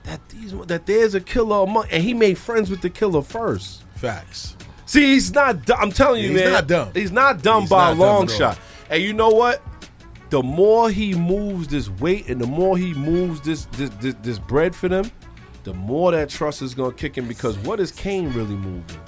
[0.05, 3.83] that these that there's a killer among, and he made friends with the killer first.
[3.95, 4.55] Facts.
[4.85, 5.69] See, he's not.
[5.79, 6.51] I'm telling you, He's man.
[6.51, 6.91] not dumb.
[6.93, 8.59] He's not dumb He's by not a long shot.
[8.89, 9.61] And you know what?
[10.29, 14.39] The more he moves this weight, and the more he moves this this this, this
[14.39, 15.09] bread for them,
[15.63, 17.27] the more that trust is gonna kick in.
[17.27, 18.99] Because what is Kane really moving?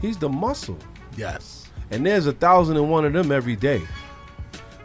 [0.00, 0.78] He's the muscle,
[1.16, 1.68] Yes.
[1.90, 3.82] and there's a thousand and one of them every day.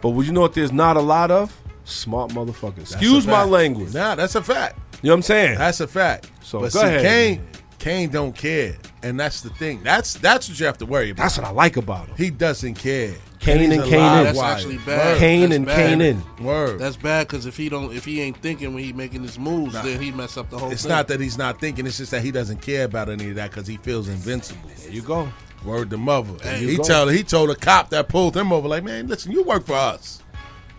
[0.02, 0.53] But would you know what?
[0.53, 2.91] There's not a lot of smart motherfuckers.
[2.91, 3.94] Excuse my language.
[3.94, 4.77] Nah, that's a fact.
[5.03, 5.57] You know what I'm saying?
[5.57, 6.31] That's a fact.
[6.41, 7.01] So but go see, ahead.
[7.01, 7.47] Kane,
[7.77, 9.84] Kane don't care, and that's the thing.
[9.84, 11.23] That's that's what you have to worry about.
[11.23, 12.15] That's what I like about him.
[12.15, 13.13] he doesn't care.
[13.39, 14.23] Kane and a Kane in.
[14.23, 14.53] That's wire.
[14.53, 15.15] actually bad.
[15.15, 15.19] Word.
[15.19, 15.75] Kane That's and bad.
[15.75, 16.23] Kane in.
[16.41, 16.80] Word.
[16.80, 19.73] That's bad because if he don't, if he ain't thinking when he making his moves,
[19.73, 20.89] then he mess up the whole It's thing.
[20.91, 21.85] not that he's not thinking.
[21.85, 24.69] It's just that he doesn't care about any of that because he feels invincible.
[24.77, 25.27] There you go.
[25.65, 26.31] Word to mother.
[26.35, 26.84] There he you go.
[26.84, 29.73] told he told a cop that pulled him over, like, man, listen, you work for
[29.75, 30.22] us.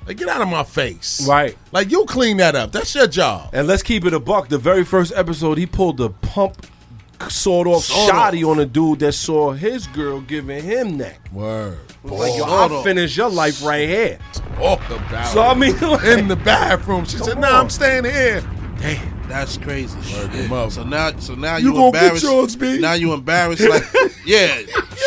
[0.06, 1.26] Like, get out of my face.
[1.26, 1.56] Right.
[1.72, 2.72] Like, you clean that up.
[2.72, 3.50] That's your job.
[3.52, 4.48] And let's keep it a buck.
[4.48, 6.66] The very first episode, he pulled the pump
[7.28, 8.50] sawed off Sawed shoddy off.
[8.50, 11.20] on a dude that saw his girl giving him neck.
[11.32, 11.78] Word.
[12.02, 14.18] Like, yo, I'll finish your life right here.
[14.56, 15.40] Talk about So.
[15.42, 17.06] I mean, like- in the bathroom.
[17.06, 17.54] She said, nah, on.
[17.54, 18.42] I'm staying here.
[18.78, 19.13] Damn.
[19.34, 19.96] That's crazy.
[20.14, 20.46] Word to Yeah.
[20.46, 20.70] mother.
[20.70, 22.22] So now, so now You you, gonna get embarrassed.
[22.22, 22.78] yours, B?
[22.78, 23.82] Now you embarrassed, like
[24.24, 24.60] yeah,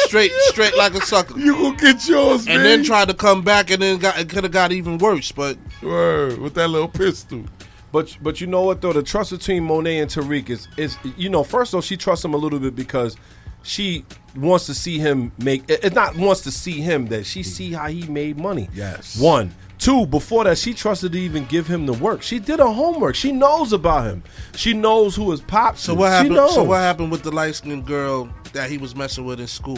[0.08, 1.40] straight, straight like a sucker.
[1.40, 2.64] You gonna get yours, and B?
[2.64, 5.32] then tried to come back, and then got it could have got even worse.
[5.32, 6.40] But Word.
[6.40, 7.46] With that little pistol.
[7.94, 11.30] But but you know what though, the trust between Monet and Tariq is is you
[11.30, 13.16] know first off she trusts him a little bit because
[13.64, 14.04] she
[14.36, 17.72] wants to see him make it it not wants to see him that she see
[17.72, 18.68] how he made money.
[18.74, 19.18] Yes.
[19.18, 19.56] One.
[19.78, 22.24] Two, before that, she trusted to even give him the work.
[22.24, 23.16] She did her homework.
[23.16, 24.24] She knows about him.
[24.56, 25.98] She knows who his pops so is.
[26.00, 26.36] what She happened?
[26.36, 26.56] knows.
[26.56, 29.78] So what happened with the light skinned girl that he was messing with in school?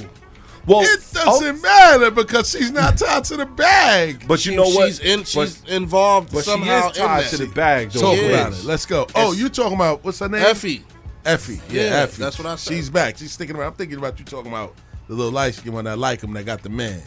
[0.66, 1.40] Well, It oh.
[1.40, 4.26] doesn't matter because she's not tied to the bag.
[4.28, 4.88] but you know what?
[4.88, 5.20] She's in.
[5.20, 7.92] But- She's involved but she somehow is tied in to the bag.
[7.92, 8.02] Though.
[8.16, 8.64] Talk about it.
[8.64, 9.06] Let's go.
[9.16, 10.44] Oh, It's- you talking about what's her name?
[10.44, 10.84] Effie.
[11.26, 11.60] Effie.
[11.70, 12.22] Yeah, Yeah, Effie.
[12.24, 12.74] that's what I said.
[12.74, 13.18] She's back.
[13.18, 13.68] She's sticking around.
[13.70, 14.76] I'm thinking about you talking about
[15.08, 17.02] the little light skin one that like him that got the man.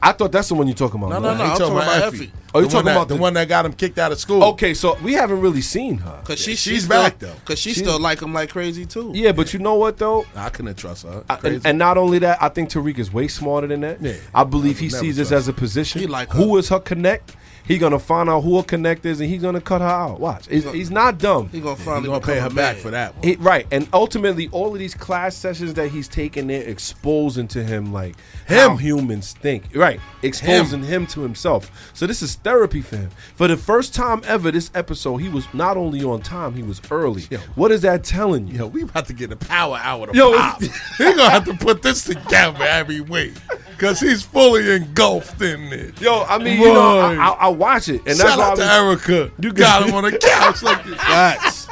[0.00, 1.10] I thought that's the one you're talking about.
[1.10, 1.38] No, man.
[1.38, 1.50] no, no.
[1.52, 2.32] I'm talking about Effie.
[2.54, 4.18] Oh, you the talking that- about the, the- one that got him kicked out of
[4.18, 4.42] school?
[4.44, 6.20] Okay, so we haven't really seen her.
[6.24, 7.34] Cause she, she's she's back, though.
[7.44, 9.10] Cause she She's- still like him like crazy too.
[9.14, 10.24] Yeah, but you know what though?
[10.36, 11.24] I couldn't trust her.
[11.28, 11.56] I- Crazy.
[11.56, 14.00] and, and not only that, I think Tariq is way smarter than that.
[14.00, 14.14] Yeah.
[14.34, 16.00] I believe I he sees this as a position.
[16.00, 16.60] He like who her.
[16.60, 17.36] is her connect?
[17.68, 20.18] He gonna find out who her connect is, and he's gonna cut her out.
[20.18, 21.50] Watch, he's, he's not dumb.
[21.50, 23.22] He gonna He finally gonna pay a her back for that one.
[23.22, 27.62] He- right, and ultimately, all of these class sessions that he's taking, they're exposing to
[27.62, 28.16] him like
[28.48, 28.78] how Him.
[28.78, 29.64] humans think.
[29.74, 31.06] Right, exposing him.
[31.08, 31.70] to himself.
[31.94, 33.10] So this is therapy for him.
[33.34, 36.80] For the first time ever, this episode, he was not only on time, he was
[36.90, 37.24] early.
[37.30, 37.36] Yo.
[37.54, 38.54] What is that telling you?
[38.60, 40.62] Yo, we about to get a power hour to Yo, pop.
[40.62, 40.70] he
[41.04, 43.34] gonna have to put this together every week
[43.78, 46.00] because he's fully engulfed in it.
[46.00, 48.56] Yo, I mean, you know, I, I, I watch it, and that's Shout why out
[48.56, 49.12] to I Erica.
[49.12, 50.96] You You got got- him on the couch like this.
[51.00, 51.68] Facts.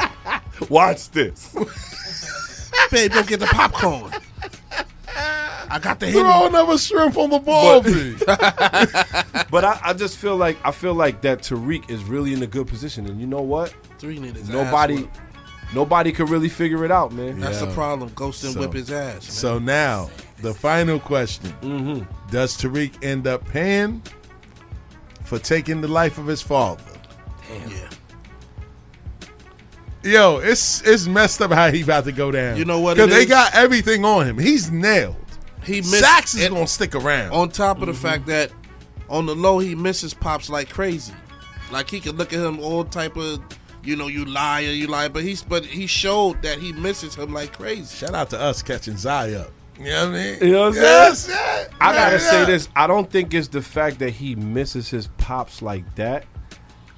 [0.70, 1.52] watch this.
[2.92, 4.12] Babe, don't get the popcorn.
[5.68, 6.22] I got the hidden.
[6.22, 7.80] Throw another shrimp on the ball.
[7.82, 8.14] B.
[9.50, 12.46] But I, I just feel like I feel like that Tariq is really in a
[12.46, 13.74] good position, and you know what?
[13.98, 14.48] Three niggas.
[14.48, 15.08] Nobody,
[15.76, 17.38] Nobody could really figure it out, man.
[17.38, 18.10] That's the problem.
[18.14, 19.12] Ghost and So- whip his ass.
[19.12, 19.20] Man.
[19.20, 20.08] So now,
[20.40, 22.30] the final question: Mm-hmm.
[22.30, 24.02] Does Tariq end up paying
[25.24, 26.82] for taking the life of his father?
[27.46, 27.70] Damn.
[27.70, 27.88] Yeah.
[30.02, 32.56] Yo, it's it's messed up how he about to go down.
[32.56, 33.26] You know what Because they is?
[33.28, 34.38] got everything on him.
[34.38, 35.16] He's nailed.
[35.64, 37.32] He missed Saxe is and gonna stick around.
[37.32, 38.00] On top of the Mm-hmm.
[38.02, 38.50] fact that
[39.10, 41.12] on the low he misses pops like crazy.
[41.72, 43.40] Like he could look at him all type of
[43.84, 47.32] you know, you liar, you lie, but he's but he showed that he misses him
[47.32, 47.96] like crazy.
[47.96, 49.52] Shout out to us catching Zai up.
[49.78, 50.38] You know what I mean?
[50.40, 51.38] You know what I'm Yes, saying?
[51.70, 51.76] yeah.
[51.80, 52.68] I gotta Yeah, say this.
[52.74, 56.24] I don't think it's the fact that he misses his pops like that.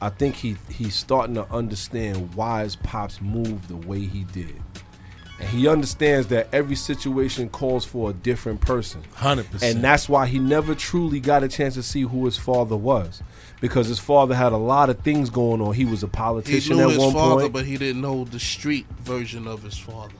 [0.00, 4.54] I think he he's starting to understand why his pops moved the way he did.
[5.40, 9.02] And he understands that every situation calls for a different person.
[9.16, 9.62] 100%.
[9.62, 13.22] And that's why he never truly got a chance to see who his father was.
[13.60, 15.74] Because his father had a lot of things going on.
[15.74, 17.52] He was a He politician knew at his one father, point.
[17.52, 20.12] but he didn't know the street version of his father.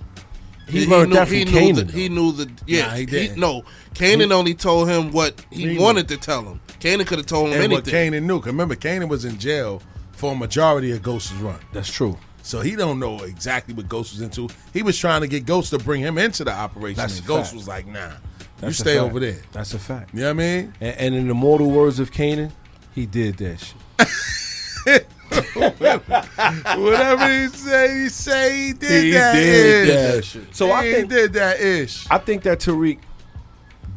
[0.69, 2.87] He learned knew, that from he Kanan, Knew the, he knew the yeah.
[2.89, 3.39] Nah, he he didn't.
[3.39, 3.63] no,
[3.95, 6.61] Kanan only told him what he He wanted to tell him.
[6.79, 7.65] Kanan could have told him anything.
[7.65, 8.13] and what anything.
[8.13, 8.39] Kanan knew.
[8.41, 9.81] 'cause Remember, Kanan was in jail
[10.13, 11.59] for a majority of Ghost's run.
[11.73, 12.19] That's true.
[12.49, 14.49] So he don't know exactly what Ghost was into.
[14.73, 16.97] He was trying to get Ghost to bring him into the operation.
[16.97, 17.57] That's and Ghost fact.
[17.57, 18.15] was like, nah, you
[18.61, 19.37] That's a stay over there.
[19.53, 20.15] That's a fact.
[20.15, 20.73] You know what I mean?
[20.81, 22.51] And, and in the mortal words of Kanan,
[22.95, 25.07] he did that shit.
[26.79, 29.95] Whatever he say, he say he did He that did ish.
[29.95, 30.57] that shit.
[30.57, 32.07] So I think- did that ish.
[32.11, 32.99] I think that Tariq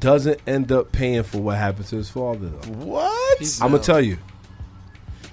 [0.02, 2.50] doesn't end up paying for what happened to his father.
[2.50, 2.74] Though.
[2.74, 3.60] What?
[3.62, 4.18] I'm gonna tell you.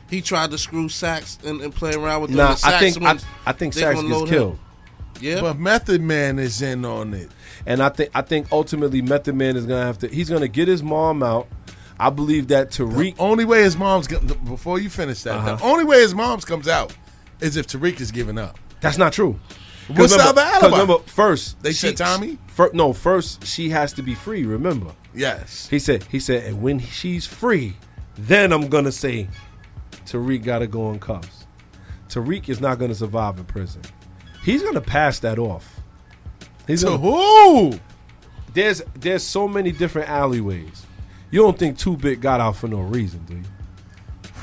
[0.08, 2.38] He tried to screw Saxe and, and play around with them.
[2.38, 4.58] Nah, The I think I, ones, I think Saxe gonna gets killed, him.
[5.20, 7.28] Yeah, But Method Man is in on it.
[7.66, 10.08] and I think I think ultimately Method Man is gonna have to.
[10.08, 11.48] He's gonna get his mom out.
[12.00, 13.16] I believe that Tariq.
[13.16, 15.68] The Only way his mom's go- before you finish that, the Uh-huh.
[15.68, 16.94] only way his mom's comes out
[17.40, 18.56] is if Tariq is giving up.
[18.80, 19.38] That's not true.
[19.88, 20.80] What's the remember- other 'cause alibi?
[20.80, 22.38] Remember, first They said Tommy?
[22.46, 24.44] Fir- no, first she has to be free.
[24.44, 25.66] Remember, Yes.
[25.70, 26.04] he said.
[26.10, 27.76] He said, and when she's free,
[28.16, 29.28] then I'm gonna say,
[30.10, 31.46] Tariq got to go in cuffs.
[32.08, 33.82] Tariq is not gonna survive in prison.
[34.42, 35.80] He's gonna pass that off.
[36.66, 37.78] He's To gonna, who?
[38.54, 40.86] there's there's so many different alleyways.
[41.30, 43.42] You don't think Two Bit got out for no reason, do you?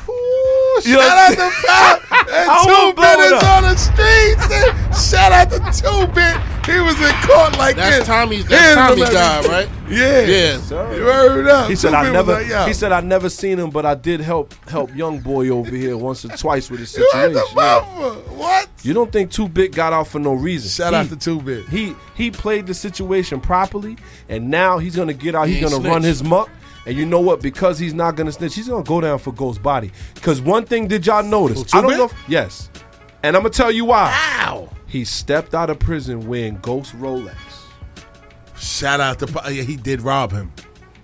[0.07, 2.29] Ooh, shout out to Pop.
[2.31, 5.09] And Two Bit it is on the streets.
[5.09, 6.37] shout out to Two Bit.
[6.65, 8.07] He was in court like That's this.
[8.07, 9.51] Tommy's- that's Tommy's him guy, everything.
[9.51, 9.69] right?
[9.89, 10.21] Yeah.
[10.21, 10.57] Yeah.
[10.61, 10.95] Sir.
[10.97, 11.69] You heard up.
[11.69, 12.33] He said Two I never.
[12.33, 15.49] Like, Yo, he said I never seen him, but I did help help young boy
[15.49, 17.55] over here once or twice with his you heard situation.
[17.55, 18.35] the Yeah.
[18.35, 18.67] What?
[18.81, 20.69] You don't think Two Bit got out for no reason?
[20.71, 21.69] Shout He- out to Two Bit.
[21.69, 23.95] He he played the situation properly,
[24.27, 25.47] and now he's gonna get out.
[25.47, 26.49] He He's ain't gonna run his muck.
[26.87, 27.41] And you know what?
[27.41, 29.91] Because he's not gonna snitch, he's gonna go down for Ghost Body.
[30.15, 31.57] Because one thing did y'all notice?
[31.71, 31.97] Who, I don't Two-Bit?
[31.97, 32.05] know.
[32.05, 32.69] If, yes,
[33.23, 34.11] and I'm gonna tell you why.
[34.41, 34.69] Ow.
[34.87, 37.35] He stepped out of prison wearing Ghost Rolex.
[38.57, 39.45] Shout out to Pop.
[39.49, 40.51] Yeah, he did rob him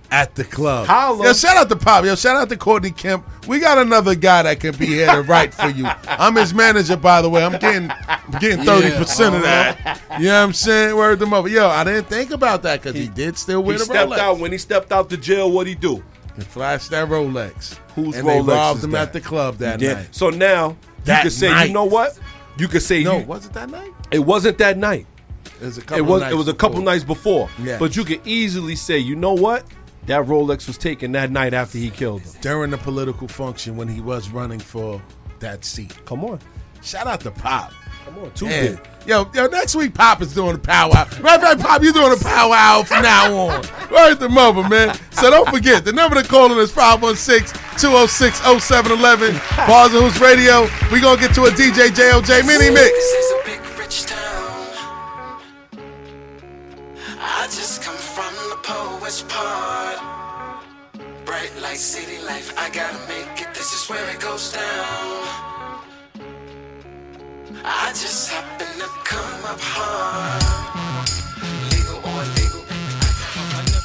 [0.10, 0.88] at the club.
[0.88, 1.26] Holla.
[1.26, 2.06] Yo, shout out to Pop.
[2.06, 3.26] Yo, shout out to Courtney Kemp.
[3.48, 5.86] We got another guy that can be here to write for you.
[6.08, 7.44] I'm his manager, by the way.
[7.44, 10.02] I'm getting I'm getting 30% of oh, that.
[10.20, 10.96] You know what I'm saying?
[10.96, 11.48] Word them up.
[11.50, 14.18] Yo, I didn't think about that because he, did still He wear the stepped Rolex.
[14.20, 15.52] out when he stepped out the jail.
[15.52, 16.04] What he do?
[16.36, 17.78] He flashed that Rolex.
[17.96, 19.02] Whose and Rolex they robbed him that?
[19.10, 20.08] at the club that night.
[20.12, 21.68] So now you That could say, night.
[21.68, 22.18] you know what?
[22.58, 23.92] You could say No, you- was it that night?
[24.12, 25.06] it wasn't that night.
[25.62, 26.86] It was a couple It was nights it was a couple before.
[26.94, 27.50] nights before.
[27.64, 27.80] Yes.
[27.80, 29.64] But you could easily say, you know what?
[30.08, 32.32] That Rolex was taken that night after he killed him.
[32.42, 35.02] during the political function when he was running for
[35.40, 35.94] that seat.
[36.06, 36.40] Come on.
[36.84, 37.72] Shout out to Pop.
[38.06, 38.76] Come on, two Man.
[38.76, 38.86] bit.
[39.06, 41.06] Yo, yo, next week Pop is doing a powwow.
[41.06, 43.62] Matter of fact, Pop, you doing a powwow from now on.
[43.90, 44.96] Right the mother, man.
[45.12, 49.68] So don't forget, the number to call in is 516-206-0711.
[49.68, 50.68] Bars and Hoops Radio.
[50.92, 52.92] We gonna get to a DJ JOJ mini mix.
[52.92, 54.68] This is a big rich town.
[57.20, 59.98] I just come from the poet's part.
[61.26, 63.54] Bright light, city life, I gotta make it.
[63.54, 65.51] This is where it goes down.
[67.64, 70.71] I just happen to come up hard.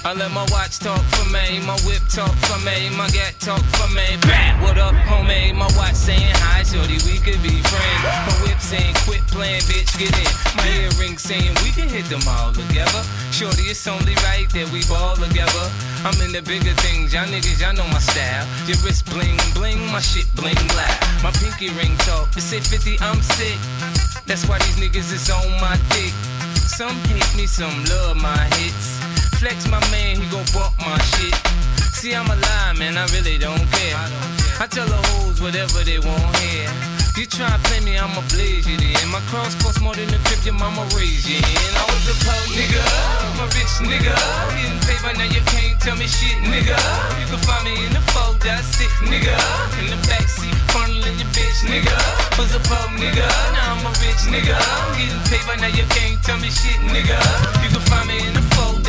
[0.07, 3.59] I let my watch talk for me, my whip talk for me, my gat talk
[3.74, 4.15] for me.
[4.23, 4.62] Bam!
[4.62, 5.51] What up, homie?
[5.53, 8.03] My watch saying hi, shorty, we could be friends.
[8.07, 10.31] My whip saying quit playing, bitch, get in.
[10.55, 13.03] My earring saying we can hit them all together.
[13.35, 15.66] Shorty, it's only right that we ball together.
[16.07, 18.47] I'm in the bigger things, y'all niggas, y'all know my style.
[18.70, 21.03] Your wrist bling bling, my shit bling black.
[21.19, 23.59] My pinky ring talk, it's say 50, I'm sick.
[24.23, 26.15] That's why these niggas is on my dick.
[26.62, 29.06] Some hate me, some love my hits.
[29.47, 31.31] Flex my man, he gon' bump my shit.
[31.94, 33.94] See, I'm a lie, man, I really don't care.
[34.59, 36.66] I tell the hoes whatever they want here.
[37.14, 39.06] You try and play me, I'ma blaze you then.
[39.06, 41.73] My cross cost more than the crib your mama raised you in.
[41.78, 42.82] I was a poor nigga,
[43.23, 44.18] I'm a rich nigga.
[44.82, 46.74] Getting by now you can't tell me shit, nigga.
[47.23, 49.31] You can find me in the fold, that's sick, nigga.
[49.78, 51.94] In the backseat, fondling your bitch, nigga.
[52.35, 53.23] Was a poor nigga,
[53.55, 54.59] now I'm a rich nigga.
[55.31, 57.14] Getting by now you can't tell me shit, nigga.
[57.62, 58.76] You can find me in the fold.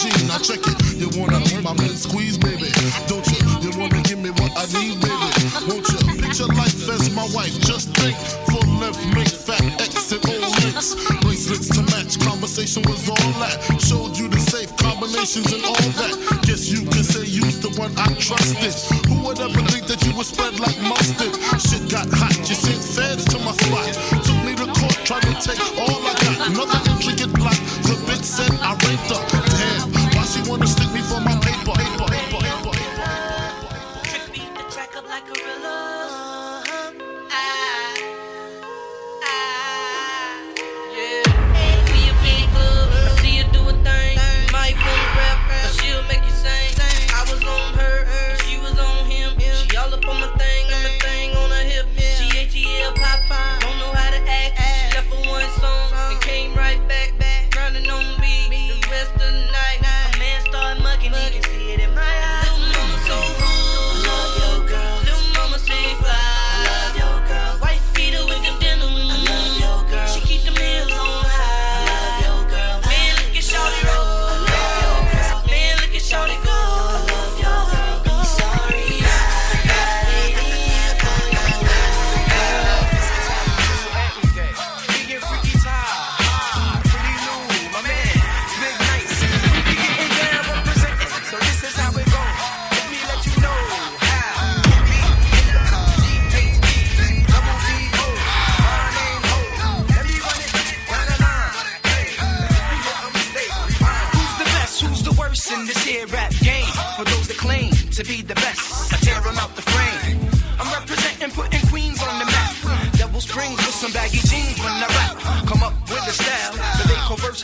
[0.00, 0.96] I check it.
[0.96, 2.72] You wanna be my man squeeze, baby?
[3.04, 3.36] Don't you?
[3.60, 5.28] You wanna give me what I need, baby?
[5.68, 6.00] Won't you?
[6.16, 7.52] Picture life as my wife.
[7.60, 8.16] Just think.
[8.48, 10.96] Full left make fat X old all links.
[11.20, 12.16] Bracelets to match.
[12.16, 13.60] Conversation was all that.
[13.76, 16.16] Showed you the safe combinations and all that.
[16.48, 18.72] Guess you can say you's the one I trusted.
[19.04, 21.36] Who would ever think that you would spread like mustard?
[21.60, 22.32] Shit got hot.
[22.48, 23.92] You sent feds to my spot.
[24.24, 24.96] Took me to court.
[25.04, 25.99] Tried to take all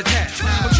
[0.00, 0.75] attached.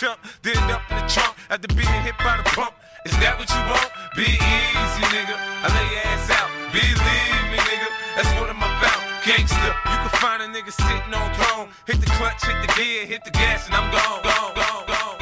[0.00, 2.72] Then up in the trunk after being hit by the pump.
[3.04, 3.90] Is that what you want?
[4.16, 5.36] Be easy, nigga.
[5.36, 6.48] I lay your ass out.
[6.72, 7.88] Believe me, nigga.
[8.16, 8.96] That's what I'm about.
[9.28, 9.60] Gangster.
[9.60, 11.68] You can find a nigga sitting on throne.
[11.84, 15.18] Hit the clutch, hit the gear, hit the gas, and I'm gone, gone, gone, gone,
[15.18, 15.20] gone.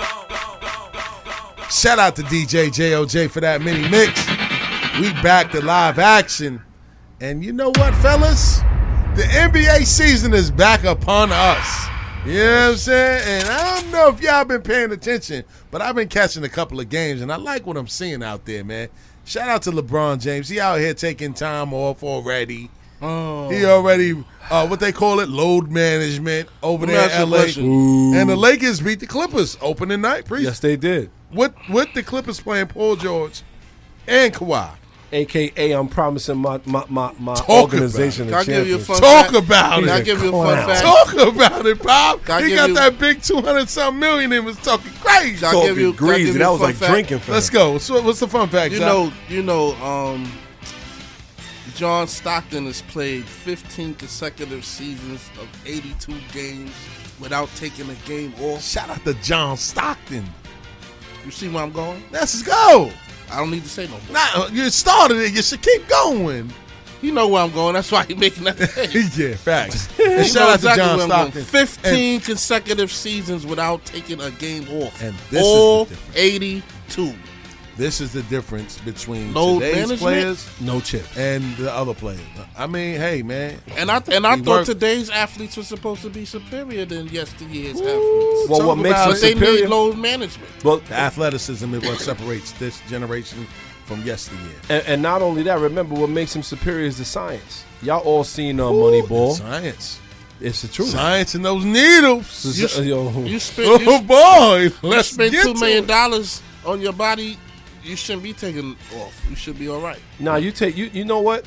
[1.71, 4.27] Shout out to DJ JOJ for that mini mix.
[5.01, 6.63] We back to live action.
[7.21, 8.59] And you know what, fellas?
[9.17, 11.88] The NBA season is back upon us.
[12.27, 13.23] You know what I'm saying?
[13.27, 16.79] And I don't know if y'all been paying attention, but I've been catching a couple
[16.81, 18.89] of games, and I like what I'm seeing out there, man.
[19.25, 20.49] Shout out to LeBron James.
[20.49, 22.71] He out here taking time off already.
[23.01, 23.49] Oh.
[23.49, 28.19] He already, uh, what they call it, load management over Let there in LA.
[28.19, 30.25] And the Lakers beat the Clippers opening night.
[30.25, 30.45] Priest.
[30.45, 31.11] Yes, they did.
[31.33, 33.43] With with the Clippers playing Paul George
[34.07, 34.71] and Kawhi.
[35.11, 38.29] AKA, I'm promising my my my, my Talk organization.
[38.29, 38.55] about a it.
[38.55, 39.03] Can I give you a championship.
[39.33, 39.91] Talk about Can it.
[39.91, 40.83] I give you a fun fact?
[41.17, 42.25] Talk about it, Bob.
[42.25, 45.37] Can He got you- that big two hundred something million and was talking crazy.
[45.39, 47.29] Can I give you- can I give you a fun fact?
[47.29, 47.79] Let's go.
[47.79, 48.73] So what's the fun fact?
[48.73, 48.87] You Zach?
[48.87, 50.31] know, you know, um,
[51.75, 56.73] John Stockton has played 15 consecutive seasons of 82 games
[57.21, 58.63] without taking a game off.
[58.63, 60.29] Shout out to John Stockton.
[61.25, 62.03] You see where I'm going?
[62.11, 62.91] Let's go.
[63.31, 64.01] I don't need to say no more.
[64.13, 65.33] Nah, uh, you started it.
[65.35, 66.53] You should keep going.
[67.01, 67.75] You know where I'm going.
[67.75, 68.59] That's why he's making that
[69.17, 69.89] yeah, facts.
[70.01, 71.01] And shout out exactly to John.
[71.09, 71.45] Stockton.
[71.45, 75.01] 15 consecutive seasons without taking a game off.
[75.01, 76.17] And this is All difference.
[76.17, 77.15] 82.
[77.79, 80.01] This is the difference between Load today's management?
[80.01, 82.21] players, no chip, and the other players.
[82.57, 86.03] I mean, hey man, And I and I We thought work- today's athletes were supposed
[86.03, 88.49] to be superior than yesteryear's athletes.
[88.51, 89.21] Well, what makes about them it.
[89.21, 90.51] they superior- need load management.
[90.65, 93.47] Well, the athleticism is what separates this generation
[93.87, 94.57] from yesteryear.
[94.69, 97.65] And, and not only that, remember what makes him superior is the science.
[97.83, 99.35] Y'all all seen uh, Moneyball.
[99.37, 100.01] Science.
[100.41, 100.89] It's the truth.
[100.89, 102.59] Science and those needles.
[102.77, 105.87] You, yo, You spend you, Oh boy, you let's spend get two to million it.
[105.87, 107.39] dollars on your body.
[107.89, 109.27] You shouldn't be taking off.
[109.31, 109.99] You should be all right.
[110.19, 110.91] Nah, you take you.
[110.93, 111.47] You know what?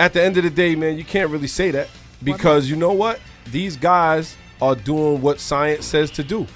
[0.00, 1.88] At the end of the day, man, you can't really say that
[2.22, 3.20] because you know what?
[3.50, 6.46] These guys are doing what science says to do.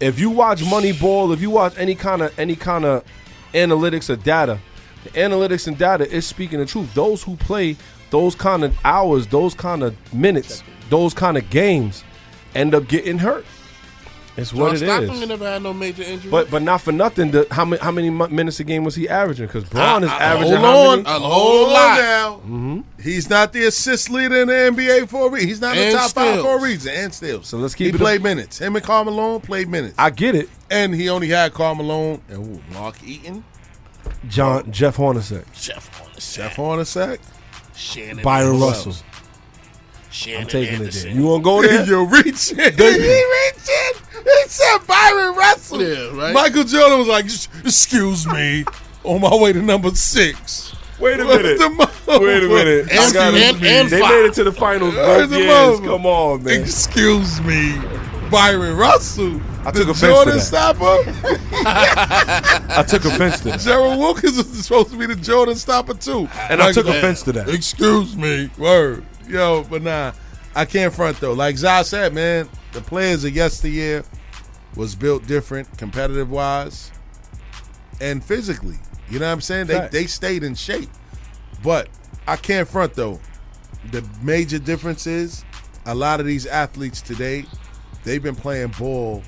[0.00, 3.04] If you watch Moneyball, if you watch any kind of any kind of
[3.54, 4.58] analytics or data,
[5.04, 6.92] the analytics and data is speaking the truth.
[6.92, 7.76] Those who play
[8.10, 12.04] those kind of hours, those kind of minutes, those kind of games,
[12.54, 13.46] end up getting hurt.
[14.36, 15.28] It's what John it Stockton is.
[15.28, 16.30] never had no major injury.
[16.30, 17.30] But but not for nothing.
[17.30, 19.46] The, how many how many minutes a game was he averaging?
[19.46, 21.16] Because Bron is Uh, averaging hold how on, many?
[21.16, 21.98] A hold whole on lot.
[21.98, 22.34] now.
[22.44, 22.80] Mm-hmm.
[23.02, 25.48] He's not the assist leader in the NBA for a reason.
[25.48, 26.92] He's not in the And top five for a reason.
[26.94, 28.58] And still, So let's keep he it a- played minutes.
[28.58, 29.94] Him and Karl Malone played minutes.
[29.96, 30.48] I get it.
[30.70, 32.74] and he only had Karl Malone and who?
[32.74, 33.44] Mark Eaton,
[34.28, 37.18] John Jeff Hornacek, Jeff on the Jeff Hornacek.
[37.74, 38.90] Shandon Bryon Anderson.
[38.90, 39.06] Russell.
[40.16, 41.10] Shandon I'm taking Anderson.
[41.10, 41.20] it there.
[41.22, 41.86] You want to go there?
[41.86, 42.56] You're reaching.
[42.58, 44.02] he reaching.
[44.24, 45.82] He said Bryon Russell.
[45.82, 46.34] Yeah, right.
[46.34, 48.64] Michael Jordan was like, "Excuse me,
[49.04, 50.74] on my way to number six.
[50.98, 51.58] Wait a minute.
[51.58, 51.88] the
[52.20, 52.88] Wait a minute.
[52.90, 54.10] And- I gotta- and- and they five.
[54.10, 55.80] made it to the finals Where's both the years.
[55.80, 56.60] Come on, man.
[56.62, 57.78] Excuse me,
[58.30, 59.38] Bryon Russell.
[59.66, 60.40] I took offense to Jordan that.
[60.40, 60.96] stopper.
[61.68, 63.60] I took offense to that.
[63.60, 66.28] Gerald Wilkins was supposed to be the Jordan stopper too.
[66.48, 67.48] And I took Like, offense to that.
[67.48, 70.12] Excuse me, word, yo, but nah,
[70.54, 71.32] I can't front though.
[71.32, 74.04] Like Zah said, man, the players of yesteryear
[74.74, 76.90] was built different, competitive wise,
[78.00, 78.78] and physically.
[79.08, 79.66] You know what I'm saying?
[79.68, 79.92] They Fact.
[79.92, 80.90] they stayed in shape,
[81.62, 81.88] but
[82.26, 83.20] I can't front though.
[83.92, 85.44] The major difference is
[85.86, 87.46] a lot of these athletes today,
[88.04, 89.22] they've been playing ball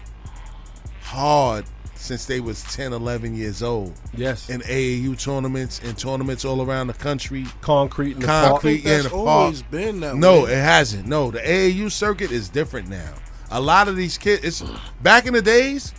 [1.03, 1.65] hard
[1.99, 3.93] since they was 10, 11 years old.
[4.17, 4.49] Yes.
[4.49, 7.47] In AAU tournaments and tournaments all around the country.
[7.61, 8.27] Concrete in the.
[8.27, 9.29] Concrete I in that's the park.
[9.29, 10.53] always been that no, way.
[10.53, 11.07] it hasn't.
[11.07, 13.15] No, the AAU circuit is different now.
[13.51, 14.63] A lot of these kids, it's
[15.03, 15.93] back in the days,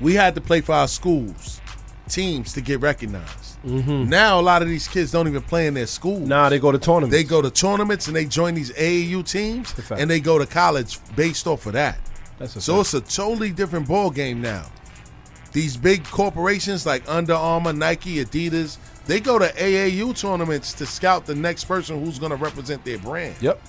[0.00, 1.60] we had to play for our schools,
[2.08, 3.50] teams to get recognized.
[3.62, 6.16] Now a lot of these kids don't even play in their school.
[6.16, 6.28] Mm-hmm.
[6.28, 7.14] Nah, they go to tournaments.
[7.14, 10.00] They go to tournaments and they join these AAU teams fact.
[10.00, 11.98] and they go to college based off of that.
[12.38, 14.64] That's a so it's a totally different ball game now.
[15.52, 21.26] These big corporations like Under Armour, Nike, Adidas, they go to AAU tournaments to scout
[21.26, 23.34] the next person who's going to represent their brand.
[23.40, 23.60] Yep.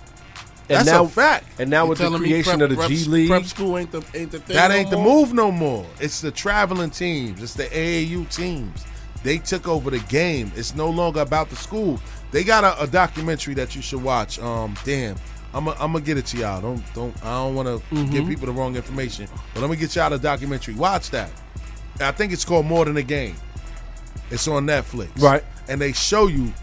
[0.68, 1.46] That's now, a fact.
[1.60, 3.92] And now You with the creation prep- of the prep- G League, prep school ain't
[3.92, 4.56] the ain't the thing.
[4.56, 5.86] That no ain't the move no more.
[6.00, 7.42] It's the traveling teams.
[7.44, 8.86] It's the AAU teams.
[9.24, 10.52] They took over the game.
[10.56, 12.00] It's no longer about the school.
[12.32, 14.40] They got a, a documentary that you should watch.
[14.40, 15.18] Um, damn,
[15.54, 16.62] I'm gonna get it to y'all.
[16.62, 17.26] Don't don't.
[17.26, 18.12] I don't want to Mm-hmm.
[18.12, 20.76] give people the wrong information, but I'm gonna get y'all a documentary.
[20.76, 21.32] Watch that.
[22.02, 23.36] I think it's called More Than a Game.
[24.30, 25.22] It's on Netflix.
[25.22, 25.44] Right.
[25.68, 26.54] And they show you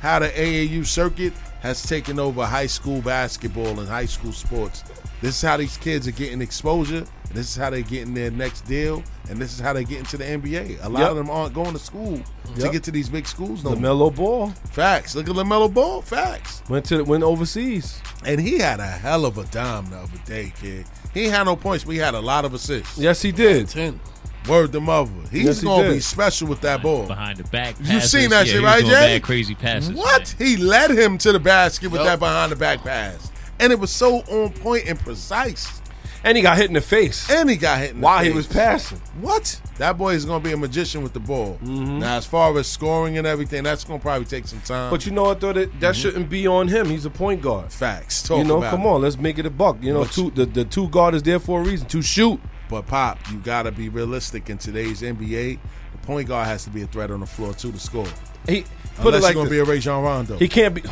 [0.00, 4.82] how the AAU circuit has taken over high school basketball and high school sports.
[5.20, 7.04] This is how these kids are getting exposure.
[7.28, 9.04] And this is how they're getting their next deal.
[9.28, 10.78] And this is how they get into the NBA.
[10.82, 11.10] A lot Yep.
[11.10, 12.18] of them aren't going to school
[12.58, 13.78] to get to these big schools no more.
[14.10, 15.14] LaMelo Ball Facts.
[15.14, 16.00] Look at LaMelo Ball.
[16.02, 16.62] Facts.
[16.68, 18.00] went to went overseas.
[18.24, 20.86] And he had a hell of a dime the other day, kid.
[21.14, 22.96] He had no points, but he had a lot of assists.
[22.98, 23.68] Yes, he did.
[23.68, 24.00] Ten.
[24.48, 25.10] Word the mother.
[25.30, 25.94] He's Yes, he gonna did.
[25.94, 27.06] be special with that ball.
[27.06, 28.10] Behind the back You passes.
[28.10, 29.14] seen that yeah, shit, right, doing Jay?
[29.18, 29.92] Bad, crazy passes.
[29.92, 30.34] What?
[30.38, 33.30] He led him to the basket with that behind the back pass.
[33.58, 35.80] And it was so on point and precise.
[36.22, 38.30] And he got hit in the face And he got hit in the while he
[38.30, 39.00] was passing.
[39.20, 39.58] What?
[39.78, 41.58] That boy is going to be a magician with the ball.
[41.62, 42.00] Mm-hmm.
[42.00, 44.90] Now, as far as scoring and everything, that's going to probably take some time.
[44.90, 45.54] But you know what though?
[45.54, 46.00] That, that mm-hmm.
[46.02, 46.88] shouldn't be on him.
[46.90, 47.72] He's a point guard.
[47.72, 48.22] Facts.
[48.22, 48.88] Talk you know, about come it.
[48.88, 49.78] on, let's make it a buck.
[49.82, 52.38] You know, But- two the, the two guard is there for a reason to shoot.
[52.70, 55.58] But Pop, you got to be realistic in today's NBA.
[55.92, 58.06] The point guard has to be a threat on the floor too to score.
[58.48, 58.62] He
[58.96, 59.58] put Unless it like you're to this.
[59.64, 60.36] be a Rajon Rondo.
[60.38, 60.82] he can't be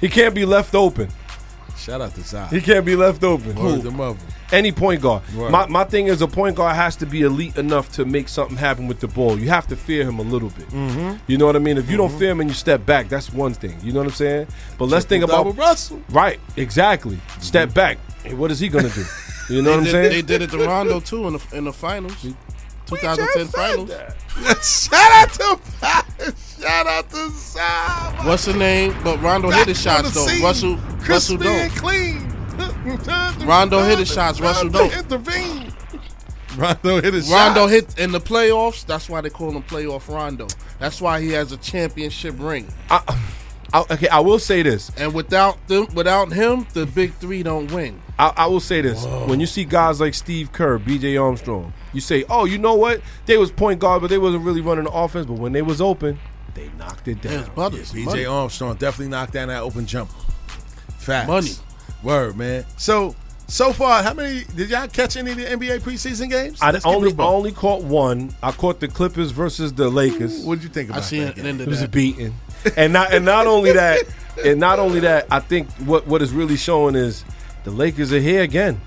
[0.00, 1.08] he can't be left open.
[1.76, 2.46] Shout out to Zai.
[2.48, 3.54] He can't be left open.
[3.56, 4.18] Word the mother.
[4.52, 5.22] Any point guard.
[5.34, 8.56] My, my thing is a point guard has to be elite enough to make something
[8.56, 9.38] happen with the ball.
[9.38, 10.68] You have to fear him a little bit.
[10.68, 11.18] Mhm.
[11.26, 11.76] You know what I mean?
[11.76, 13.76] If you don't fear him and you step back, that's one thing.
[13.82, 14.46] You know what I'm saying?
[14.78, 16.00] But let's think about Russell.
[16.10, 17.18] right, exactly.
[17.40, 17.98] Step back.
[18.22, 19.04] Hey, what is he gonna do?
[19.48, 20.10] You know what I'm they, saying?
[20.10, 22.16] They did it to Rondo too in the in the finals,
[22.86, 23.90] 2010 finals.
[24.88, 25.60] Shout out to
[26.60, 28.20] Shout out to Zai.
[28.24, 28.96] What's the name?
[29.04, 30.26] But Rondo hit his shots though.
[30.26, 30.42] scene.
[30.42, 31.76] Russell Russell Crispy and don't.
[31.76, 33.46] clean.
[33.46, 34.98] Rondo hit his shots, Russell Rondo don't.
[34.98, 35.74] intervened.
[36.56, 37.56] Rondo hit his shots.
[37.56, 37.70] Rondo shot.
[37.70, 38.86] hit in the playoffs.
[38.86, 40.46] That's why they call him playoff Rondo.
[40.78, 42.66] That's why he has a championship ring.
[42.88, 43.02] I,
[43.74, 44.92] I, okay, I will say this.
[44.96, 48.00] And without them, without him, the big three don't win.
[48.20, 51.16] I, I will say this: when you see guys like Steve Kerr, B.J.
[51.16, 53.00] Armstrong, you say, "Oh, you know what?
[53.26, 55.26] They was point guard, but they wasn't really running the offense.
[55.26, 56.20] But when they was open,
[56.54, 58.24] they knocked it down." His brothers, BJ money.
[58.26, 60.14] Armstrong definitely knocked down that open jumper.
[60.98, 61.26] Facts.
[61.26, 61.50] Money.
[62.04, 62.64] Word, man.
[62.76, 66.60] So so far, how many did y'all catch any of the NBA preseason games?
[66.62, 67.36] I Let's only it a I ball.
[67.36, 68.34] only caught one.
[68.42, 70.44] I caught the Clippers versus the Lakers.
[70.44, 71.30] What did you think I seen that?
[71.30, 71.46] it game?
[71.46, 72.34] ended It was a beating,
[72.76, 74.04] and not and not only that,
[74.44, 75.26] and not only that.
[75.30, 77.24] I think what what is really showing is
[77.64, 78.80] the Lakers are here again.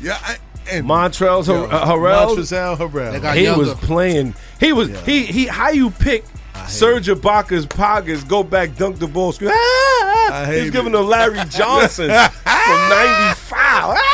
[0.00, 0.36] Yeah, I,
[0.70, 3.34] and Montrezl Yo, Har- Harrell, Montrezl Harrell.
[3.34, 3.58] He younger.
[3.60, 4.34] was playing.
[4.58, 5.04] He was Yeah.
[5.04, 5.46] he he.
[5.46, 6.24] How you pick
[6.68, 10.32] Serge Ibaka's pockets, go back, dunk the ball, scream, ah!
[10.32, 10.96] I hate He's giving it.
[10.96, 13.98] to Larry Johnson from '95.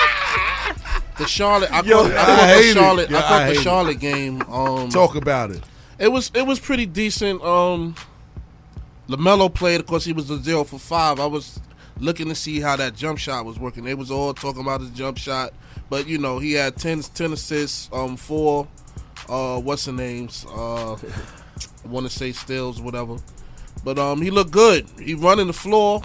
[1.18, 2.74] The Charlotte, I Yo, caught, I I caught hate the it.
[2.74, 3.62] Charlotte, Yeah, I I caught hate the it.
[3.64, 4.42] Charlotte game.
[4.50, 5.62] Um, Talk about it.
[5.98, 7.42] It was it was pretty decent.
[7.42, 7.94] Um,
[9.08, 11.20] Lamelo played, of course, he was a zero for five.
[11.20, 11.60] I was
[11.98, 13.84] looking to see how that jump shot was working.
[13.84, 15.52] They was all talking about his jump shot,
[15.88, 18.66] but you know he had 10, 10 assists, um, four,
[19.28, 20.44] uh, what's the names?
[20.48, 23.16] Uh, I want to say steals, whatever.
[23.84, 24.88] But um, he looked good.
[24.98, 26.02] He running the floor.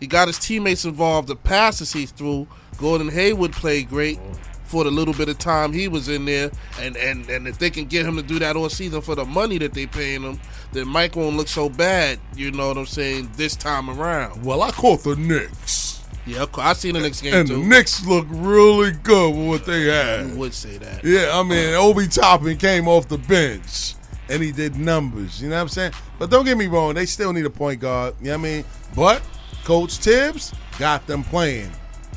[0.00, 1.28] He got his teammates involved.
[1.28, 2.46] The passes he threw.
[2.78, 4.18] Gordon Hayward played great
[4.64, 6.50] for the little bit of time he was in there.
[6.80, 9.24] And, and, and if they can get him to do that all season for the
[9.24, 10.40] money that they paying him,
[10.72, 12.18] then Mike won't look so bad.
[12.36, 13.30] You know what I'm saying?
[13.36, 14.44] This time around.
[14.44, 16.02] Well, I caught the Knicks.
[16.24, 17.56] Yeah, I seen the Knicks game And too.
[17.56, 20.36] the Knicks look really good with what they You had.
[20.36, 21.04] would say that.
[21.04, 23.94] Yeah, I mean, Obi Toppin came off the bench
[24.28, 25.42] and he did numbers.
[25.42, 25.92] You know what I'm saying?
[26.20, 28.14] But don't get me wrong, they still need a point guard.
[28.20, 28.64] You know what I mean?
[28.94, 29.22] But
[29.64, 31.70] Coach Thibs got them playing.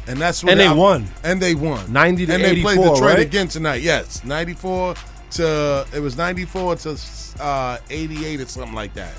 [0.08, 1.08] And that's what And they I- won.
[1.24, 1.92] And they won.
[1.92, 3.20] 90 to and they played 84, Detroit right?
[3.20, 3.82] again tonight.
[3.82, 4.24] Yes.
[4.24, 4.94] 94
[5.32, 7.00] to it was 94 to
[7.40, 9.14] uh, 88 or something like that.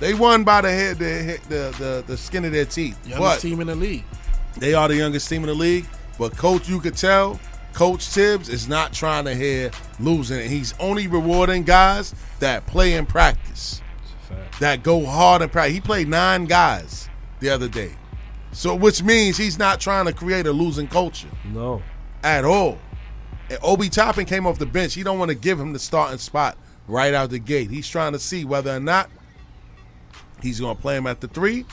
[0.00, 2.98] They won by the head the the the, the skin of their teeth.
[3.06, 4.04] Youngest but team in the league.
[4.58, 5.86] they are the youngest team in the league.
[6.18, 7.40] But coach, you could tell
[7.72, 10.40] Coach Thibs is not trying to hear losing.
[10.40, 13.80] And he's only rewarding guys that play in practice,
[14.60, 15.74] that go hard in practice.
[15.74, 17.08] He played nine guys
[17.40, 17.92] the other day.
[18.52, 21.80] So, which means he's not trying to create a losing culture No.
[22.22, 22.78] at all.
[23.50, 24.94] And Obi Toppin came off the bench.
[24.94, 26.56] He don't want to give him the starting spot
[26.88, 27.70] right out the gate.
[27.70, 29.10] He's trying to see whether or not
[30.42, 31.64] he's going to play him at the three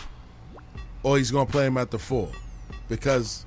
[1.04, 2.30] or he's going to play him at the four
[2.88, 3.46] because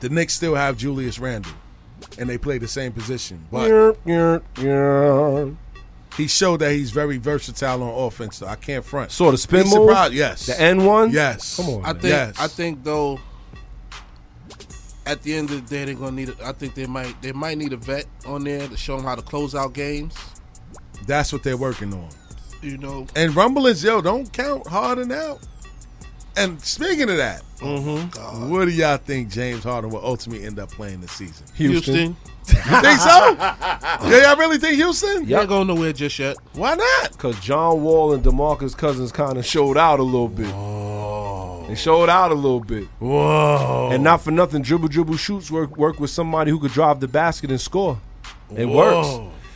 [0.00, 1.52] the Knicks still have Julius Randle
[2.18, 3.44] and they play the same position.
[3.50, 3.96] But
[6.16, 8.36] he showed that he's very versatile on offense.
[8.36, 9.10] So I can't front.
[9.12, 9.88] So the spin He's move?
[9.88, 10.46] surprised- Yes.
[10.46, 11.10] The N one?
[11.10, 11.56] Yes.
[11.56, 11.84] Come on.
[11.84, 12.02] I man.
[12.02, 12.36] think Yes.
[12.38, 13.18] I think though
[15.06, 16.28] at the end of the day they're gonna need.
[16.30, 19.04] A, I think they might they might need a vet on there to show them
[19.04, 20.14] how to close out games.
[21.06, 22.08] That's what they're working on.
[22.62, 25.40] You know, And Rumble rumblings, yo, don't count Harden out.
[26.36, 28.50] And speaking of that, Mm-hmm.
[28.50, 31.46] what do y'all think James Harden will ultimately end up playing this season?
[31.54, 31.94] Houston.
[31.96, 33.36] You think so?
[33.38, 35.28] yeah, y'all really think Houston?
[35.28, 36.36] You're not going nowhere just yet.
[36.54, 37.12] Why not?
[37.12, 40.52] Because John Wall and Demarcus Cousins kind of showed out a little bit.
[41.72, 42.86] They showed out a little bit.
[42.98, 43.88] Whoa.
[43.92, 47.08] And not for nothing, dribble dribble shoots work work with somebody who could drive the
[47.08, 47.98] basket and score.
[48.54, 48.76] It Whoa.
[48.76, 49.08] works.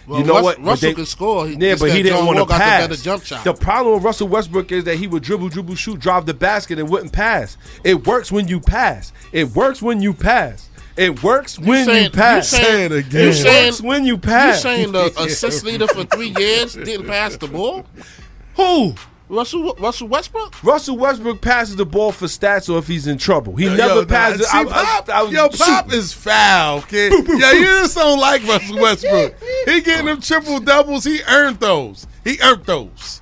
[0.07, 0.65] Well, you know Rus- what?
[0.65, 1.47] Russell they- can score.
[1.47, 2.57] He- yeah, but he didn't want to got
[2.89, 3.03] the pass.
[3.03, 3.45] jump shot.
[3.45, 6.79] The problem with Russell Westbrook is that he would dribble, dribble, shoot, drive the basket,
[6.79, 7.59] and wouldn't pass.
[7.85, 9.13] It works when you pass.
[9.33, 10.71] It works when you pass.
[10.97, 12.51] It works when saying- you pass.
[12.53, 13.23] you saying- Say it again.
[13.25, 14.57] You It saying works when you pass.
[14.57, 17.85] You saying the assist leader for three years didn't pass the ball?
[18.57, 18.95] Who?
[19.29, 20.63] Russell Russell Westbrook?
[20.63, 23.57] Russell Westbrook passes the ball for stats or if he's in trouble.
[23.57, 24.41] He Yo, never yo, passes.
[24.53, 27.13] nah, see, Pop, yo, Pop is foul, kid.
[27.13, 29.35] yo, you just don't like Russell Westbrook.
[29.65, 31.05] He getting them triple doubles.
[31.05, 32.07] He earned those.
[32.25, 33.21] He earned those.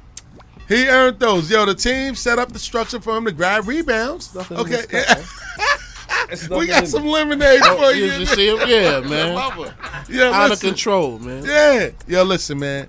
[0.68, 1.50] He earned those.
[1.50, 4.34] Yo, the team set up the structure for him to grab rebounds.
[4.34, 4.82] Nothing Okay,
[6.28, 8.26] this we got some lemonade for you you.
[8.26, 8.58] see him?
[8.68, 9.36] Yeah, man.
[10.08, 11.44] Yeah, Out of control, man.
[11.44, 11.90] Yeah.
[12.06, 12.88] Yo, listen, man.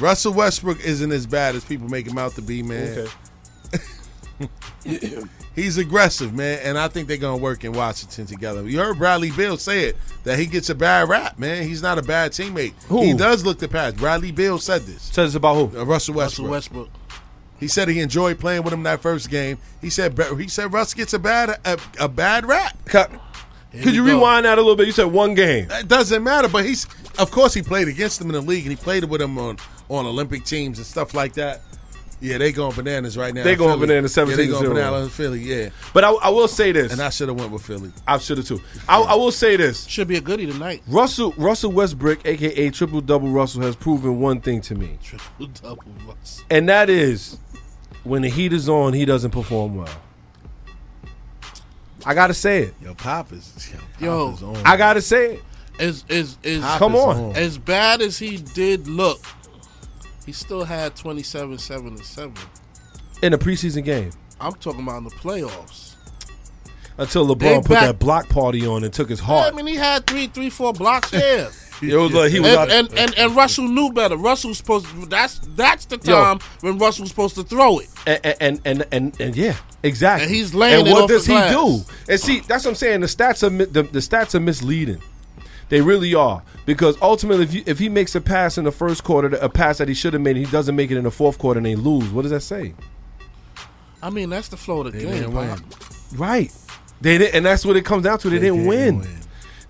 [0.00, 2.98] Russell Westbrook isn't as bad as people make him out to be, man.
[2.98, 4.48] Okay.
[5.54, 8.66] He's aggressive, man, and I think they're gonna work in Washington together.
[8.68, 11.64] You heard Bradley Beal say it that he gets a bad rap, man.
[11.64, 12.72] He's not a bad teammate.
[12.84, 13.02] Who?
[13.02, 13.92] He does look the pass.
[13.92, 15.02] Bradley Beal said this.
[15.02, 15.78] Says about who?
[15.78, 16.50] Uh, Russell Westbrook.
[16.50, 16.88] Russell Westbrook.
[17.60, 19.58] He said he enjoyed playing with him that first game.
[19.82, 22.76] He said he said Russ gets a bad a, a bad rap.
[22.86, 23.10] Could
[23.72, 24.14] Here you go.
[24.16, 24.86] rewind that a little bit?
[24.86, 25.68] You said one game.
[25.70, 26.86] It doesn't matter, but he's
[27.18, 29.58] of course he played against him in the league and he played with him on
[29.92, 31.60] on Olympic teams and stuff like that.
[32.20, 33.42] Yeah, they going bananas right now.
[33.42, 33.86] They in going Philly.
[33.88, 34.50] bananas, Yeah, they 17-0.
[34.52, 35.40] going bananas in Philly.
[35.40, 36.92] Yeah, But I, I will say this.
[36.92, 37.90] and I should have went with Philly.
[38.06, 38.60] I should have too.
[38.88, 39.86] I, I will say this.
[39.88, 40.82] Should be a goodie tonight.
[40.86, 45.82] Russell Russell Westbrook, aka Triple Double Russell, has proven one thing to me, Triple double
[46.06, 46.44] Russ.
[46.48, 47.38] and that is
[48.04, 49.88] when the heat is on, he doesn't perform well.
[52.04, 52.74] I gotta say it.
[52.80, 54.56] Yo, Pop is yo, Yo, is on.
[54.64, 55.42] I gotta say it.
[55.80, 57.36] Is is is Pop Come is on.
[57.36, 59.20] as bad as he did look,
[60.26, 62.34] he still had 27, 7, and 7.
[63.22, 65.94] In a preseason game, I'm talking about in the playoffs.
[66.98, 69.66] until They LeBron put back- that block party on and took his Yeah, I mean,
[69.66, 71.12] he had three, three, four blocks.
[71.12, 71.50] Yeah.
[71.82, 72.70] It was like he was and, out.
[72.70, 74.16] and, and and Russell knew better.
[74.16, 74.86] Russell was supposed.
[74.86, 76.14] To, that's that's the Yo.
[76.14, 77.88] time when Russell was supposed to throw it.
[78.06, 80.26] and and and and, and yeah, exactly.
[80.26, 81.52] And he's laying And what does he glass.
[81.52, 81.80] do?
[82.08, 83.00] And see, that's what I'm saying.
[83.00, 85.02] The stats are the, the stats are misleading.
[85.72, 89.04] They really are because ultimately, if you, if he makes a pass in the first
[89.04, 91.38] quarter, a pass that he should have made, he doesn't make it in the fourth
[91.38, 92.10] quarter, and they lose.
[92.10, 92.74] What does that say?
[94.02, 95.12] I mean, that's the flow of the They game.
[95.14, 95.64] didn't win.
[96.14, 96.52] Right.
[97.00, 98.28] They didn't, and that's what it comes down to.
[98.28, 98.98] They, They didn't, didn't win.
[98.98, 99.18] win.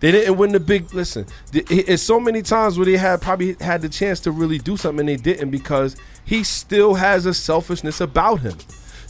[0.00, 0.92] They didn't win the big.
[0.92, 4.76] Listen, it's so many times where they had probably had the chance to really do
[4.76, 8.58] something and they didn't because he still has a selfishness about him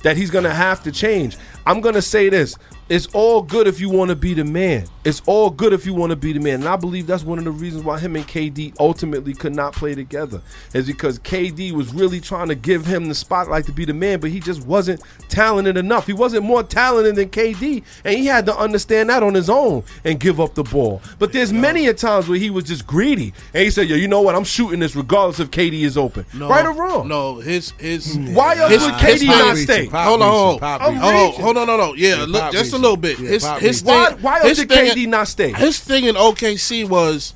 [0.03, 1.39] that he's gonna have to change.
[1.65, 2.59] I'm gonna say this:
[2.93, 4.85] it's all good if you want to be the man.
[5.03, 7.39] It's all good if you want to be the man, and I believe that's one
[7.39, 10.43] of the reasons why him and KD ultimately could not play together
[10.75, 14.21] is because KD was really trying to give him the spotlight to be the man,
[14.21, 15.01] but he just wasn't
[15.31, 16.07] talented enough.
[16.07, 19.85] He wasn't more talented than KD, and he had to understand that on his own
[20.05, 21.01] and give up the ball.
[21.19, 24.07] But there's many a times where he was just greedy, and he said, "Yo, you
[24.07, 24.35] know what?
[24.35, 28.19] I'm shooting this regardless if KD is open, No, right or wrong." No, his his.
[28.19, 29.87] Why else his, would KD not stay?
[29.87, 31.01] Hold on, hold on, reaching.
[31.01, 32.82] hold on, hold on, no, no, yeah, Yeah, look, just a reaching.
[32.83, 33.19] Little bit.
[33.19, 33.95] Yeah, his Pop his reaching.
[33.95, 34.07] Why?
[34.13, 35.53] thing, Why else his did thing- KD not stay?
[35.53, 37.35] His thing in OKC was,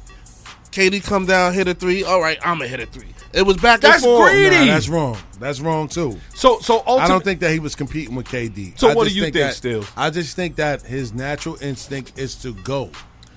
[0.73, 2.05] KD come down, hit a three.
[2.05, 3.09] All right, I'm gonna hit a three.
[3.33, 4.31] It was back That's and forth.
[4.33, 4.51] greedy.
[4.57, 5.17] Nah, that's wrong.
[5.39, 6.19] That's wrong too.
[6.35, 8.79] So, so ultimately, I don't think that he was competing with KD.
[8.79, 9.87] So I what do you think, that- Stills?
[9.97, 12.91] I just think that his natural instinct is to go.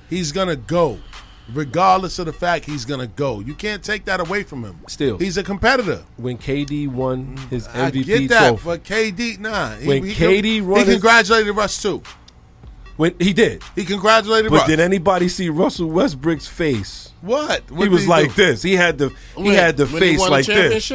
[0.10, 0.98] He's gonna go,
[1.54, 3.40] regardless of the fact he's gonna go.
[3.40, 4.80] You can't take that away from him.
[4.88, 5.18] Still.
[5.18, 6.04] he's a competitor.
[6.18, 9.76] when KD won his MVP I MVP get that, trophy, but KD, nah.
[9.76, 12.02] He- When he, KD he, run he his- congratulated Russ too.
[12.98, 14.68] When he did, He congratulated but Russ.
[14.68, 17.12] did anybody see Russell Westbrook's face?
[17.22, 17.70] What?
[17.72, 18.46] What he was he like do?
[18.46, 18.62] this.
[18.62, 20.92] He had the he When- had the when he face won like the this.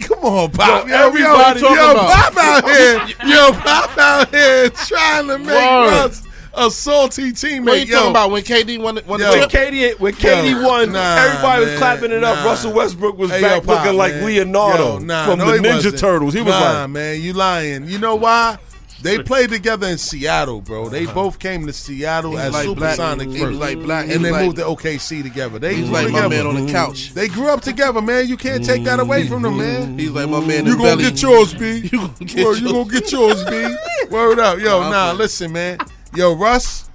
[0.00, 0.86] Come on, Pop.
[0.86, 3.00] Yo, Yo, everybody yo, yo, about- Pop out here.
[3.26, 6.12] Yo, Pop out here trying to make Word.
[6.58, 7.64] Us a salty teammate.
[7.64, 9.30] What are you yo, talking about when KD won, the- won Yo.
[9.30, 9.48] When?
[9.48, 12.36] KD when KD Yo, won, nah, everybody was clapping it up.
[12.38, 12.44] nah.
[12.44, 14.24] Russell Westbrook was Hey, back yo, Pop, looking like man.
[14.26, 15.98] Leonardo Yo, nah, from no, the Ninja wasn't.
[15.98, 16.34] Turtles.
[16.34, 17.86] He was nah, like, man, you lying.
[17.88, 18.58] You know why?
[19.00, 20.88] They played together in Seattle, bro.
[20.88, 21.14] They uh-huh.
[21.14, 24.24] both came to Seattle He as was like black- he first, was like black- and
[24.24, 25.60] they like- moved to OKC together.
[25.60, 26.70] They He's grew like my man on the mm-hmm.
[26.72, 27.14] couch.
[27.14, 28.26] They grew up together, man.
[28.26, 29.82] You can't take that away from them, man.
[29.90, 29.98] Mm-hmm.
[29.98, 30.66] He's like my man.
[30.66, 31.04] You in gonna belly.
[31.04, 31.88] get yours, B.
[31.92, 32.72] You gonna get Word, you yours.
[32.72, 33.76] gonna get yours, B.
[34.10, 34.80] Word up, yo.
[34.88, 35.78] Nah, Nah, listen, man.
[36.14, 36.88] Yo, Russ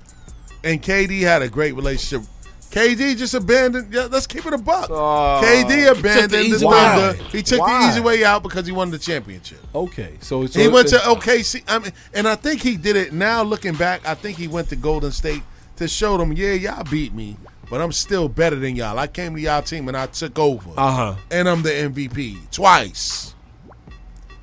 [0.64, 2.28] and KD had a great relationship.
[2.72, 3.94] KD just abandoned.
[3.94, 4.90] Yeah, let's keep it a buck.
[4.90, 7.24] KD abandoned the Thunder.
[7.26, 7.86] He took Why?
[7.86, 9.60] the easy way out because he won the championship.
[9.76, 11.64] okay, so, so he went to OKC.
[11.68, 13.14] I mean, and I think he did it.
[13.14, 15.44] Now looking back, I think he went to Golden State
[15.76, 17.38] to show them, yeah, y'all beat me,
[17.70, 18.98] but I'm still better than y'all.
[18.98, 21.16] I came to y'all team and I took over, uh huh.
[21.30, 23.36] and I'm the MVP twice.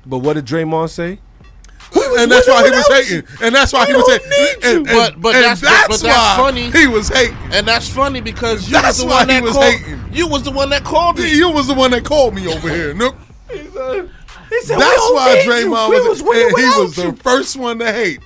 [0.05, 1.19] But what did Draymond say?
[2.19, 3.23] And that's why he was hating.
[3.41, 4.31] And that's why he was hating.
[4.63, 6.71] And, and- But but and that's, but that's why funny.
[6.71, 7.37] He was hating.
[7.51, 9.73] And that's funny because you That's was the why one he that was called.
[9.73, 10.03] hating.
[10.13, 11.35] You was the one that called me.
[11.35, 12.93] You was the one that called me over here.
[12.93, 13.15] Nope.
[13.49, 14.09] He said,
[14.49, 15.51] That's "We don't why need you.
[15.51, 18.19] Draymond was, and he was the first one to hate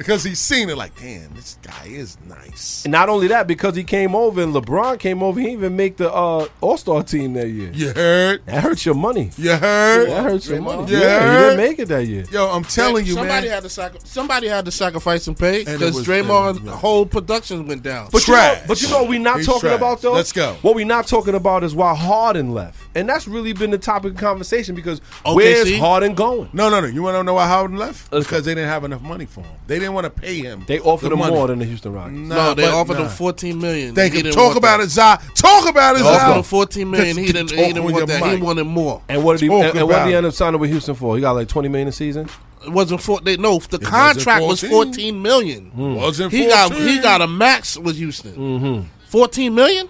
[0.00, 2.86] because he's seen it like, damn, this guy is nice.
[2.86, 5.98] And not only that, because he came over and LeBron came over, he even make
[5.98, 7.70] the uh, All Star team that year.
[7.74, 8.46] You heard?
[8.46, 9.30] That hurts your money.
[9.36, 10.08] You heard?
[10.08, 10.90] That hurts your money.
[10.90, 12.24] You Yeah, he didn't make it that year.
[12.32, 13.54] Yo, I'm telling you, somebody man.
[13.56, 16.70] had to sacri- somebody had to sacrifice some pay because was- Draymond's yeah.
[16.76, 18.08] whole production went down.
[18.10, 19.76] But you, know, but you know what we not He's talking trash.
[19.76, 20.14] about though?
[20.14, 20.56] Let's go.
[20.62, 22.82] What we not talking about is why Harden left.
[22.94, 25.34] And that's really been the topic of conversation because OKC?
[25.36, 26.48] where's Harden going?
[26.54, 26.86] No, no, no.
[26.86, 28.10] You want to know why Harden left?
[28.10, 29.50] Because they didn't have enough money for him.
[29.66, 30.64] They didn't want to pay him.
[30.66, 31.34] They offered the him money.
[31.34, 32.16] more than the Houston Rockets.
[32.16, 33.04] Nah, no, they but- offered nah.
[33.04, 33.94] him fourteen million.
[33.94, 34.84] They He can talk about that.
[34.84, 35.16] it, Zai.
[35.34, 37.16] Talk about it, They offered him fourteen million.
[37.16, 37.50] He didn't.
[37.50, 38.36] He didn't want your that.
[38.36, 39.02] He wanted more.
[39.08, 40.94] And what did he Talk and, and what did he end up signing with Houston
[40.94, 41.14] for?
[41.16, 42.28] He got like twenty million a season?
[42.64, 43.20] It wasn't four.
[43.20, 45.70] They, no, the wasn't contract was fourteen million.
[45.70, 45.94] Hmm.
[45.94, 48.32] Wasn't He got he got a max with Houston.
[48.34, 48.86] Mm-hmm.
[49.08, 49.88] Fourteen million.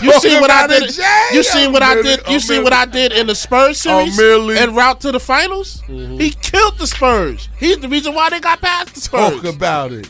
[0.00, 0.96] You Talk see what I did?
[1.34, 2.20] You see what I did?
[2.26, 5.20] You I'm see what I did in the Spurs series merely- en route to the
[5.20, 5.82] finals?
[5.86, 6.18] Mm-hmm.
[6.18, 7.48] He killed the Spurs.
[7.58, 9.34] He's the reason why they got past the Spurs.
[9.42, 10.08] Talk about it.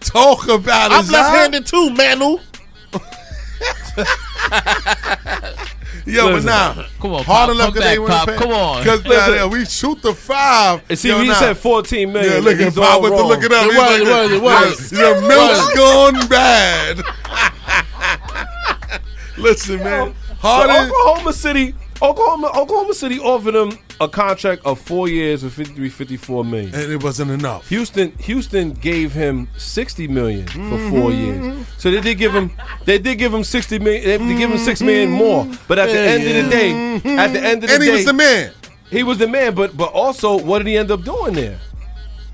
[0.00, 1.12] Talk about it, I'm Zai.
[1.14, 2.38] left-handed too, Manu.
[6.04, 8.50] Yo, but now, Come on, Harden Pop, left come 'cause they back, wouldn't pay- come
[8.52, 8.82] on.
[8.84, 9.34] Cause Listen.
[9.34, 10.82] yeah, we shoot the five.
[10.90, 11.34] And see, Yo, he nah.
[11.34, 12.32] said fourteen million.
[12.32, 13.64] Yeah, look at He's Pop with the look it up.
[13.64, 14.90] It was, like, it was, it was.
[14.90, 17.02] The milk's gone bad.
[19.42, 20.14] Listen, man.
[20.40, 25.88] So Oklahoma City, Oklahoma, Oklahoma City offered him a contract of four years with 53,
[25.88, 26.74] 54 million.
[26.74, 27.68] And it wasn't enough.
[27.68, 30.90] Houston, Houston gave him sixty million for Mm-hmm.
[30.90, 31.66] four years.
[31.78, 32.50] So they did give him,
[32.84, 34.02] they did give him sixty million.
[34.04, 35.46] They did give him six million more.
[35.68, 37.86] But at the Yeah, end of the day, at the end of the And day,
[37.86, 38.52] he was the man.
[38.90, 39.54] He was the man.
[39.54, 41.58] But but also, what did he end up doing there?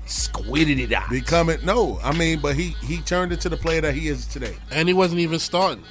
[0.05, 1.07] Squitted it out.
[1.11, 4.55] Becoming no, I mean, but he he turned into the player that he is today.
[4.71, 5.83] And he wasn't even starting.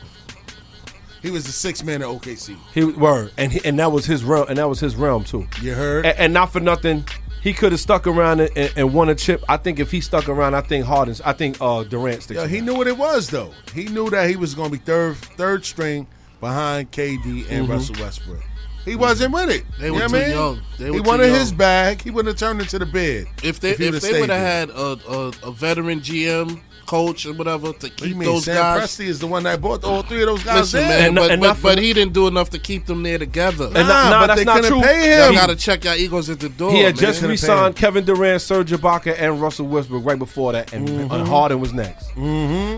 [1.28, 2.56] He was the sixth man at OKC.
[2.72, 5.46] He were, and he, and that was his realm, and that was his realm too.
[5.60, 6.06] You heard?
[6.06, 7.04] And, and not for nothing,
[7.42, 9.44] he could have stuck around and, and, and won a chip.
[9.46, 12.40] I think if he stuck around, I think Harden's, I think uh, Durant sticks.
[12.40, 12.64] Yo, he around.
[12.64, 13.52] knew what it was though.
[13.74, 16.06] He knew that he was going to be third third string
[16.40, 17.68] behind KD and Mhm.
[17.68, 18.40] Russell Westbrook.
[18.86, 19.64] He wasn't with it.
[19.78, 20.30] They You were know too I mean?
[20.30, 20.62] young.
[20.78, 21.34] They he were too wanted young.
[21.40, 22.00] his bag.
[22.00, 23.26] He wouldn't have turned into the bed.
[23.42, 27.34] If they he if, they would have had a, a, a veteran GM, coach, or
[27.34, 28.28] whatever to What do you keep mean?
[28.28, 28.82] those Sam guys.
[28.96, 30.88] Presti is the one that bought all three of those guys Listen, in.
[30.88, 33.18] man, And- but, and but, not but he didn't do enough to keep them there
[33.18, 33.66] together.
[33.66, 34.80] And nah, nah, but that's they not couldn't true.
[34.82, 35.34] pay Y'all him.
[35.34, 36.72] gotta check your egos at the door.
[36.72, 37.00] He had man.
[37.04, 37.76] just couldn't re-signed.
[37.76, 41.12] Kevin Durant, Serge Ibaka, and Russell Westbrook right before that, and, Mm-hmm.
[41.14, 42.06] and Harden was next.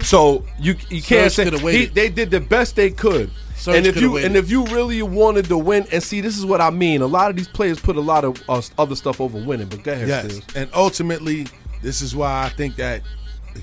[0.06, 3.30] So you you can't Serge say he, they did the best they could.
[3.56, 4.26] Serge and if you waited.
[4.28, 7.02] and if you really wanted to win, and see, this is what I mean.
[7.02, 9.68] A lot of these players put a lot of uh, other stuff over winning.
[9.68, 10.44] But go ahead, Yes, Stills.
[10.56, 11.46] and ultimately,
[11.82, 13.02] this is why I think that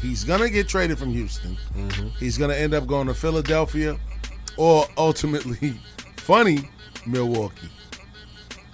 [0.02, 1.58] he's gonna get traded from Houston.
[1.76, 2.08] Mm-hmm.
[2.20, 3.98] He's gonna end up going to Philadelphia,
[4.58, 5.80] or ultimately,
[6.18, 6.70] funny
[7.06, 7.70] Milwaukee.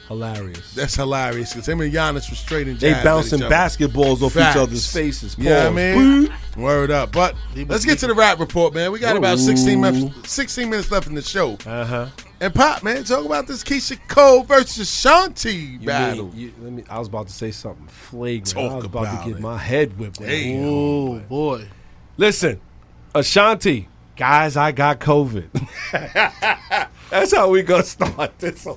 [0.07, 0.73] Hilarious.
[0.73, 2.77] That's hilarious because him and Giannis was straight in.
[2.77, 4.56] They bouncing each basketballs off Facts.
[4.56, 5.35] each other's faces.
[5.40, 5.76] Yeah, Pause.
[5.76, 6.34] man.
[6.57, 7.14] Word up.
[7.14, 8.91] But let's get to the rap report, man.
[8.91, 11.57] We got about 16 minutes, 16 minutes left in the show.
[11.65, 12.07] Uh huh.
[12.43, 16.25] And Pop, man, talk about this Keyshia Cole versus Shanti You battle.
[16.25, 16.83] mean- you- let me.
[16.89, 18.47] I was about to say something flagrant.
[18.47, 19.41] Talk I was about about to get it.
[19.41, 20.19] my head whipped.
[20.21, 21.69] Oh boy.
[22.17, 22.59] Listen,
[23.15, 23.87] Ashanti,
[24.17, 25.45] guys, I got COVID.
[27.09, 28.67] That's how we gonna start this.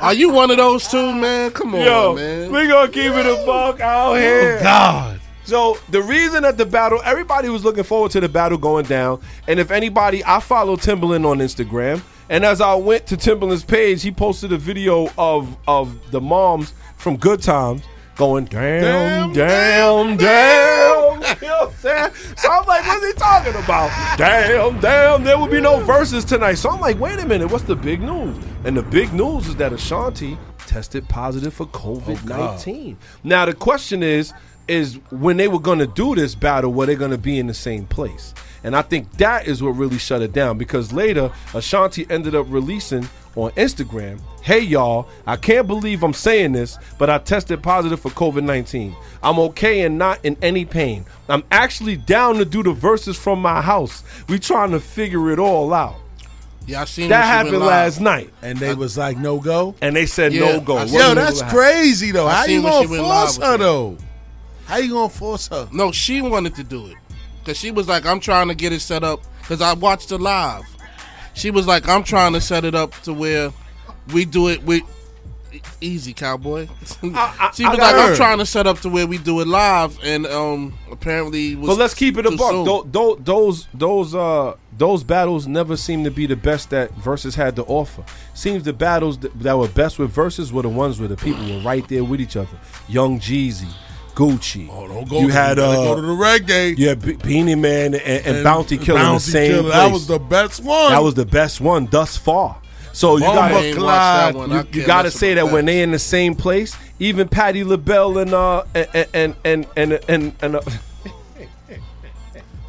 [0.00, 1.50] Are you one of those two, man?
[1.50, 2.50] Come on, Yo, man.
[2.50, 4.56] we gonna keep it a buck out oh, here.
[4.60, 5.20] Oh God.
[5.44, 9.20] So the reason that the battle, everybody was looking forward to the battle going down.
[9.46, 14.02] And if anybody, I follow Timbaland on Instagram, and as I went to Timbaland's page,
[14.02, 17.82] he posted a video of of the moms from Good Times
[18.16, 20.74] going damn, damn, damn.
[21.40, 22.10] You know what I'm saying?
[22.36, 23.90] So I'm like, what's he talking about?
[24.18, 26.54] Damn, damn, there will be no Verzuz tonight.
[26.54, 28.36] So I'm like, wait a minute, what's the big news?
[28.64, 32.96] And the big news is that Ashanti tested positive for COVID 19.
[33.24, 34.32] now the question is,
[34.68, 37.86] is when they were gonna do this battle, were they gonna be in the same
[37.86, 38.34] place?
[38.64, 42.46] And I think that is what really shut it down because later Ashanti ended up
[42.48, 48.00] releasing on Instagram, hey y'all, I can't believe I'm saying this, but I tested positive
[48.00, 48.96] for COVID 19.
[49.22, 51.04] I'm okay and not in any pain.
[51.28, 54.02] I'm actually down to do the Verzuz from my house.
[54.28, 55.96] We trying to figure it all out.
[56.66, 57.68] Yeah, I seen that when she happened live.
[57.68, 58.32] last night.
[58.40, 59.74] And they was like, no go?
[59.82, 60.76] And they said Yeah, no go.
[60.78, 62.26] I It seen wasn't Yo, that's to crazy though.
[62.26, 63.98] I How you gonna force her though?
[64.64, 65.68] How you gonna force her?
[65.72, 66.96] No, she wanted to do it
[67.44, 70.18] because she was like, "I'm trying to get it set up." Because I watched it
[70.18, 70.64] live.
[71.34, 73.52] She was like, "I'm trying to set it up to where
[74.12, 74.82] we do it with
[75.80, 76.66] easy cowboy."
[77.02, 80.26] she was like, "I'm trying to set up to where we do it live," and
[80.26, 82.50] um, apparently, it was But let's keep it a buck.
[82.50, 82.64] soon.
[82.64, 87.34] Tho- tho- Those those uh those battles never seem to be the best that Verzuz
[87.34, 88.04] had to offer.
[88.34, 91.44] Seems the battles that, that were best with Verzuz were the ones where the people
[91.44, 92.58] were right there with each other.
[92.88, 93.72] Young Jeezy,
[94.14, 94.68] Gucci.
[94.70, 96.74] Oh, don't go you to- had you uh, go to the reggae.
[96.78, 99.74] Yeah, Be- Beenie Man and, and, Bounty Killer in the same Killer, place.
[99.74, 100.92] That was the best one.
[100.92, 102.58] That was the best one thus far.
[102.92, 104.52] So you Bomba got ain't watched that one.
[104.52, 105.52] I you, you can't got to say that that.
[105.52, 109.92] when they in the same place, even Patti LaBelle and uh and and and and
[110.08, 110.60] and, and uh,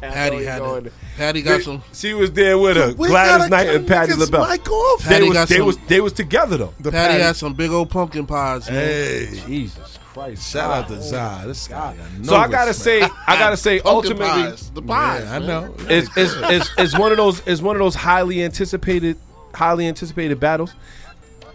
[0.00, 0.92] Patti had going it.
[1.16, 1.82] Patti got some.
[1.92, 4.48] She was there with her, We Gladys Knight and Patti niggas LaBelle.
[4.50, 5.04] mic off.
[5.04, 6.74] They was got they some- was they was together though.
[6.80, 8.68] The Patti Patti- had some big old pumpkin pies.
[8.68, 8.74] Man.
[8.84, 10.50] Hey, Jesus Christ!
[10.50, 11.44] shout out to Zai.
[11.46, 11.94] This guy.
[11.94, 13.04] got no So I gotta respect.
[13.04, 14.70] say, I gotta say, ultimately, pies.
[14.70, 15.24] The pies.
[15.24, 15.74] Yeah, I know.
[15.90, 19.18] is is is is one of those is one of those highly anticipated
[19.54, 20.72] highly anticipated battles.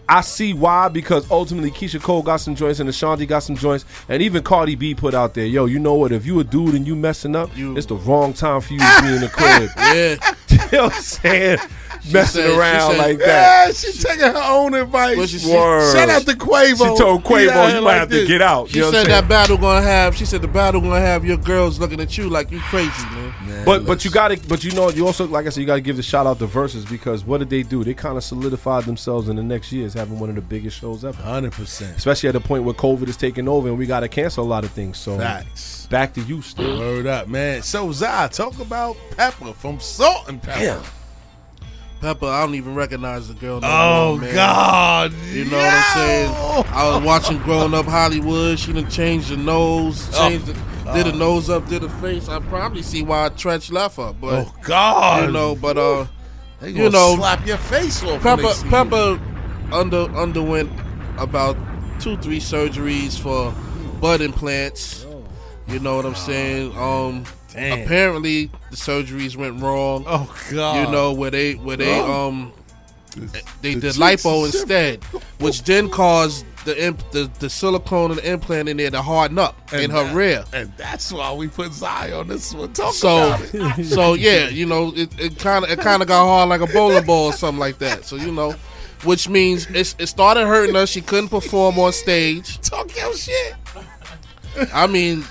[0.09, 3.85] I see why because ultimately Keyshia Cole got some joints and Ashanti got some joints
[4.09, 6.11] and even Cardi B put out there, yo, you know what?
[6.11, 8.79] If you a dude and you messing up, You- it's the wrong time for you
[8.79, 9.69] to be in the crib.
[9.77, 10.35] Yeah.
[10.71, 11.59] you know what I'm saying?
[12.11, 13.67] Messing said- around said- like that.
[13.67, 15.17] Yeah, she taking her own advice.
[15.17, 16.69] What she- she- Shout out to Quavo.
[16.77, 18.69] She told Quavo, you might like have to get out.
[18.69, 20.15] She you know said that battle gonna have.
[20.15, 23.33] She said the battle gonna have your girls looking at you like you crazy, man.
[23.47, 25.67] Man, But but you got to but you know you also like I said you
[25.67, 27.83] got to give the shout out to Verzuz because what did they do?
[27.83, 30.79] They kind of solidified themselves in the next year as having one of the biggest
[30.79, 31.21] shows ever.
[31.21, 31.97] hundred percent.
[31.97, 34.47] Especially at the point where COVID is taking over and we got to cancel a
[34.47, 34.97] lot of things.
[34.97, 35.87] So Facts.
[35.89, 36.79] back to you, still.
[36.79, 37.61] Word up, man.
[37.61, 40.59] So Zai, talk about Pepa from Salt-N-Pepa.
[40.59, 40.81] Damn.
[42.01, 43.61] Pepa, I don't even recognize the girl.
[43.61, 44.33] No Oh more.
[44.33, 45.13] God.
[45.31, 46.31] You know what I'm saying?
[46.73, 48.57] I was watching Growing Up Hollywood.
[48.57, 50.53] She done changed the nose, changed the,
[50.93, 52.27] did the nose up, did the face.
[52.27, 55.25] I probably see why Treach left her, but Oh God.
[55.25, 56.07] you know, but uh,
[56.59, 58.21] They you know, slap your face off.
[58.21, 58.71] Pepa they see you.
[58.71, 60.71] Pepa under underwent
[61.19, 61.55] about
[61.99, 63.53] two three surgeries for
[64.01, 65.05] butt implants.
[65.67, 66.75] You know what I'm saying?
[66.75, 67.81] Um, Damn.
[67.81, 70.03] apparently the surgeries went wrong.
[70.07, 70.85] Oh God.
[70.85, 72.27] You know where they where they Oh.
[72.27, 72.53] um
[73.61, 75.03] they the did lipo instead,
[75.39, 79.37] which then caused the imp, the the silicone and the implant in there to harden
[79.37, 80.45] up in her that- rear.
[80.53, 82.71] And that's why we put Zai on this one.
[82.71, 83.41] Talk So, about
[83.79, 83.85] it.
[83.89, 86.67] so yeah, you know, it it kind of it kind of got hard like a
[86.71, 88.05] bowling ball or something like that.
[88.05, 88.51] So you know,
[89.03, 90.85] which means it, it started hurting her.
[90.85, 92.61] She couldn't perform on stage.
[92.61, 93.55] Talk your shit.
[94.73, 95.25] I mean,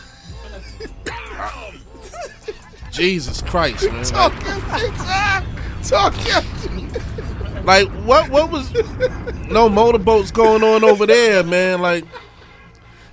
[2.90, 4.04] Jesus Christ, man!
[4.04, 5.44] Talk Like, your shit, Zai.
[5.82, 8.72] Talk like, what what was
[9.48, 11.80] no motorboats going on over there, man?
[11.80, 12.04] Like.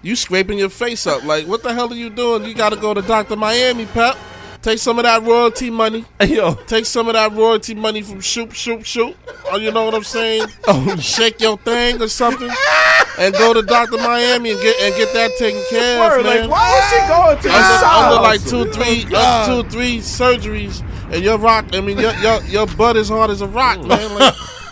[0.04, 1.24] You scraping your face up.
[1.26, 2.45] Like, what the hell are you doing?
[2.45, 3.36] You got to go to Dr.
[3.36, 4.16] Miami, Pep.
[4.62, 6.06] Take some of that royalty money.
[6.26, 9.16] Yo, Take some of that royalty money from shoot, shoot, shoot.
[9.52, 10.48] Oh, you know what I'm saying?
[10.68, 12.97] Oh, shake your thing or something, ah!
[13.19, 16.41] And go to Doctor Miami and get and get that taken care of, Word, man.
[16.49, 18.65] like why was she going to the under, side under like hustle?
[18.65, 21.65] two, three, Oh, uh, two, three surgeries, and your rock.
[21.73, 24.14] I mean, your your your butt is hard as a rock, man.
[24.15, 24.34] Like,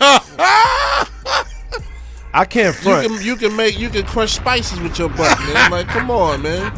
[2.34, 3.06] I can't you front.
[3.08, 5.70] can you can make you can crush spices with your butt, man.
[5.70, 6.70] Like, come on, man.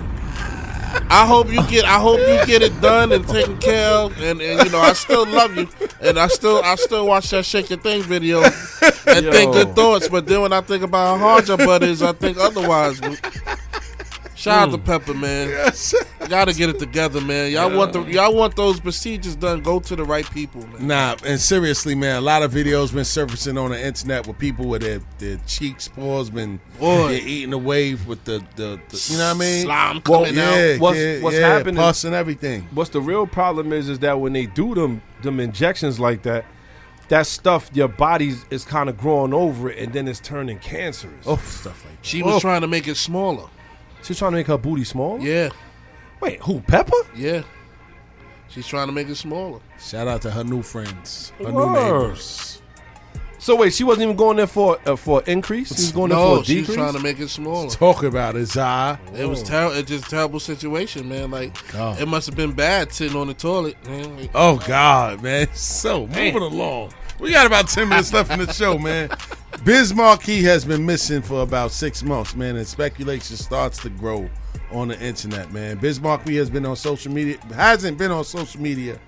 [1.10, 4.40] I hope you get I hope you get it done and taken care of, and,
[4.40, 5.68] and you know I still love you,
[6.00, 8.52] and I still I still watch that shake your thing video and
[9.26, 10.08] think good thoughts.
[10.08, 13.00] But then when I think about how hard your butt is, I think otherwise.
[14.38, 14.84] Shout out Mm.
[14.84, 16.28] to Pepa, man.
[16.28, 17.50] Gotta get it together, man.
[17.50, 19.62] Y'all want the y'all want those procedures done.
[19.62, 20.86] Go to the right people, man.
[20.86, 24.66] Nah, and seriously, man, a lot of videos been surfacing on the internet with people
[24.66, 27.18] with their, their cheeks, paws been Boy.
[27.18, 29.62] get eaten away with the, the, the you know what I mean?
[29.64, 30.80] Slime Well, coming yeah, out.
[30.82, 31.74] what's, yeah, what's yeah, happening?
[31.76, 32.68] pus and everything.
[32.72, 36.44] What's the real problem is is that when they do them them injections like that,
[37.08, 41.24] that stuff your body's is kind of growing over it and then it's turning cancerous.
[41.26, 42.06] Oh, stuff like that.
[42.06, 42.38] She was Oh.
[42.38, 43.48] trying to make it smaller.
[44.02, 45.18] She's trying to make her booty small.
[45.20, 45.50] Yeah,
[46.20, 46.60] Wait, who?
[46.60, 46.92] Pepa?
[47.14, 47.42] yeah.
[48.48, 49.60] She's trying to make it smaller.
[49.78, 51.72] Shout out to her new friends, her new Word.
[51.74, 52.62] neighbors.
[53.40, 55.68] So wait, she wasn't even going there for uh, for increase.
[55.68, 56.76] She was going there No, for a she's decrease.
[56.76, 57.68] trying to make it smaller.
[57.70, 58.96] Talk about it, Zah.
[59.14, 59.76] It was terrible.
[59.76, 61.30] It's just a terrible situation, man.
[61.30, 62.00] Like God.
[62.00, 63.76] it must have been bad sitting on the toilet.
[63.86, 64.16] Man.
[64.18, 65.46] Like, Oh God, man.
[65.54, 66.92] So moving along.
[67.20, 69.10] We got about ten minutes left in the show, man.
[69.64, 74.30] Biz Markie has been missing for about six months, man, and speculation starts to grow
[74.70, 75.78] on the internet, man.
[75.78, 79.00] Biz Markie has been on social media, hasn't been on social media,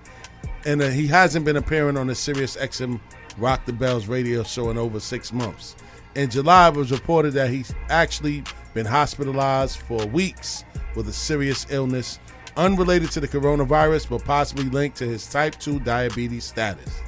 [0.67, 3.01] and uh, he hasn't been appearing on the Sirius XM
[3.39, 5.77] Rock the Bells radio show in over six months.
[6.17, 8.43] In July, it was reported that he's actually
[8.75, 10.65] been hospitalized for weeks
[10.97, 12.19] with a serious illness
[12.57, 17.01] unrelated to the coronavirus, but possibly linked to his type 2 diabetes status.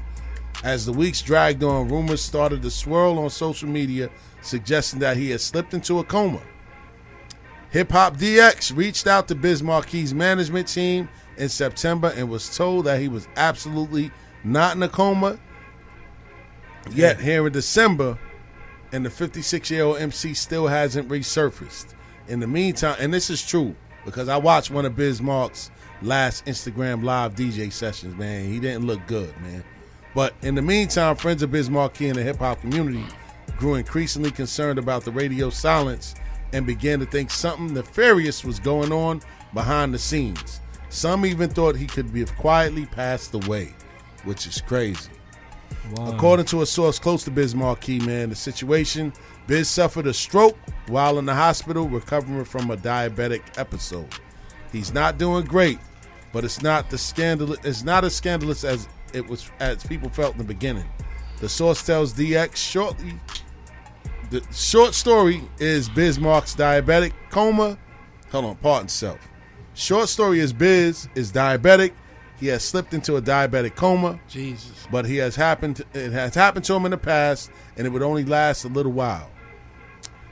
[0.63, 4.11] As the weeks dragged on, rumors started to swirl on social media
[4.43, 6.41] suggesting that he had slipped into a coma.
[7.71, 12.85] Hip Hop DX reached out to Biz Markie's management team in September and was told
[12.85, 14.11] that he was absolutely
[14.45, 15.39] not in a coma.
[16.91, 18.19] Yet here in December,
[18.93, 21.95] and the 56 year old MC still hasn't resurfaced.
[22.29, 23.75] In the meantime, and this is true
[24.05, 25.71] because I watched one of Biz Mark's
[26.03, 28.49] last Instagram live DJ sessions, man.
[28.49, 29.65] He didn't look good, man.
[30.15, 33.05] But in the meantime, friends of Biz Markie in the hip hop community
[33.57, 36.15] grew increasingly concerned about the radio silence
[36.53, 39.23] and began to think something nefarious was going on
[39.55, 40.61] behind the scenes.
[40.91, 43.75] Some even thought he could have quietly passed away,
[44.25, 45.11] which is crazy.
[45.97, 46.13] Wow.
[46.15, 49.13] According to a source close to Biz Markie, man, the situation
[49.47, 50.57] Biz suffered a stroke
[50.89, 54.09] while in the hospital recovering from a diabetic episode.
[54.71, 55.79] He's not doing great,
[56.33, 57.55] but it's not the scandal.
[57.65, 60.89] It's not as scandalous as it was as people felt in the beginning.
[61.41, 63.15] The source tells DX shortly.
[64.31, 67.77] The short story is Bismarck's diabetic coma.
[68.31, 69.19] Hold on, pardon self.
[69.75, 71.93] Short story is Biz is diabetic.
[72.39, 74.19] He has slipped into a diabetic coma.
[74.29, 74.87] Jesus.
[74.91, 75.85] But he has happened.
[75.93, 78.93] It has happened to him in the past, and it would only last a little
[78.93, 79.31] while.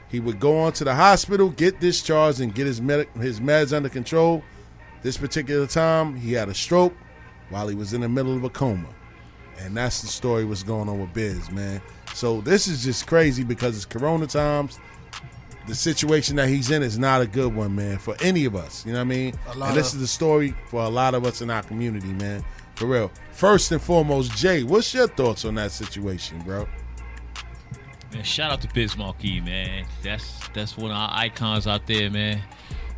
[0.09, 3.75] He would go on to the hospital, get discharged, and get his med- his meds
[3.75, 4.43] under control.
[5.03, 6.93] This particular time, he had a stroke
[7.51, 8.87] while he was in the middle of a coma,
[9.59, 11.79] and that's the story what's going on with Biz, man.
[12.15, 14.79] So this is just crazy because it's Corona times.
[15.67, 18.83] The situation that he's in is not a good one, man, for any of us.
[18.83, 19.35] You know what I mean?
[19.53, 22.43] And this of- is the story for a lot of us in our community, man.
[22.75, 23.11] For real.
[23.31, 26.67] First and foremost, Jay, what's your thoughts on that situation, bro?
[28.11, 29.85] Man, shout out to Biz Markie, man.
[30.01, 32.41] That's that's one of our icons out there, man.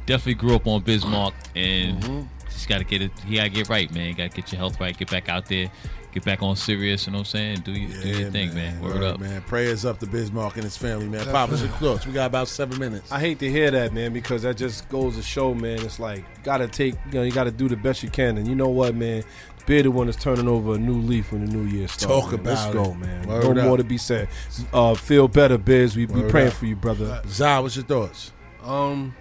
[0.05, 2.21] Definitely grew up on Biz Markie, and Mm-hmm.
[2.53, 3.11] Just gotta get it.
[3.25, 4.13] He gotta get right, man.
[4.13, 4.97] Gotta get your health right.
[4.97, 5.69] Get back out there.
[6.13, 7.07] Get back on Sirius.
[7.07, 7.59] You know what I'm saying?
[7.61, 8.79] Do your, do your thing, man.
[8.79, 9.19] Word, Word, up.
[9.19, 9.41] man.
[9.41, 11.25] Prayers up to Biz Markie and his family, man.
[11.25, 12.05] Papa, your thoughts.
[12.05, 13.11] We got about seven minutes.
[13.11, 15.81] I hate to hear that, man, because that just goes to show, man.
[15.81, 18.47] It's like you gotta take, you know, you gotta do the best you can, and
[18.47, 19.23] you know what, man.
[19.57, 22.05] The bearded one is turning over a new leaf when the new year starts.
[22.05, 22.43] Talk man.
[22.43, 23.27] Let's about go, man.
[23.27, 23.67] Word no up.
[23.67, 24.29] more to be said.
[24.71, 25.95] Uh, feel better, Biz.
[25.95, 26.53] We, we Word praying up.
[26.53, 27.23] for you, brother.
[27.27, 28.31] Zah, what's your thoughts?
[28.63, 29.15] Um,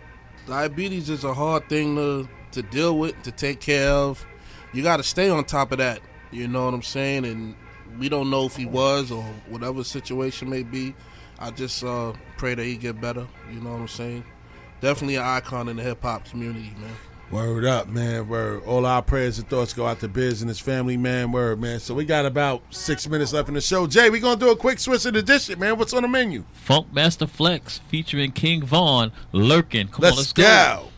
[0.46, 4.24] diabetes is a hard thing to to deal with, to take care of.
[4.72, 6.00] You got to stay on top of that.
[6.30, 7.24] You know what I'm saying?
[7.24, 7.54] And
[7.98, 10.94] we don't know if he was or whatever situation may be.
[11.38, 13.26] I just uh, pray that he get better.
[13.52, 14.24] You know what I'm saying?
[14.80, 16.90] Definitely an icon in the hip hop community, man.
[17.30, 18.28] Word up, man.
[18.28, 18.62] Word.
[18.64, 21.32] All our prayers and thoughts go out to Biz and his family, man.
[21.32, 21.80] Word, man.
[21.80, 23.86] So we got about six minutes left in the show.
[23.86, 25.78] Jay, we gonna do a quick switch of the dish, man.
[25.78, 26.44] What's on the menu?
[26.52, 29.88] Funk Master Flex featuring King Von lurking.
[29.88, 30.42] Come Let's on, let's go.
[30.42, 30.91] go.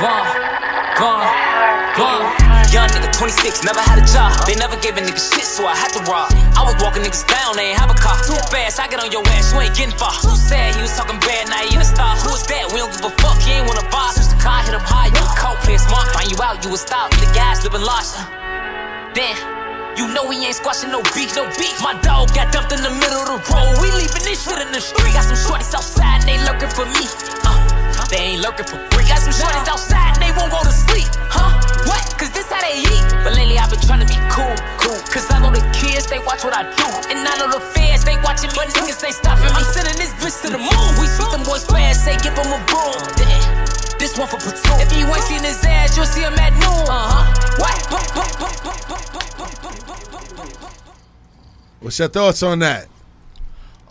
[0.00, 0.26] Von,
[0.98, 1.22] Von,
[1.94, 2.22] Von.
[2.74, 4.34] Young nigga, 26, never had a job.
[4.46, 6.34] They never gave a nigga shit, so I had to rob.
[6.58, 8.18] I was walking niggas down, they ain't have a car.
[8.26, 10.10] Too fast, I get on your ass, you ain't getting far.
[10.18, 12.18] Too sad, he was talking bad, now he in the star.
[12.26, 12.74] Who is that?
[12.74, 14.18] We don't give a fuck, he ain't wanna boss.
[14.18, 16.10] Switch the car, hit up high, you a cold play smart.
[16.10, 17.14] Find you out, you a stop.
[17.14, 18.18] The guys living lost.
[19.14, 19.38] Damn.
[19.94, 21.78] You know we ain't squashing no beef, no beef.
[21.78, 23.78] My dog got dumped in the middle of the road.
[23.78, 25.14] We leaving this shit in the street.
[25.14, 27.06] Got some shorties outside and they lurking for me.
[27.46, 27.73] Uh,
[28.12, 29.08] they ain't lurking for free.
[29.08, 31.08] Got some shorties outside and they won't go to sleep.
[31.32, 31.56] Huh?
[31.88, 32.04] What?
[32.20, 33.04] Cause this how they eat.
[33.24, 35.00] But lately I've been trying to be cool, cool.
[35.08, 36.88] Cause I know the kids, they watch what I do.
[37.08, 39.50] And I know the fans, they watch watching, but niggas ain't stopping me.
[39.54, 40.88] I'm sending this bitch to the moon.
[40.98, 42.98] We shoot them boys fast, say give him a boom.
[43.98, 44.80] This one for platoon.
[44.80, 46.88] If you ain't seen his ass, you'll see him at noon.
[46.88, 47.24] Uh huh.
[47.58, 47.78] What?
[51.80, 52.88] What's your thoughts on that?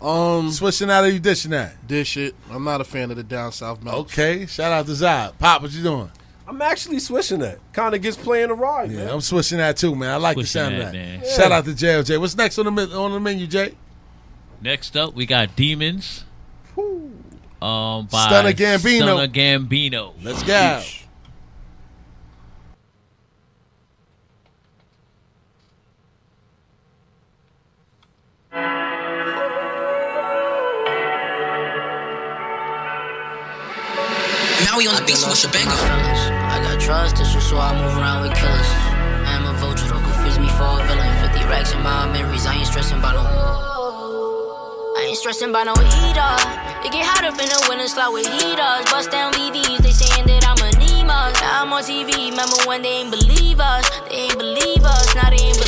[0.04, 1.86] Um, switching out, or you dishing that?
[1.86, 2.34] Dish it.
[2.50, 3.94] I'm not a fan of the down south mouth.
[3.94, 5.38] Okay, shout out to Zod.
[5.38, 6.10] Pop, what you doing?
[6.46, 7.58] I'm actually switching that.
[7.72, 9.08] Kind of gets playing the ride, Yeah, man.
[9.14, 10.10] I'm switching that too, man.
[10.10, 11.20] I like the Switching sound of that, that.
[11.22, 11.24] man.
[11.36, 12.20] Shout out to JLJ.
[12.20, 13.74] What's next on the men- on the menu, Jay?
[14.60, 16.24] Next up, we got Demons.
[16.76, 19.26] Um, by Stunna Gambino.
[19.26, 20.12] Stunna Gambino.
[20.22, 20.82] Let's go.
[34.74, 35.70] Now we on the beat, so what's your banger?
[35.70, 38.70] I got trust issues, so I move around with killers.
[39.22, 41.06] I am a vulture, don't confuse me for a villain.
[41.30, 43.22] 50 racks in my memories, I ain't stressing about no.
[44.98, 46.34] I ain't stressing about no heater.
[46.82, 48.82] It get hot up in the winter slot with heaters.
[48.90, 51.06] Bust down BVs, they saying that I'm anemic.
[51.38, 53.86] Now I'm on TV, remember when they ain't believe us?
[54.10, 55.63] They ain't believe us, now they ain't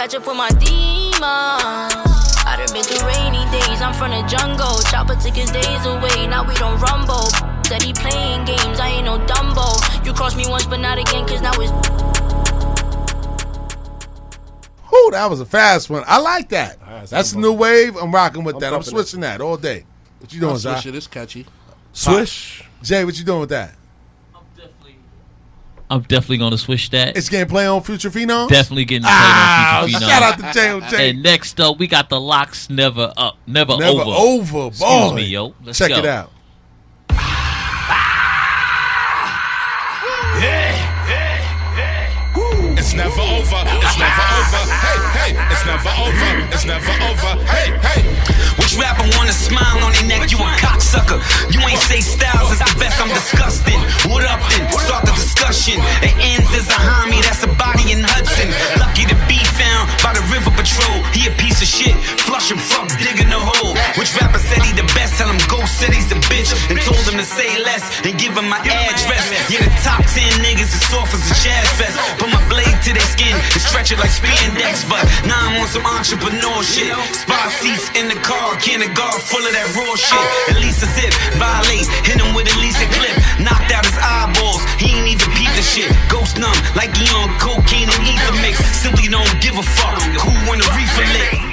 [0.00, 1.20] catch up with my demons.
[1.20, 4.80] I done been through rainy days, I'm from the jungle.
[4.88, 7.28] Chopper took his days away, now we don't rumble.
[7.64, 9.68] Steady playing games, I ain't no Dumbo.
[10.06, 11.70] You crossed me once, but not again, cause now it's.
[14.88, 16.02] Whew, that was a fast one.
[16.06, 16.80] I like that.
[16.80, 17.94] Alright, That's so the new wave.
[17.96, 18.66] I'm rocking with I'm that.
[18.68, 19.84] I'm bumping switching that all day.
[20.18, 20.80] What you doing, I'll Zai?
[20.80, 20.96] switch it.
[20.96, 21.44] It's catchy.
[21.92, 22.64] Swish.
[22.82, 23.74] Jay, what you doing with that?
[25.90, 27.16] I'm definitely gonna switch that.
[27.16, 28.48] It's getting play on Future Phenom?
[28.48, 30.08] Definitely getting played Ah, on Future Phenom.
[30.08, 30.58] shout out to
[30.96, 31.10] JOJ.
[31.10, 34.10] And next up, we got the locks never up, never, Never over.
[34.10, 35.14] over, Excuse boy.
[35.16, 35.54] me, yo.
[35.64, 35.98] Let's Check go.
[35.98, 36.30] it out.
[42.78, 43.60] It's never over.
[43.84, 44.62] It's never over.
[44.80, 45.32] Hey, hey.
[45.52, 46.54] It's never over.
[46.54, 47.44] It's never over.
[47.44, 48.29] Hey, hey.
[48.80, 50.32] Rapper wanna smile on their neck?
[50.32, 51.20] You a cocksucker.
[51.52, 52.96] You ain't say styles is the best.
[52.96, 53.76] I'm disgusting.
[54.08, 54.72] What up then?
[54.72, 55.76] Start the discussion.
[56.00, 57.20] It ends as a homie.
[57.20, 58.48] That's a body in Hudson.
[58.80, 61.04] Lucky to be found by the River Patrol.
[61.12, 61.92] He a piece of shit.
[62.24, 63.76] Flush him, fuck, digging the hole.
[64.00, 65.20] Which rapper said he the best?
[65.20, 66.48] Tell him Ghost said he's the bitch.
[66.72, 69.24] And told him to say less and give him my address.
[69.52, 72.00] Yeah, the top 10 niggas is soft as a jazz fest.
[72.16, 74.88] Put my blade to their skin and stretch it like spandex.
[74.88, 76.94] But now I'm on some entrepreneur shit.
[77.12, 80.26] Spot seats in the car, can of guard full of that raw shit.
[80.54, 83.14] At least a zip, violate, hit him with at least a clip.
[83.42, 85.90] Knocked out his eyeballs, he ain't even peep the shit.
[86.06, 88.62] Ghost numb, like he on cocaine and ether mix.
[88.78, 89.98] Simply don't give a fuck.
[90.22, 91.50] Who wanna reefer lick?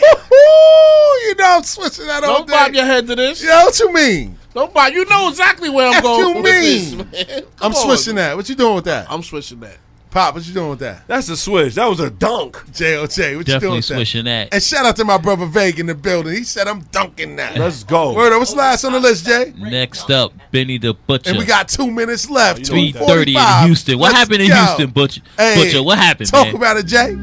[0.00, 1.28] Woo-hoo!
[1.28, 3.42] You know I'm switching that all Don't bob your head to this.
[3.44, 4.38] Yeah, what you mean?
[4.54, 4.92] Don't bob.
[4.92, 7.08] You know exactly where I'm F going you with mean?
[7.10, 7.42] this, man.
[7.60, 7.76] I'm on.
[7.76, 8.36] switching that.
[8.36, 9.06] What you doing with that?
[9.10, 9.76] I'm switching that.
[10.10, 11.06] Pop, what you doing with that?
[11.06, 11.76] That's a switch.
[11.76, 12.56] That was a dunk.
[12.72, 13.94] JOJ, what you doing Definitely with that?
[13.94, 14.48] switching that.
[14.52, 16.34] And shout out to my brother Vague in the building.
[16.34, 17.56] He said I'm dunking that.
[17.56, 18.14] Let's go.
[18.14, 19.52] Word up, what's last on the list, Jay?
[19.56, 21.30] Next up, Benny the Butcher.
[21.30, 22.62] And we got two minutes left.
[22.62, 24.00] Oh, three thirty in Houston.
[24.00, 24.56] What Let's happened in go.
[24.56, 25.20] Houston, Butcher?
[25.36, 26.56] Hey, Butcher, what happened, Talk man?
[26.56, 27.14] about it, Jay.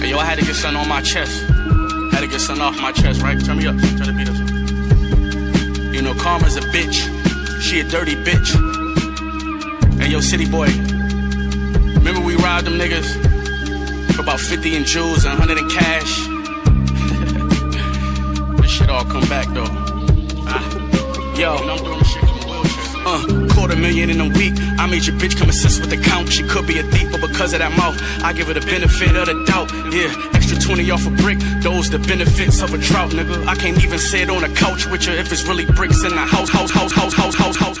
[0.00, 1.40] Hey, yo, I had to get something on my chest.
[2.12, 3.38] Had to get something off my chest, right?
[3.44, 3.76] Turn me up.
[3.76, 5.94] Turn the beat up.
[5.94, 7.14] You know, Karma's a bitch.
[7.62, 8.54] She a dirty bitch.
[9.98, 10.68] Hey, yo, city boy.
[11.98, 16.26] Remember we robbed them niggas for about 50 in jewels and 100 in cash?
[18.62, 19.66] this shit all come back, though.
[20.46, 20.62] Ah.
[21.36, 22.88] Yo, I'm doing shit from wheelchair.
[23.06, 24.54] Uh, quarter million in a week.
[24.78, 26.32] I made your bitch come assist with the count.
[26.32, 29.16] She could be a thief, but because of that mouth, I give her the benefit
[29.16, 29.70] of the doubt.
[29.92, 31.38] Yeah, extra 20 off a brick.
[31.62, 33.46] Those the benefits of a drought, nigga.
[33.46, 36.26] I can't even sit on a couch with you if it's really bricks in the
[36.26, 37.77] house, house, house, house, house, house, house.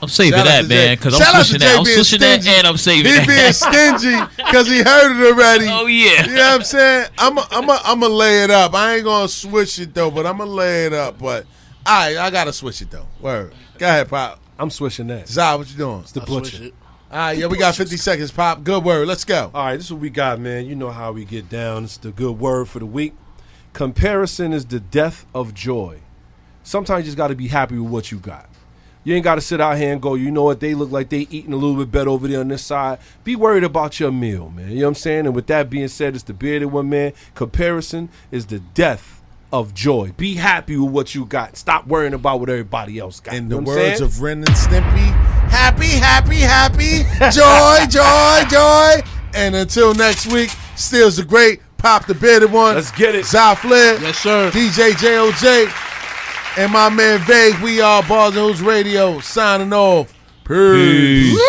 [0.00, 1.78] I'm saving Shout that, man, because I'm switching that.
[1.78, 2.56] I'm being switching that, stingy.
[2.58, 3.26] and I'm saving He that.
[3.26, 3.52] being
[4.00, 5.66] stingy because he heard it already.
[5.68, 6.26] Oh, yeah.
[6.26, 7.10] You know what I'm saying?
[7.18, 8.74] I'm i I'm i I'm gonna lay it up.
[8.74, 11.18] I ain't gonna switch it though, but I'm gonna lay it up.
[11.18, 11.46] But
[11.86, 13.06] all right, I gotta switch it though.
[13.20, 13.54] Word.
[13.78, 14.40] Go ahead, Pop.
[14.58, 15.28] I'm switching that.
[15.28, 16.00] Zai, what you doing?
[16.00, 16.70] It's the butcher.
[17.10, 18.64] All right, yeah, we got 50 seconds, Pop.
[18.64, 19.08] Good word.
[19.08, 19.50] Let's go.
[19.54, 20.66] All right, this is what we got, man.
[20.66, 21.84] You know how we get down.
[21.84, 23.14] It's the good word for the week.
[23.72, 26.00] Comparison is the death of joy.
[26.64, 28.50] Sometimes you just got to be happy with what you got.
[29.04, 31.08] You ain't got to sit out here and go, you know what, they look like
[31.08, 32.98] they eating a little bit better over there on this side.
[33.24, 34.70] Be worried about your meal, man.
[34.70, 35.26] You know what I'm saying?
[35.26, 37.12] And with that being said, it's the bearded one, man.
[37.34, 39.22] Comparison is the death
[39.52, 40.12] of joy.
[40.16, 41.56] Be happy with what you got.
[41.56, 43.34] Stop worrying about what everybody else got.
[43.34, 45.08] In You the know what words of Ren and Stimpy,
[45.48, 49.08] happy, happy, happy, joy, joy, joy.
[49.34, 52.74] And until next week, Steals the Great, Pop the Bearded One.
[52.74, 53.24] Let's get it.
[53.24, 54.00] Zy Flair.
[54.00, 54.50] Yes, sir.
[54.50, 55.72] DJ JOJ.
[56.58, 60.12] And my man Vague, we are Bars and Hoops Radio, signing off.
[60.44, 61.40] Peace.